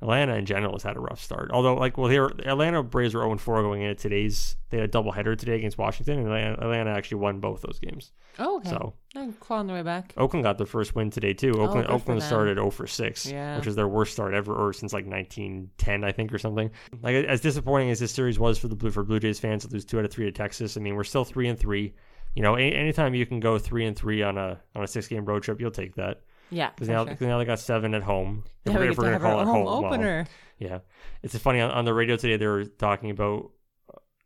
Atlanta 0.02 0.36
in 0.36 0.46
general 0.46 0.74
has 0.74 0.84
had 0.84 0.98
a 0.98 1.00
rough 1.00 1.22
start. 1.22 1.50
Although, 1.54 1.76
like, 1.76 1.98
well, 1.98 2.10
here 2.10 2.26
Atlanta 2.46 2.84
Braves 2.84 3.14
were 3.16 3.22
0 3.22 3.38
4 3.38 3.62
going 3.62 3.82
into 3.82 3.96
today's. 3.96 4.56
They 4.70 4.78
had 4.80 4.90
a 4.90 4.92
doubleheader 4.92 5.38
today 5.38 5.56
against 5.56 5.78
Washington, 5.78 6.20
and 6.20 6.28
Atlanta, 6.28 6.62
Atlanta 6.62 6.90
actually 6.92 7.20
won 7.22 7.40
both 7.40 7.62
those 7.62 7.80
games. 7.80 8.12
oh, 8.40 8.58
okay. 8.58 8.70
So 8.70 8.94
I'm 9.16 9.32
clawing 9.34 9.68
their 9.68 9.76
way 9.78 9.84
back. 9.84 10.14
Oakland 10.18 10.44
got 10.44 10.58
their 10.58 10.68
first 10.68 10.96
win 10.96 11.10
today 11.12 11.34
too. 11.34 11.54
Oakland 11.62 11.88
Oh, 11.90 11.94
Oakland 11.96 12.22
started 12.22 12.58
0 12.58 12.70
for 12.72 12.88
6, 12.88 13.26
Yeah. 13.32 13.58
which 13.58 13.68
is 13.68 13.76
their 13.76 13.88
worst 13.88 14.12
start 14.14 14.34
ever 14.34 14.54
or 14.54 14.74
since 14.74 14.92
like 14.92 15.06
1910, 15.06 16.04
I 16.04 16.12
think, 16.12 16.34
or 16.34 16.38
something. 16.38 16.72
Like 17.02 17.16
as 17.26 17.42
disappointing 17.42 17.90
as 17.90 18.00
this 18.00 18.12
series 18.12 18.38
was 18.38 18.58
for 18.58 18.68
the 18.68 18.76
Blue 18.76 18.92
for 18.92 19.04
Blue 19.04 19.20
Jays 19.20 19.40
fans 19.40 19.66
to 19.66 19.72
lose 19.72 19.86
two 19.86 20.00
out 20.00 20.06
of 20.06 20.12
three 20.12 20.26
to 20.26 20.32
Texas. 20.32 20.76
I 20.78 20.82
mean, 20.82 20.96
we're 20.96 21.04
still 21.04 21.24
three 21.24 21.48
and 21.48 21.58
three. 21.58 21.94
You 22.36 22.42
know, 22.44 22.56
any, 22.56 22.74
anytime 22.76 23.16
you 23.16 23.26
can 23.26 23.40
go 23.40 23.58
three 23.58 23.86
and 23.86 23.96
three 23.96 24.22
on 24.22 24.38
a 24.38 24.60
on 24.76 24.84
a 24.84 24.88
six 24.88 25.08
game 25.08 25.24
road 25.24 25.44
trip, 25.44 25.62
you'll 25.62 25.72
take 25.72 25.96
that. 25.96 26.22
Yeah, 26.52 26.70
Because 26.76 26.88
now, 26.90 27.06
sure. 27.06 27.28
now 27.28 27.38
they 27.40 27.46
got 27.46 27.60
seven 27.60 27.94
at 27.96 28.04
home. 28.04 28.44
If 28.66 28.74
Yeah, 28.74 28.80
we 28.80 28.86
we're- 28.86 28.92
if 28.92 28.98
we're 28.98 29.04
to 29.14 29.20
gonna 29.20 29.24
call 29.32 29.42
it 29.42 29.46
home 29.46 29.66
well, 29.66 29.86
opener. 29.86 30.26
yeah, 30.60 30.80
it's 31.24 31.38
funny 31.38 31.60
on, 31.60 31.72
on 31.72 31.86
the 31.86 31.94
radio 31.94 32.16
today. 32.18 32.38
They 32.38 32.48
were 32.48 32.66
talking 32.66 33.10
about 33.12 33.52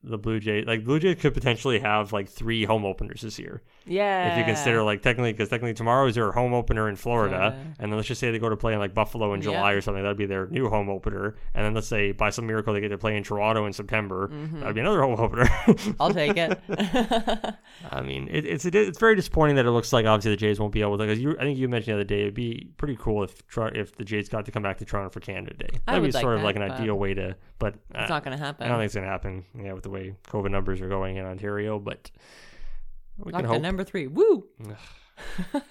the 0.03 0.17
Blue 0.17 0.39
Jays. 0.39 0.65
Like 0.65 0.84
Blue 0.86 0.99
Jays 0.99 1.17
could 1.19 1.34
potentially 1.34 1.79
have 1.79 2.13
like 2.13 2.29
three 2.29 2.63
home 2.65 2.86
openers 2.86 3.21
this 3.21 3.38
year 3.39 3.63
yeah. 3.85 4.31
if 4.33 4.37
you 4.37 4.43
consider 4.43 4.83
like 4.83 5.01
technically 5.01 5.31
because 5.33 5.49
technically 5.49 5.73
tomorrow 5.73 6.07
is 6.07 6.15
their 6.15 6.31
home 6.31 6.53
opener 6.53 6.89
in 6.89 6.95
Florida, 6.95 7.55
and 7.79 7.91
then 7.91 7.97
let's 7.97 8.07
just 8.07 8.19
say 8.21 8.31
they 8.31 8.39
go 8.39 8.49
to 8.49 8.57
play 8.57 8.73
in 8.73 8.79
like 8.79 8.93
Buffalo 8.93 9.33
in 9.33 9.41
Yeah. 9.41 9.45
July 9.51 9.71
or 9.73 9.81
something, 9.81 10.03
that'd 10.03 10.17
be 10.17 10.25
their 10.25 10.47
new 10.47 10.69
home 10.69 10.89
opener, 10.89 11.35
and 11.53 11.65
then 11.65 11.73
let's 11.73 11.87
say 11.87 12.11
by 12.11 12.29
some 12.29 12.45
miracle 12.47 12.73
they 12.73 12.81
get 12.81 12.89
to 12.89 12.97
play 12.97 13.15
in 13.17 13.23
Toronto 13.23 13.65
in 13.65 13.73
September, 13.73 14.27
Mm-hmm. 14.29 14.59
that'd 14.59 14.75
be 14.75 14.81
another 14.81 15.01
home 15.01 15.19
opener. 15.19 15.49
I'll 15.99 16.13
take 16.13 16.37
it. 16.37 16.59
I 17.91 18.01
mean, 18.01 18.27
it, 18.31 18.45
it's 18.45 18.65
it's 18.65 18.99
very 18.99 19.15
disappointing 19.15 19.55
that 19.55 19.65
it 19.65 19.71
looks 19.71 19.91
like 19.93 20.05
obviously 20.05 20.31
the 20.31 20.37
Jays 20.37 20.59
won't 20.59 20.73
be 20.73 20.81
able 20.81 20.97
to. 20.97 21.03
Because 21.05 21.19
you, 21.19 21.35
I 21.39 21.43
think 21.43 21.57
you 21.57 21.67
mentioned 21.69 21.91
the 21.93 22.01
other 22.01 22.03
day, 22.03 22.21
it'd 22.21 22.33
be 22.33 22.69
pretty 22.77 22.97
cool 22.99 23.23
if 23.23 23.41
if 23.73 23.95
the 23.95 24.03
Jays 24.03 24.29
got 24.29 24.45
to 24.45 24.51
come 24.51 24.63
back 24.63 24.77
to 24.79 24.85
Toronto 24.85 25.09
for 25.09 25.19
Canada 25.19 25.53
Day. 25.55 25.69
I 25.87 25.93
That'd 25.93 26.01
be 26.03 26.07
would 26.07 26.13
like 26.15 26.21
sort 26.21 26.35
of 26.37 26.43
like 26.43 26.55
an 26.55 26.63
ideal 26.63 26.95
way 26.95 27.13
to, 27.13 27.35
but 27.57 27.75
uh, 27.95 27.99
it's 28.01 28.09
not 28.09 28.23
going 28.23 28.37
to 28.37 28.43
happen. 28.43 28.65
I 28.65 28.69
don't 28.69 28.77
think 28.79 28.85
it's 28.87 28.95
gonna 28.95 29.07
happen. 29.07 29.45
Yeah, 29.57 29.73
with 29.73 29.83
the 29.83 29.89
way 29.89 30.13
COVID 30.27 30.51
numbers 30.51 30.81
are 30.81 30.89
going 30.89 31.17
in 31.17 31.25
Ontario, 31.25 31.79
but 31.79 32.11
we 33.23 33.32
can 33.32 33.45
hope. 33.45 33.62
number 33.62 33.84
three. 33.84 34.08
Woo! 34.08 34.47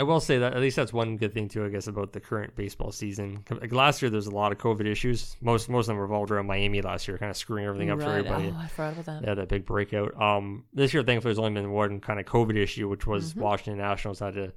I 0.00 0.04
will 0.04 0.20
say 0.20 0.38
that 0.38 0.54
at 0.54 0.60
least 0.60 0.76
that's 0.76 0.92
one 0.92 1.16
good 1.16 1.34
thing 1.34 1.48
too, 1.48 1.64
I 1.64 1.70
guess, 1.70 1.88
about 1.88 2.12
the 2.12 2.20
current 2.20 2.54
baseball 2.54 2.92
season. 2.92 3.44
Like 3.50 3.72
last 3.72 4.00
year, 4.00 4.10
there's 4.10 4.28
a 4.28 4.30
lot 4.30 4.52
of 4.52 4.58
COVID 4.58 4.86
issues. 4.86 5.36
Most 5.40 5.68
most 5.68 5.84
of 5.86 5.88
them 5.88 5.98
revolved 5.98 6.30
around 6.30 6.46
Miami 6.46 6.80
last 6.82 7.08
year, 7.08 7.18
kind 7.18 7.30
of 7.30 7.36
screwing 7.36 7.64
everything 7.64 7.90
up 7.90 8.00
for 8.00 8.08
everybody. 8.08 8.52
Oh, 8.54 8.60
I 8.60 8.68
forgot 8.68 8.92
about 8.92 9.04
that. 9.06 9.24
Had 9.28 9.38
that 9.38 9.48
big 9.48 9.64
breakout. 9.66 10.20
Um, 10.20 10.66
this 10.72 10.94
year, 10.94 11.02
thankfully, 11.02 11.30
there's 11.30 11.40
only 11.40 11.60
been 11.60 11.72
one 11.72 11.98
kind 12.00 12.20
of 12.20 12.26
COVID 12.26 12.56
issue, 12.56 12.88
which 12.88 13.06
was 13.08 13.32
Mm-hmm. 13.32 13.40
Washington 13.40 13.78
Nationals 13.78 14.20
had 14.20 14.34
to 14.34 14.52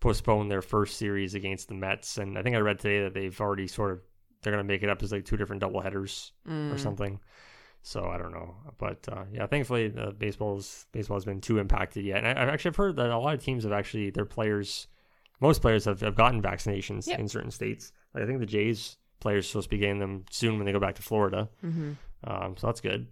postpone 0.00 0.48
their 0.48 0.62
first 0.62 0.96
series 0.96 1.34
against 1.34 1.68
the 1.68 1.74
Mets, 1.74 2.16
and 2.16 2.38
I 2.38 2.42
think 2.42 2.56
I 2.56 2.60
read 2.60 2.78
today 2.78 3.02
that 3.02 3.12
they've 3.12 3.38
already 3.38 3.66
sort 3.66 3.92
of 3.92 4.00
they're 4.42 4.52
going 4.54 4.64
to 4.64 4.72
make 4.72 4.82
it 4.84 4.88
up 4.88 5.02
as 5.02 5.12
like 5.12 5.24
two 5.26 5.36
different 5.36 5.60
double 5.60 5.82
headers 5.82 6.32
Mm. 6.48 6.72
or 6.72 6.78
something. 6.78 7.20
So 7.82 8.04
I 8.06 8.18
don't 8.18 8.32
know, 8.32 8.54
but 8.78 9.08
uh, 9.10 9.24
yeah, 9.32 9.46
thankfully 9.46 9.88
the 9.88 10.12
baseball's 10.12 10.86
baseball 10.92 11.16
has 11.16 11.24
been 11.24 11.40
too 11.40 11.58
impacted 11.58 12.04
yet. 12.04 12.18
And 12.24 12.26
I, 12.38 12.42
I've 12.42 12.48
actually 12.48 12.74
heard 12.76 12.96
that 12.96 13.10
a 13.10 13.18
lot 13.18 13.34
of 13.34 13.42
teams 13.42 13.64
have 13.64 13.72
actually 13.72 14.10
their 14.10 14.24
players, 14.26 14.88
most 15.40 15.62
players 15.62 15.84
have, 15.86 16.00
have 16.00 16.14
gotten 16.14 16.42
vaccinations 16.42 17.06
Yep. 17.06 17.18
in 17.18 17.28
certain 17.28 17.50
states. 17.50 17.92
Like 18.14 18.24
I 18.24 18.26
think 18.26 18.40
the 18.40 18.46
Jays 18.46 18.98
players 19.20 19.46
are 19.46 19.48
supposed 19.48 19.70
to 19.70 19.76
be 19.76 19.78
getting 19.78 19.98
them 20.00 20.24
soon 20.30 20.56
when 20.56 20.66
they 20.66 20.72
go 20.72 20.80
back 20.80 20.96
to 20.96 21.02
Florida. 21.02 21.48
Mm-hmm. 21.64 21.92
Um, 22.24 22.56
so 22.56 22.66
that's 22.66 22.80
good. 22.80 23.06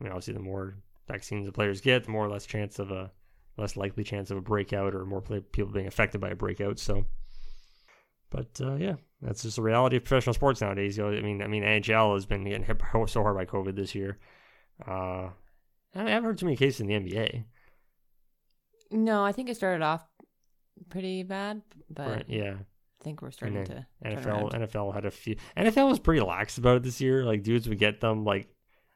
I 0.00 0.04
mean, 0.04 0.12
obviously, 0.12 0.34
the 0.34 0.40
more 0.40 0.76
vaccines 1.06 1.46
the 1.46 1.52
players 1.52 1.80
get, 1.80 2.04
the 2.04 2.10
more 2.10 2.24
or 2.26 2.28
less 2.28 2.44
chance 2.46 2.78
of 2.78 2.90
a 2.90 3.10
less 3.56 3.76
likely 3.76 4.04
chance 4.04 4.30
of 4.30 4.36
a 4.36 4.40
breakout 4.40 4.94
or 4.94 5.04
more 5.04 5.20
play, 5.20 5.40
people 5.40 5.72
being 5.72 5.86
affected 5.86 6.20
by 6.20 6.28
a 6.30 6.34
breakout. 6.36 6.78
So, 6.78 7.06
but 8.30 8.60
uh, 8.60 8.74
yeah, 8.74 8.94
that's 9.22 9.42
just 9.42 9.56
the 9.56 9.62
reality 9.62 9.96
of 9.96 10.04
professional 10.04 10.34
sports 10.34 10.60
nowadays. 10.60 10.96
You 10.96 11.04
know, 11.04 11.16
I 11.16 11.20
mean, 11.20 11.42
I 11.42 11.46
mean, 11.46 11.62
NHL 11.62 12.14
has 12.14 12.26
been 12.26 12.44
getting 12.44 12.64
hit 12.64 12.80
so 13.08 13.22
hard 13.22 13.36
by 13.36 13.44
COVID 13.44 13.74
this 13.76 13.94
year. 13.94 14.18
Uh, 14.86 15.30
I 15.94 16.10
haven't 16.10 16.24
heard 16.24 16.38
too 16.38 16.46
many 16.46 16.56
cases 16.56 16.80
in 16.80 16.86
the 16.86 16.94
NBA. 16.94 17.44
No, 18.90 19.24
I 19.24 19.32
think 19.32 19.48
it 19.48 19.56
started 19.56 19.82
off 19.82 20.06
pretty 20.88 21.22
bad, 21.22 21.62
but 21.90 22.08
Right? 22.08 22.24
Yeah, 22.28 22.54
I 22.54 23.04
think 23.04 23.22
we're 23.22 23.30
starting 23.30 23.64
to 23.64 23.86
NFL. 24.04 24.52
NFL 24.52 24.94
had 24.94 25.04
a 25.04 25.10
few. 25.10 25.36
NFL 25.56 25.88
was 25.88 25.98
pretty 25.98 26.20
lax 26.20 26.58
about 26.58 26.76
it 26.76 26.82
this 26.82 27.00
year. 27.00 27.24
Like 27.24 27.42
dudes 27.42 27.68
would 27.68 27.78
get 27.78 28.00
them 28.00 28.24
like 28.24 28.48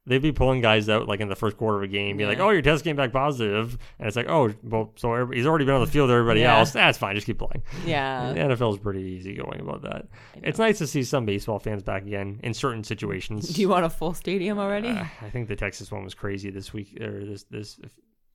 they'd 0.06 0.18
be 0.18 0.32
pulling 0.32 0.60
guys 0.60 0.88
out 0.88 1.06
like 1.06 1.20
in 1.20 1.28
the 1.28 1.36
first 1.36 1.56
quarter 1.56 1.76
of 1.78 1.84
a 1.84 1.86
game, 1.86 2.16
be 2.16 2.26
like, 2.26 2.38
"Oh, 2.40 2.50
your 2.50 2.62
test 2.62 2.82
came 2.84 2.96
back 2.96 3.12
positive," 3.12 3.78
and 3.98 4.08
it's 4.08 4.16
like, 4.16 4.28
"Oh, 4.28 4.52
well, 4.62 4.92
so 4.96 5.26
he's 5.28 5.46
already 5.46 5.64
been 5.64 5.74
on 5.74 5.80
the 5.80 5.86
field. 5.86 6.08
with 6.08 6.16
Everybody 6.16 6.40
Yeah. 6.40 6.58
else, 6.58 6.72
that's 6.72 6.98
fine. 6.98 7.14
Just 7.14 7.26
keep 7.26 7.38
playing." 7.38 7.62
Yeah, 7.86 8.32
the 8.32 8.40
NFL 8.40 8.72
is 8.72 8.78
pretty 8.78 9.02
easy 9.02 9.34
going 9.34 9.60
about 9.60 9.82
that. 9.82 10.06
It's 10.42 10.58
nice 10.58 10.78
to 10.78 10.86
see 10.86 11.02
some 11.04 11.24
baseball 11.24 11.58
fans 11.58 11.82
back 11.82 12.02
again 12.02 12.40
in 12.42 12.52
certain 12.54 12.82
situations. 12.84 13.48
Do 13.54 13.60
you 13.60 13.68
want 13.68 13.84
a 13.84 13.90
full 13.90 14.14
stadium 14.14 14.58
already? 14.58 14.88
Uh, 14.88 15.04
I 15.20 15.30
think 15.30 15.48
the 15.48 15.56
Texas 15.56 15.92
one 15.92 16.04
was 16.04 16.14
crazy 16.14 16.50
this 16.50 16.72
week 16.72 17.00
or 17.00 17.24
this 17.24 17.44
this 17.44 17.78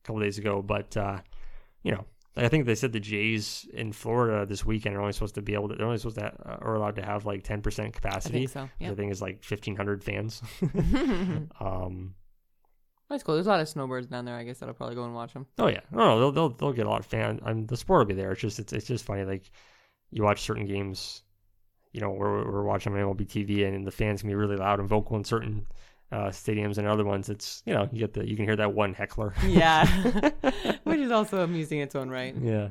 couple 0.04 0.20
days 0.22 0.38
ago, 0.38 0.62
but 0.62 0.96
uh, 0.96 1.18
you 1.82 1.92
know, 1.92 2.04
I 2.44 2.48
think 2.48 2.66
they 2.66 2.74
said 2.74 2.92
the 2.92 3.00
Jays 3.00 3.66
in 3.72 3.92
Florida 3.92 4.46
this 4.46 4.64
weekend 4.64 4.96
are 4.96 5.00
only 5.00 5.12
supposed 5.12 5.34
to 5.36 5.42
be 5.42 5.54
able 5.54 5.68
to 5.68 5.74
they're 5.76 5.86
only 5.86 5.98
supposed 5.98 6.16
to 6.18 6.22
ha- 6.22 6.50
uh, 6.52 6.58
are 6.60 6.74
allowed 6.74 6.96
to 6.96 7.02
have 7.04 7.26
like 7.26 7.42
ten 7.44 7.62
percent 7.62 7.94
capacity. 7.94 8.42
I 8.42 8.46
capacity. 8.46 8.46
think 8.46 8.50
so. 8.50 8.70
The 8.78 8.84
Yeah, 8.90 8.94
thing 8.94 9.10
is 9.10 9.20
like 9.22 9.42
fifteen 9.44 9.76
hundred 9.76 10.02
fans. 10.04 10.42
um, 11.60 12.14
that's 13.08 13.22
cool. 13.22 13.34
There's 13.34 13.46
a 13.46 13.50
lot 13.50 13.60
of 13.60 13.68
snowbirds 13.68 14.06
down 14.06 14.24
there. 14.24 14.36
I 14.36 14.44
guess 14.44 14.58
that'll 14.58 14.74
probably 14.74 14.94
go 14.96 15.04
and 15.04 15.14
watch 15.14 15.32
them. 15.32 15.46
oh 15.58 15.68
yeah, 15.68 15.80
no, 15.90 15.98
no, 15.98 16.18
they'll 16.20 16.32
they'll, 16.32 16.48
they'll 16.50 16.72
get 16.72 16.86
a 16.86 16.90
lot 16.90 17.00
of 17.00 17.06
fan. 17.06 17.40
I 17.44 17.52
mean, 17.52 17.66
the 17.66 17.76
sport 17.76 18.00
will 18.00 18.14
be 18.14 18.20
there. 18.20 18.32
It's 18.32 18.40
just 18.40 18.58
it's, 18.58 18.72
it's 18.72 18.86
just 18.86 19.04
funny. 19.04 19.24
Like 19.24 19.50
you 20.10 20.22
watch 20.22 20.42
certain 20.42 20.66
games, 20.66 21.22
you 21.92 22.00
know, 22.00 22.10
we're 22.10 22.44
we're 22.50 22.64
watching 22.64 22.92
on 22.92 22.98
MLB 22.98 23.26
TV, 23.26 23.66
and 23.66 23.86
the 23.86 23.90
fans 23.90 24.20
can 24.20 24.28
be 24.28 24.34
really 24.34 24.56
loud 24.56 24.78
and 24.80 24.88
vocal 24.88 25.16
in 25.16 25.24
certain 25.24 25.66
uh, 26.10 26.28
stadiums, 26.28 26.78
and 26.78 26.86
other 26.86 27.04
ones, 27.04 27.28
it's 27.28 27.62
you 27.66 27.74
know 27.74 27.88
you 27.92 28.00
get 28.00 28.14
the 28.14 28.28
you 28.28 28.36
can 28.36 28.44
hear 28.44 28.56
that 28.56 28.72
one 28.74 28.94
heckler. 28.94 29.34
Yeah, 29.46 29.86
which 30.84 31.00
is 31.00 31.10
also 31.10 31.42
amusing 31.42 31.78
in 31.78 31.84
its 31.84 31.94
own 31.94 32.10
right. 32.10 32.34
Yeah. 32.36 32.70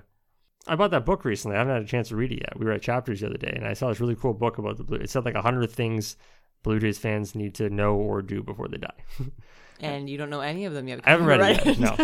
I 0.70 0.76
bought 0.76 0.92
that 0.92 1.06
book 1.06 1.24
recently. 1.24 1.56
I 1.56 1.60
haven't 1.60 1.76
had 1.76 1.84
a 1.84 1.88
chance 1.88 2.10
to 2.10 2.18
read 2.18 2.34
it 2.34 2.40
yet. 2.42 2.60
We 2.60 2.66
were 2.66 2.74
at 2.74 2.82
Chapters 2.82 3.22
the 3.22 3.28
other 3.28 3.38
day, 3.38 3.54
and 3.56 3.66
I 3.66 3.72
saw 3.72 3.88
this 3.88 4.02
really 4.02 4.16
cool 4.16 4.34
book 4.34 4.58
about 4.58 4.76
the 4.76 4.84
Blue. 4.84 4.98
It 4.98 5.10
said 5.10 5.24
like 5.24 5.36
a 5.36 5.42
hundred 5.42 5.72
things 5.72 6.18
Blue 6.64 6.80
Jays 6.80 6.98
fans 6.98 7.36
need 7.36 7.56
to 7.56 7.70
know 7.70 7.96
or 7.96 8.22
do 8.22 8.44
before 8.44 8.68
they 8.68 8.78
die. 8.78 9.04
And 9.80 10.10
you 10.10 10.18
don't 10.18 10.32
know 10.32 10.42
any 10.42 10.66
of 10.66 10.74
them 10.74 10.88
yet. 10.88 11.02
I 11.06 11.12
haven't 11.12 11.28
read 11.28 11.40
it 11.40 11.64
yet, 11.64 11.80
no, 11.80 11.96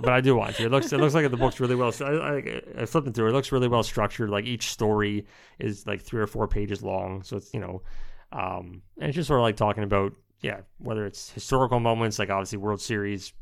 but 0.00 0.10
I 0.10 0.20
do 0.20 0.36
want 0.36 0.54
to. 0.56 0.66
It 0.66 0.70
looks 0.70 0.92
it 0.92 0.98
looks 0.98 1.12
like 1.12 1.28
the 1.28 1.36
book's 1.36 1.58
really 1.58 1.74
well. 1.74 1.92
I, 2.00 2.04
I, 2.04 2.62
I 2.82 2.86
flipped 2.86 3.08
it 3.08 3.14
through. 3.14 3.26
It. 3.26 3.30
It 3.30 3.32
looks 3.32 3.50
really 3.50 3.66
well 3.66 3.82
structured. 3.82 4.30
Like 4.30 4.44
each 4.44 4.70
story 4.70 5.26
is 5.58 5.88
like 5.88 6.02
three 6.02 6.20
or 6.20 6.28
four 6.28 6.46
pages 6.46 6.84
long, 6.84 7.24
so 7.24 7.38
it's 7.38 7.52
you 7.52 7.58
know, 7.58 7.82
um, 8.30 8.82
and 8.98 9.08
it's 9.08 9.16
just 9.16 9.26
sort 9.26 9.40
of 9.40 9.42
like 9.42 9.56
talking 9.56 9.82
about 9.82 10.12
yeah, 10.40 10.60
whether 10.78 11.06
it's 11.06 11.30
historical 11.30 11.80
moments 11.80 12.18
like 12.18 12.30
obviously 12.30 12.58
World 12.58 12.80
Series 12.80 13.32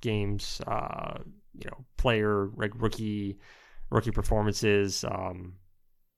games, 0.00 0.60
uh, 0.66 1.18
you 1.58 1.70
know, 1.70 1.84
player 1.96 2.50
like 2.56 2.72
rookie 2.74 3.38
rookie 3.90 4.10
performances, 4.10 5.04
um, 5.04 5.54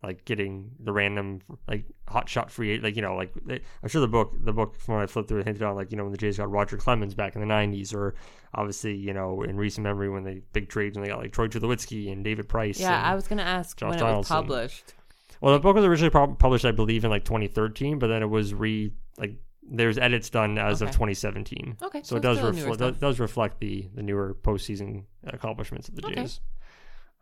like 0.04 0.24
getting 0.24 0.70
the 0.80 0.92
random 0.92 1.40
like 1.66 1.84
hot 2.06 2.28
shot 2.28 2.50
free 2.50 2.78
like 2.78 2.94
you 2.94 3.02
know 3.02 3.16
like 3.16 3.32
they, 3.46 3.60
I'm 3.82 3.88
sure 3.88 4.00
the 4.00 4.08
book 4.08 4.34
the 4.38 4.52
book 4.52 4.76
from 4.76 4.94
when 4.94 5.02
I 5.02 5.06
flipped 5.06 5.28
through 5.28 5.40
it 5.40 5.46
hinted 5.46 5.62
on 5.62 5.74
like 5.74 5.90
you 5.90 5.96
know 5.96 6.04
when 6.04 6.12
the 6.12 6.18
Jays 6.18 6.36
got 6.36 6.50
Roger 6.50 6.76
Clemens 6.76 7.14
back 7.14 7.34
in 7.34 7.40
the 7.40 7.46
'90s 7.46 7.94
or 7.94 8.14
obviously 8.54 8.94
you 8.94 9.14
know 9.14 9.42
in 9.42 9.56
recent 9.56 9.84
memory 9.84 10.10
when 10.10 10.22
they 10.22 10.42
big 10.52 10.68
trades 10.68 10.96
when 10.96 11.04
they 11.04 11.10
got 11.10 11.20
like 11.20 11.32
Troy 11.32 11.48
Tulowitzki 11.48 12.12
and 12.12 12.22
David 12.22 12.48
Price. 12.48 12.78
Yeah, 12.78 13.00
I 13.00 13.14
was 13.14 13.26
gonna 13.26 13.42
ask 13.42 13.78
Josh 13.78 13.98
when 13.98 13.98
it 13.98 14.16
was 14.16 14.28
published. 14.28 14.94
well, 15.40 15.54
the 15.54 15.60
book 15.60 15.74
was 15.74 15.84
originally 15.84 16.10
published, 16.10 16.66
I 16.66 16.72
believe, 16.72 17.04
in 17.04 17.10
like 17.10 17.24
2013, 17.24 17.98
but 17.98 18.08
then 18.08 18.22
it 18.22 18.28
was 18.28 18.52
re 18.52 18.92
like 19.16 19.36
there's 19.70 19.98
edits 19.98 20.30
done 20.30 20.58
as 20.58 20.82
of 20.82 20.88
2017. 20.88 21.78
Okay, 21.82 22.02
So 22.02 22.16
it 22.16 22.20
does 22.20 22.40
reflect 22.40 23.00
does 23.00 23.18
reflect 23.20 23.60
the 23.60 23.88
the 23.94 24.02
newer 24.02 24.34
postseason 24.42 25.04
accomplishments 25.26 25.88
of 25.88 25.96
the 25.96 26.06
Okay. 26.06 26.14
Jays. 26.16 26.40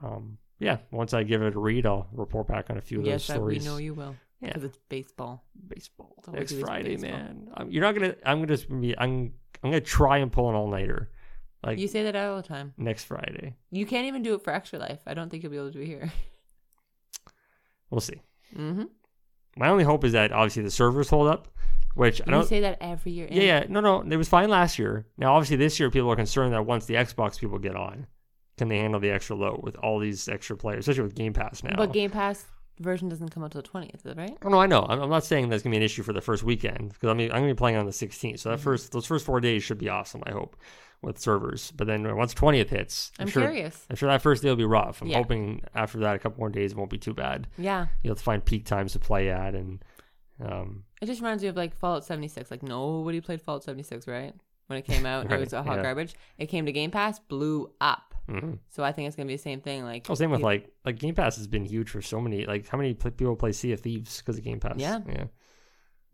Um, 0.03 0.39
yeah, 0.59 0.79
once 0.91 1.15
I 1.15 1.23
give 1.23 1.43
it 1.43 1.55
a 1.55 1.59
read, 1.59 1.87
I'll 1.87 2.09
report 2.13 2.47
back 2.49 2.71
on 2.71 2.77
a 2.79 2.81
few 2.81 3.01
of 3.01 3.07
yes, 3.07 3.27
those 3.27 3.37
I, 3.37 3.41
we 3.41 3.59
know 3.61 3.77
you 3.77 3.95
will. 3.95 4.15
Yeah. 4.41 4.49
Because 4.49 4.65
it's 4.65 4.79
baseball. 4.89 5.45
baseball 5.69 6.17
next 6.33 6.55
Friday, 6.59 6.97
baseball. 6.97 7.11
man. 7.11 7.49
Um, 7.55 7.71
you're 7.71 7.83
not 7.83 7.95
gonna. 7.95 8.17
I'm 8.27 8.39
gonna 8.39 8.47
just 8.49 8.69
be. 8.69 8.97
I'm. 8.99 9.33
I'm 9.63 9.71
gonna 9.71 9.81
try 9.81 10.19
and 10.19 10.33
pull 10.33 10.49
an 10.49 10.57
all 10.57 10.67
nighter, 10.69 11.11
like 11.65 11.79
You 11.79 11.87
say 11.87 12.03
that 12.03 12.17
all 12.17 12.37
the 12.37 12.43
time. 12.43 12.75
next 12.77 13.05
Friday. 13.05 13.55
You 13.71 13.87
can't 13.87 14.07
even 14.09 14.23
do 14.25 14.35
it 14.35 14.43
for 14.43 14.53
extra 14.53 14.81
life. 14.81 14.99
I 15.07 15.15
don't 15.15 15.31
think 15.31 15.45
you'll 15.45 15.53
be 15.53 15.59
able 15.59 15.69
to 15.69 15.73
do 15.75 15.81
it 15.81 15.87
here. 15.87 16.13
We'll 17.91 18.01
see. 18.01 18.21
Mm-hmm. 18.57 18.85
My 19.57 19.69
only 19.69 19.85
hope 19.85 20.03
is 20.05 20.13
that 20.13 20.33
obviously 20.33 20.63
the 20.63 20.71
servers 20.71 21.09
hold 21.11 21.29
up, 21.29 21.49
which 21.95 22.21
I 22.27 22.31
don't. 22.31 22.47
say 22.47 22.61
that 22.61 22.79
every 22.81 23.13
year. 23.13 23.29
Yeah, 23.31 23.43
yeah, 23.43 23.65
no, 23.69 23.81
no, 23.81 24.01
it 24.03 24.17
was 24.17 24.29
fine 24.29 24.49
last 24.51 24.79
year. 24.79 25.07
Now, 25.19 25.35
obviously, 25.35 25.57
this 25.57 25.79
year 25.81 25.91
people 25.91 26.11
are 26.11 26.17
concerned 26.17 26.53
that 26.53 26.65
once 26.67 26.87
the 26.87 26.95
Xbox 26.95 27.39
people 27.39 27.59
get 27.59 27.77
on, 27.77 28.07
can 28.59 28.69
they 28.69 28.79
handle 28.79 29.01
the 29.01 29.11
extra 29.11 29.37
load 29.37 29.61
with 29.63 29.77
all 29.77 29.99
these 29.99 30.29
extra 30.29 30.57
players, 30.57 30.81
especially 30.81 31.05
with 31.05 31.15
Game 31.15 31.33
Pass 31.33 31.63
now? 31.63 31.75
But 31.77 31.93
Game 31.93 32.11
Pass 32.11 32.45
version 32.81 33.09
doesn't 33.09 33.29
come 33.31 33.45
out 33.45 33.53
till 33.53 33.63
the 33.63 33.69
twentieth, 33.69 34.03
right? 34.17 34.37
Oh, 34.43 34.49
no, 34.49 34.59
I 34.59 34.67
know. 34.67 34.85
I'm, 34.89 35.01
I'm 35.03 35.11
not 35.11 35.25
saying 35.25 35.49
that's 35.49 35.63
gonna 35.63 35.73
be 35.73 35.77
an 35.79 35.83
issue 35.83 36.03
for 36.03 36.13
the 36.13 36.21
first 36.21 36.43
weekend 36.43 36.91
because 36.93 37.11
I 37.11 37.15
mean 37.15 37.31
I'm 37.31 37.43
gonna 37.43 37.55
be 37.55 37.59
playing 37.59 37.77
on 37.77 37.87
the 37.87 37.93
16th, 37.93 38.39
so 38.41 38.49
that 38.51 38.57
Mm-hmm. 38.57 38.65
first 38.65 38.93
those 38.93 39.07
first 39.07 39.25
four 39.27 39.41
days 39.41 39.63
should 39.63 39.79
be 39.79 39.89
awesome. 39.89 40.23
I 40.27 40.31
hope 40.33 40.57
with 41.03 41.19
servers, 41.19 41.73
but 41.77 41.89
then 41.89 42.15
once 42.17 42.33
20th 42.33 42.69
hits, 42.69 43.11
I'm 43.19 43.27
sure, 43.27 43.43
curious. 43.43 43.85
I'm 43.91 43.97
sure 43.97 44.09
that 44.09 44.23
first 44.23 44.43
day 44.43 44.49
will 44.49 44.55
be 44.57 44.65
rough. 44.65 45.03
I'm 45.03 45.09
Yeah. 45.09 45.19
hoping 45.19 45.63
after 45.75 45.99
that 45.99 46.15
a 46.15 46.19
couple 46.21 46.39
more 46.39 46.49
days 46.49 46.75
won't 46.77 46.91
be 46.91 46.99
too 46.99 47.13
bad. 47.13 47.49
Yeah. 47.59 47.87
You'll 48.05 48.13
have 48.13 48.19
to 48.19 48.25
find 48.25 48.45
peak 48.45 48.67
times 48.67 48.93
to 48.93 49.01
play 49.01 49.29
at, 49.29 49.55
and 49.57 49.83
um, 50.45 50.85
It 51.01 51.07
just 51.07 51.21
reminds 51.21 51.43
me 51.43 51.49
of 51.49 51.57
like 51.57 51.75
Fallout 51.75 52.05
76. 52.05 52.51
Like 52.51 52.63
nobody 52.63 53.21
played 53.21 53.41
Fallout 53.43 53.65
76, 53.65 54.07
right? 54.07 54.35
When 54.69 54.79
it 54.79 54.83
came 54.85 55.05
out, 55.07 55.27
Right, 55.31 55.39
it 55.39 55.41
was 55.45 55.53
a 55.53 55.63
hot 55.63 55.77
yeah. 55.77 55.83
garbage. 55.83 56.15
It 56.39 56.47
came 56.47 56.67
to 56.67 56.73
Game 56.73 56.91
Pass, 56.91 57.19
blew 57.19 57.71
up. 57.81 58.15
mhm. 58.29 58.59
So 58.71 58.83
I 58.85 58.93
think 58.93 59.07
it's 59.09 59.17
gonna 59.17 59.27
be 59.27 59.35
the 59.37 59.43
same 59.43 59.61
thing. 59.61 59.85
Like 59.85 60.07
oh, 60.09 60.15
same 60.15 60.31
with 60.31 60.41
like 60.41 60.71
like 60.85 60.99
Game 60.99 61.15
Pass 61.15 61.37
has 61.37 61.47
been 61.47 61.65
huge 61.65 61.91
for 61.91 62.01
so 62.03 62.21
many. 62.21 62.47
Like 62.47 62.67
how 62.69 62.79
many 62.79 62.95
people 62.95 63.37
play 63.37 63.53
Sea 63.53 63.73
of 63.73 63.81
Thieves 63.81 64.19
because 64.19 64.39
of 64.39 64.45
Game 64.45 64.61
Pass? 64.61 64.75
Yeah. 64.77 65.01
yeah. 65.09 65.25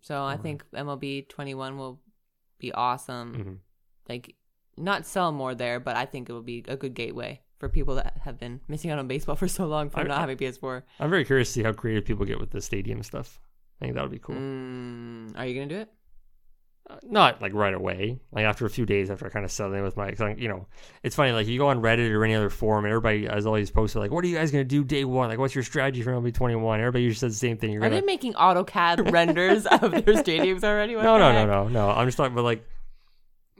So 0.02 0.22
I 0.24 0.36
think 0.36 0.64
MLB 0.74 1.28
21 1.28 1.76
will 1.76 2.00
be 2.58 2.72
awesome. 2.72 3.34
Mhm. 3.34 3.56
Like 4.08 4.34
not 4.76 5.06
sell 5.06 5.32
more 5.32 5.54
there, 5.54 5.80
but 5.80 5.96
I 5.96 6.06
think 6.06 6.28
it 6.28 6.32
will 6.32 6.42
be 6.42 6.64
a 6.68 6.76
good 6.76 6.94
gateway 6.94 7.42
for 7.58 7.68
people 7.68 7.96
that 7.96 8.16
have 8.24 8.38
been 8.38 8.60
missing 8.68 8.90
out 8.92 8.98
on 8.98 9.08
baseball 9.08 9.34
for 9.42 9.48
so 9.48 9.66
long 9.66 9.90
from 9.90 10.02
I- 10.02 10.08
not 10.08 10.20
having 10.20 10.36
PS4. 10.38 10.82
I'm 11.00 11.10
very 11.10 11.24
curious 11.24 11.48
to 11.48 11.52
see 11.52 11.62
how 11.62 11.72
creative 11.72 12.04
people 12.04 12.24
get 12.24 12.40
with 12.40 12.50
the 12.50 12.60
stadium 12.60 13.02
stuff. 13.02 13.40
I 13.80 13.84
think 13.84 13.94
that 13.94 14.02
would 14.02 14.10
be 14.10 14.18
cool. 14.18 14.34
Mm, 14.34 15.38
are 15.38 15.46
you 15.46 15.54
gonna 15.54 15.66
do 15.66 15.76
it? 15.80 15.88
Uh, 16.90 16.96
not 17.04 17.42
like 17.42 17.52
right 17.52 17.74
away. 17.74 18.18
Like 18.32 18.44
after 18.44 18.64
a 18.64 18.70
few 18.70 18.86
days 18.86 19.10
after 19.10 19.26
I 19.26 19.28
kind 19.28 19.44
of 19.44 19.52
settled 19.52 19.76
in 19.76 19.82
with 19.82 19.96
my, 19.96 20.10
cause 20.10 20.34
you 20.38 20.48
know, 20.48 20.66
it's 21.02 21.14
funny. 21.14 21.32
Like 21.32 21.46
you 21.46 21.58
go 21.58 21.68
on 21.68 21.82
Reddit 21.82 22.10
or 22.10 22.24
any 22.24 22.34
other 22.34 22.48
forum, 22.50 22.84
and 22.86 22.92
everybody 22.92 23.26
has 23.26 23.46
always 23.46 23.70
posted 23.70 24.00
like, 24.00 24.10
"What 24.10 24.24
are 24.24 24.26
you 24.26 24.36
guys 24.36 24.50
gonna 24.50 24.64
do 24.64 24.82
day 24.84 25.04
one? 25.04 25.28
Like, 25.28 25.38
what's 25.38 25.54
your 25.54 25.64
strategy 25.64 26.02
for 26.02 26.12
MLB 26.12 26.32
21?" 26.32 26.80
Everybody 26.80 27.04
usually 27.04 27.18
says 27.18 27.38
the 27.38 27.46
same 27.46 27.58
thing. 27.58 27.72
You're 27.72 27.82
Are 27.82 27.88
gonna 27.88 28.00
they 28.00 28.06
making 28.06 28.32
AutoCAD 28.34 29.12
renders 29.12 29.66
of 29.66 29.80
their 29.92 30.14
stadiums 30.14 30.64
already? 30.64 30.96
What 30.96 31.02
no, 31.02 31.18
no, 31.18 31.32
no, 31.32 31.46
no, 31.46 31.68
no. 31.68 31.90
I'm 31.90 32.08
just 32.08 32.16
talking 32.16 32.32
about 32.32 32.44
like 32.44 32.66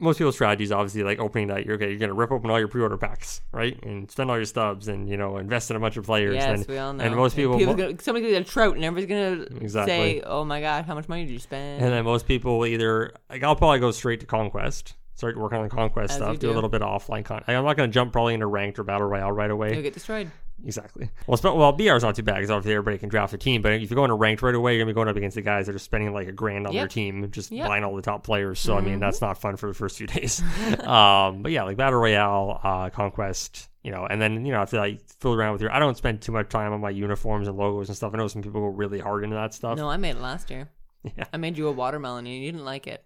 most 0.01 0.19
people's 0.19 0.35
strategies. 0.35 0.73
Obviously, 0.73 1.03
like 1.03 1.19
opening 1.19 1.49
night, 1.49 1.67
you're 1.67 1.75
okay. 1.77 1.91
You're 1.91 1.99
gonna 1.99 2.15
rip 2.15 2.31
open 2.31 2.51
all 2.51 2.59
your 2.59 2.69
pre-order 2.69 2.97
packs, 2.97 3.41
right, 3.53 3.79
and 3.83 4.11
spend 4.11 4.31
all 4.31 4.37
your 4.37 4.45
stubs, 4.45 4.89
and 4.89 5.09
you 5.09 5.17
know, 5.17 5.37
invest 5.39 5.71
in 5.71 5.77
a 5.77 5.81
bunch 5.81 5.97
of 5.97 6.05
players. 6.05 6.35
Yes, 6.35 6.59
and, 6.61 6.67
we 6.69 6.79
all 6.79 6.93
know. 6.93 7.05
and 7.05 7.15
most 7.17 7.37
people, 7.37 7.59
People's 7.59 7.77
gonna, 7.77 7.97
somebody's 8.01 8.27
gonna 8.29 8.39
get 8.41 8.49
a 8.49 8.51
Trout, 8.51 8.75
and 8.77 8.85
everybody's 8.85 9.09
gonna 9.49 9.63
Exactly. 9.65 9.93
say, 9.95 10.23
"Oh 10.25 10.45
my 10.45 10.61
god, 10.61 10.85
how 10.85 10.95
much 10.95 11.09
money 11.09 11.25
did 11.25 11.33
you 11.33 11.39
spend?" 11.39 11.83
and 11.83 11.93
then 11.93 12.05
most 12.05 12.27
people 12.27 12.59
will 12.59 12.67
either 12.67 13.13
like 13.31 13.43
I'll 13.43 13.57
probably 13.57 13.79
go 13.81 13.91
straight 13.91 14.21
to 14.21 14.27
conquest. 14.27 14.95
Start 15.15 15.37
working 15.37 15.59
on 15.59 15.65
the 15.65 15.71
conquest 15.75 16.13
As 16.13 16.17
stuff. 16.19 16.33
you 16.35 16.39
Do 16.39 16.53
a 16.53 16.55
little 16.55 16.71
bit 16.71 16.81
of 16.81 16.89
offline 17.03 17.25
con. 17.25 17.43
I'm 17.49 17.65
not 17.65 17.77
going 17.77 17.91
to 17.91 17.93
jump 17.93 18.13
probably 18.13 18.35
into 18.35 18.47
ranked 18.47 18.79
or 18.79 18.85
battle 18.85 19.09
royale 19.09 19.33
right 19.33 19.51
away. 19.51 19.73
You'll 19.73 19.83
get 19.83 19.93
destroyed. 19.93 20.31
Exactly. 20.65 21.09
Well, 21.27 21.39
well, 21.57 21.73
BR 21.73 21.95
is 21.95 22.03
not 22.03 22.17
too 22.17 22.23
bad 22.23 22.35
because 22.37 22.51
obviously 22.51 22.75
everybody 22.75 22.99
can 22.99 23.09
draft 23.09 23.33
a 23.33 23.39
team. 23.39 23.63
But 23.63 23.73
if 23.75 23.91
you're 23.91 23.95
going 23.97 24.09
to 24.11 24.15
ranked 24.17 24.43
right 24.43 24.55
away, 24.55 24.73
you're 24.75 24.81
gonna 24.85 24.91
be 24.91 24.95
going 24.95 25.09
up 25.09 25.17
against 25.17 25.37
the 25.37 25.43
guys 25.43 25.67
that 25.67 25.75
are 25.75 25.79
spending 25.79 26.13
like 26.13 26.27
a 26.29 26.33
grand 26.33 26.67
on 26.67 26.75
their 26.75 26.89
team, 26.89 27.31
just 27.31 27.53
Yep. 27.53 27.69
buying 27.69 27.85
all 27.85 27.95
the 27.95 28.03
top 28.03 28.25
players. 28.25 28.59
So 28.59 28.77
I 28.77 28.81
mean, 28.81 28.97
Mhm. 28.97 29.01
that's 29.01 29.21
not 29.21 29.41
fun 29.41 29.57
for 29.57 29.69
the 29.69 29.75
first 29.75 29.97
few 29.99 30.07
days. 30.09 30.41
um, 30.85 31.43
but 31.43 31.53
yeah, 31.53 31.63
like 31.63 31.77
battle 31.77 32.01
royale, 32.01 32.61
uh, 32.63 32.91
conquest, 32.91 33.69
you 33.85 33.91
know, 33.93 34.07
and 34.09 34.21
then 34.21 34.45
you 34.45 34.53
know 34.53 34.61
I 34.63 34.99
fool 35.21 35.35
around 35.35 35.53
with 35.53 35.63
your, 35.63 35.71
I 35.73 35.79
don't 35.79 35.97
spend 35.97 36.21
too 36.23 36.33
much 36.33 36.49
time 36.49 36.73
on 36.73 36.81
my 36.81 36.91
uniforms 36.91 37.47
and 37.49 37.57
logos 37.57 37.89
and 37.89 37.97
stuff. 37.97 38.13
I 38.15 38.19
know 38.19 38.27
some 38.29 38.43
people 38.43 38.61
go 38.61 38.67
really 38.67 38.99
hard 38.99 39.23
into 39.25 39.37
that 39.37 39.55
stuff. 39.55 39.77
No, 39.79 39.89
I 39.89 39.97
made 39.97 40.17
it 40.17 40.21
last 40.21 40.51
year. 40.51 40.69
Yeah, 41.17 41.25
I 41.33 41.37
made 41.37 41.57
you 41.57 41.69
a 41.69 41.73
watermelon, 41.73 42.27
and 42.27 42.35
you 42.35 42.51
didn't 42.51 42.65
like 42.65 42.89
it. 42.89 43.05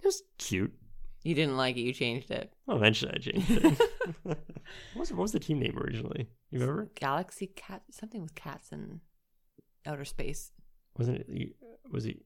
it 0.00 0.04
was 0.06 0.22
cute. 0.38 0.72
You 1.28 1.34
didn't 1.34 1.56
like 1.58 1.76
it. 1.76 1.80
You 1.82 1.92
changed 1.92 2.30
it. 2.30 2.50
Well, 2.66 2.78
eventually 2.78 3.12
I 3.14 3.18
changed 3.18 3.50
it. 3.50 3.64
what, 4.22 4.38
was, 4.96 5.12
what 5.12 5.20
was 5.22 5.32
the 5.32 5.38
team 5.38 5.58
name 5.60 5.78
originally? 5.78 6.28
You 6.50 6.60
remember? 6.60 6.90
Galaxy 6.94 7.48
cat, 7.48 7.82
something 7.90 8.22
with 8.22 8.34
cats 8.34 8.72
in 8.72 9.00
outer 9.84 10.06
space. 10.06 10.52
Wasn't 10.96 11.18
it? 11.18 11.54
Was 11.92 12.06
it 12.06 12.22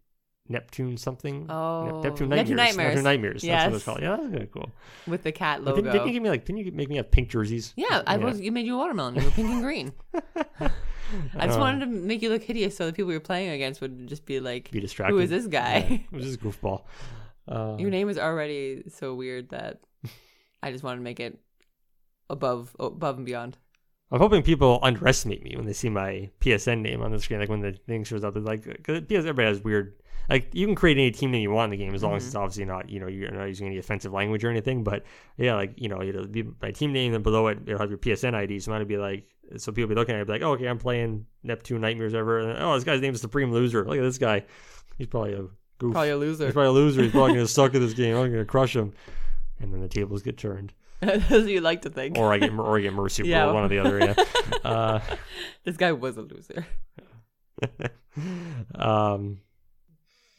Neptune 0.49 0.97
something? 0.97 1.47
Oh, 1.51 2.01
Neptune 2.03 2.29
Neptune 2.29 2.57
Nightmares. 2.57 2.57
Nightmares. 2.57 2.87
Neptune 2.95 3.05
Nightmares. 3.05 3.43
That's 3.43 3.65
what 3.65 3.71
Yes. 3.71 3.75
it's 3.75 3.85
called. 3.85 4.01
Yeah, 4.03 4.19
that's 4.39 4.53
cool. 4.53 4.71
with 5.09 5.23
the 5.25 5.33
cat 5.33 5.65
logo. 5.65 5.77
didn't, 5.77 5.93
didn't 5.93 6.07
you 6.07 6.13
give 6.13 6.23
me 6.23 6.31
like? 6.31 6.45
Didn't 6.45 6.65
you 6.65 6.71
make 6.73 6.89
me 6.89 6.97
have 6.97 7.11
pink 7.11 7.29
jerseys? 7.29 7.73
yeah, 7.77 8.03
I 8.07 8.17
was. 8.19 8.41
You 8.41 8.53
made 8.53 8.67
you 8.67 8.77
a 8.77 8.79
watermelon. 8.79 9.17
You 9.17 9.23
were 9.25 9.31
pink 9.33 9.51
and 9.51 9.63
green. 9.63 9.93
I 11.37 11.47
just 11.47 11.59
Uh, 11.59 11.61
wanted 11.61 11.81
to 11.81 11.87
make 11.87 12.23
you 12.23 12.31
look 12.31 12.43
hideous, 12.43 12.77
so 12.77 12.87
the 12.87 12.93
people 12.93 13.11
you're 13.11 13.21
playing 13.21 13.51
against 13.51 13.81
would 13.83 14.07
just 14.07 14.25
be 14.25 14.41
like, 14.41 14.71
be 14.71 14.81
distracted. 14.81 15.13
"Who 15.15 15.19
is 15.21 15.29
this 15.29 15.47
guy?" 15.47 15.87
Yeah, 15.91 15.97
it 15.97 16.13
was 16.13 16.25
just 16.25 16.41
goofball. 16.41 16.85
Uh, 17.49 17.77
Your 17.79 17.91
name 17.91 18.09
is 18.09 18.19
already 18.19 18.85
so 18.89 19.15
weird 19.15 19.51
that 19.51 19.81
I 20.63 20.71
just 20.73 20.85
wanted 20.85 20.97
to 20.99 21.03
make 21.03 21.21
it 21.21 21.39
above 22.31 22.75
above 22.79 23.17
and 23.17 23.27
beyond. 23.27 23.59
I'm 24.11 24.21
hoping 24.21 24.43
people 24.43 24.79
underestimate 24.83 25.43
me 25.43 25.57
when 25.57 25.65
they 25.67 25.73
see 25.73 25.89
my 25.89 26.31
PSN 26.41 26.83
name 26.83 27.01
on 27.03 27.11
the 27.13 27.19
screen. 27.19 27.41
Like 27.41 27.49
when 27.49 27.61
the 27.61 27.73
thing 27.73 28.05
shows 28.05 28.25
up, 28.25 28.35
like 28.37 28.65
because 28.65 29.01
PS 29.03 29.27
everybody 29.27 29.49
has 29.49 29.61
weird. 29.63 29.95
Like 30.31 30.51
you 30.55 30.67
can 30.67 30.75
create 30.77 30.99
any 30.99 31.11
team 31.11 31.31
name 31.33 31.43
you 31.43 31.51
want 31.51 31.73
in 31.73 31.79
the 31.79 31.85
game 31.85 31.95
as 31.95 32.03
long 32.03 32.15
as 32.15 32.23
Mhm. 32.23 32.27
it's 32.27 32.35
obviously 32.37 32.65
not 32.65 32.89
you 32.91 33.01
know 33.01 33.07
you're 33.09 33.31
not 33.31 33.47
using 33.47 33.67
any 33.67 33.79
offensive 33.79 34.13
language 34.13 34.45
or 34.45 34.51
anything. 34.51 34.85
But 34.85 35.05
yeah, 35.37 35.55
like 35.57 35.73
you 35.77 35.89
know 35.89 36.01
it'll 36.03 36.27
be 36.29 36.45
my 36.61 36.71
team 36.71 36.93
name 36.93 37.15
and 37.15 37.25
below 37.25 37.49
it 37.49 37.59
it'll 37.67 37.79
have 37.81 37.89
your 37.91 37.99
PSN 37.99 38.35
ID. 38.35 38.61
So 38.61 38.73
it 38.73 38.79
might 38.79 38.87
be 38.87 38.99
like 38.99 39.27
so 39.57 39.73
people 39.73 39.89
be 39.89 39.95
looking 39.95 40.15
at 40.15 40.21
it 40.21 40.27
be 40.27 40.33
like, 40.35 40.43
oh, 40.43 40.53
okay, 40.53 40.67
I'm 40.67 40.79
playing 40.79 41.27
Neptune 41.43 41.81
Nightmares 41.81 42.15
ever. 42.15 42.39
And, 42.39 42.63
oh, 42.63 42.75
this 42.75 42.85
guy's 42.85 43.01
name 43.01 43.15
is 43.15 43.21
Supreme 43.21 43.51
Loser. 43.53 43.85
Look 43.85 43.99
at 43.99 44.03
this 44.03 44.17
guy. 44.19 44.45
He's 44.97 45.09
probably 45.09 45.35
a 45.35 45.47
goof. 45.83 45.93
Probably 45.93 46.11
a 46.11 46.17
loser. 46.17 46.45
He's 46.47 46.53
probably 46.55 46.69
a 46.69 46.73
loser. 46.73 47.03
He's 47.03 47.13
probably 47.13 47.35
gonna 47.35 47.47
suck 47.59 47.75
at 47.75 47.81
this 47.81 47.93
game. 47.95 48.17
I'm 48.17 48.31
gonna 48.31 48.45
crush 48.45 48.75
him. 48.75 48.93
And 49.61 49.73
then 49.73 49.81
the 49.81 49.89
tables 49.89 50.23
get 50.23 50.37
turned, 50.39 50.73
That's 51.01 51.29
what 51.31 51.47
you 51.47 51.61
like 51.61 51.83
to 51.83 51.91
think. 51.91 52.19
or 52.19 52.33
I 52.33 52.39
get 52.39 52.53
or 52.53 52.77
I 52.79 52.81
get 52.81 52.93
mercy 52.95 53.23
Yeah. 53.29 53.45
roll, 53.45 53.55
one 53.55 53.65
or 53.65 53.69
the 53.69 53.79
other. 53.79 53.99
Yeah. 53.99 54.15
Uh, 54.65 55.01
this 55.65 55.77
guy 55.77 55.91
was 55.93 56.17
a 56.17 56.23
loser. 56.23 56.65
um, 58.77 59.41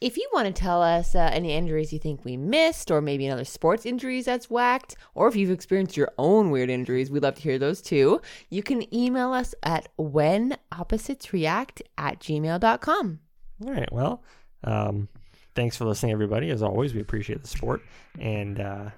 If 0.01 0.17
you 0.17 0.29
want 0.33 0.47
to 0.47 0.53
tell 0.53 0.81
us 0.81 1.13
uh, 1.15 1.29
any 1.31 1.53
injuries 1.53 1.91
you 1.93 1.99
think 1.99 2.23
we 2.25 2.35
missed, 2.37 2.89
or 2.91 3.01
maybe 3.01 3.25
another 3.25 3.45
sports 3.45 3.85
injuries 3.85 4.25
that's 4.25 4.49
whacked, 4.49 4.95
Or 5.15 5.27
if 5.27 5.35
you've 5.35 5.51
experienced 5.51 5.95
your 5.97 6.11
own 6.17 6.51
weird 6.51 6.69
injuries, 6.69 7.09
we'd 7.11 7.23
love 7.23 7.35
to 7.35 7.41
hear 7.41 7.57
those 7.59 7.81
too. 7.81 8.21
you 8.49 8.63
can 8.63 8.93
email 8.93 9.31
us 9.33 9.53
at 9.63 9.87
whenoppositesreact 9.97 11.81
at 11.97 12.19
gmail.com. 12.19 13.19
all 13.65 13.71
right. 13.73 13.91
Well, 13.93 14.23
um, 14.63 15.07
thanks 15.55 15.77
for 15.77 15.85
listening, 15.85 16.11
everybody. 16.11 16.49
As 16.49 16.61
always, 16.61 16.93
we 16.93 17.01
appreciate 17.01 17.41
the 17.41 17.47
support. 17.47 17.81
And 18.19 18.59
uh, 18.59 18.89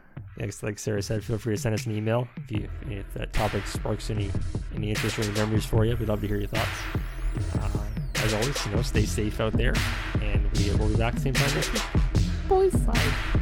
like 0.61 0.79
Sarah 0.79 1.01
said, 1.01 1.23
feel 1.23 1.37
free 1.37 1.55
to 1.55 1.61
send 1.61 1.75
us 1.75 1.85
an 1.85 1.95
email 1.95 2.27
if 2.37 2.51
you 2.51 2.67
if 2.89 3.13
that 3.13 3.33
topic 3.33 3.65
sparks 3.67 4.09
any 4.09 4.31
any 4.75 4.89
interest 4.89 5.19
or 5.19 5.23
any 5.23 5.31
memories 5.33 5.65
for 5.65 5.85
you. 5.85 5.95
We'd 5.95 6.09
love 6.09 6.21
to 6.21 6.27
hear 6.27 6.37
your 6.37 6.47
thoughts. 6.47 6.69
Uh, 7.59 8.23
as 8.23 8.33
always, 8.33 8.65
you 8.65 8.71
know, 8.71 8.81
stay 8.81 9.05
safe 9.05 9.39
out 9.39 9.53
there, 9.53 9.73
and 10.21 10.49
we 10.57 10.71
will 10.75 10.89
be 10.89 10.95
back 10.95 11.15
the 11.15 11.21
same 11.21 11.33
time 11.33 11.53
next 11.53 11.73
week. 11.73 11.83
Boys. 12.47 12.73
Bye. 12.73 13.41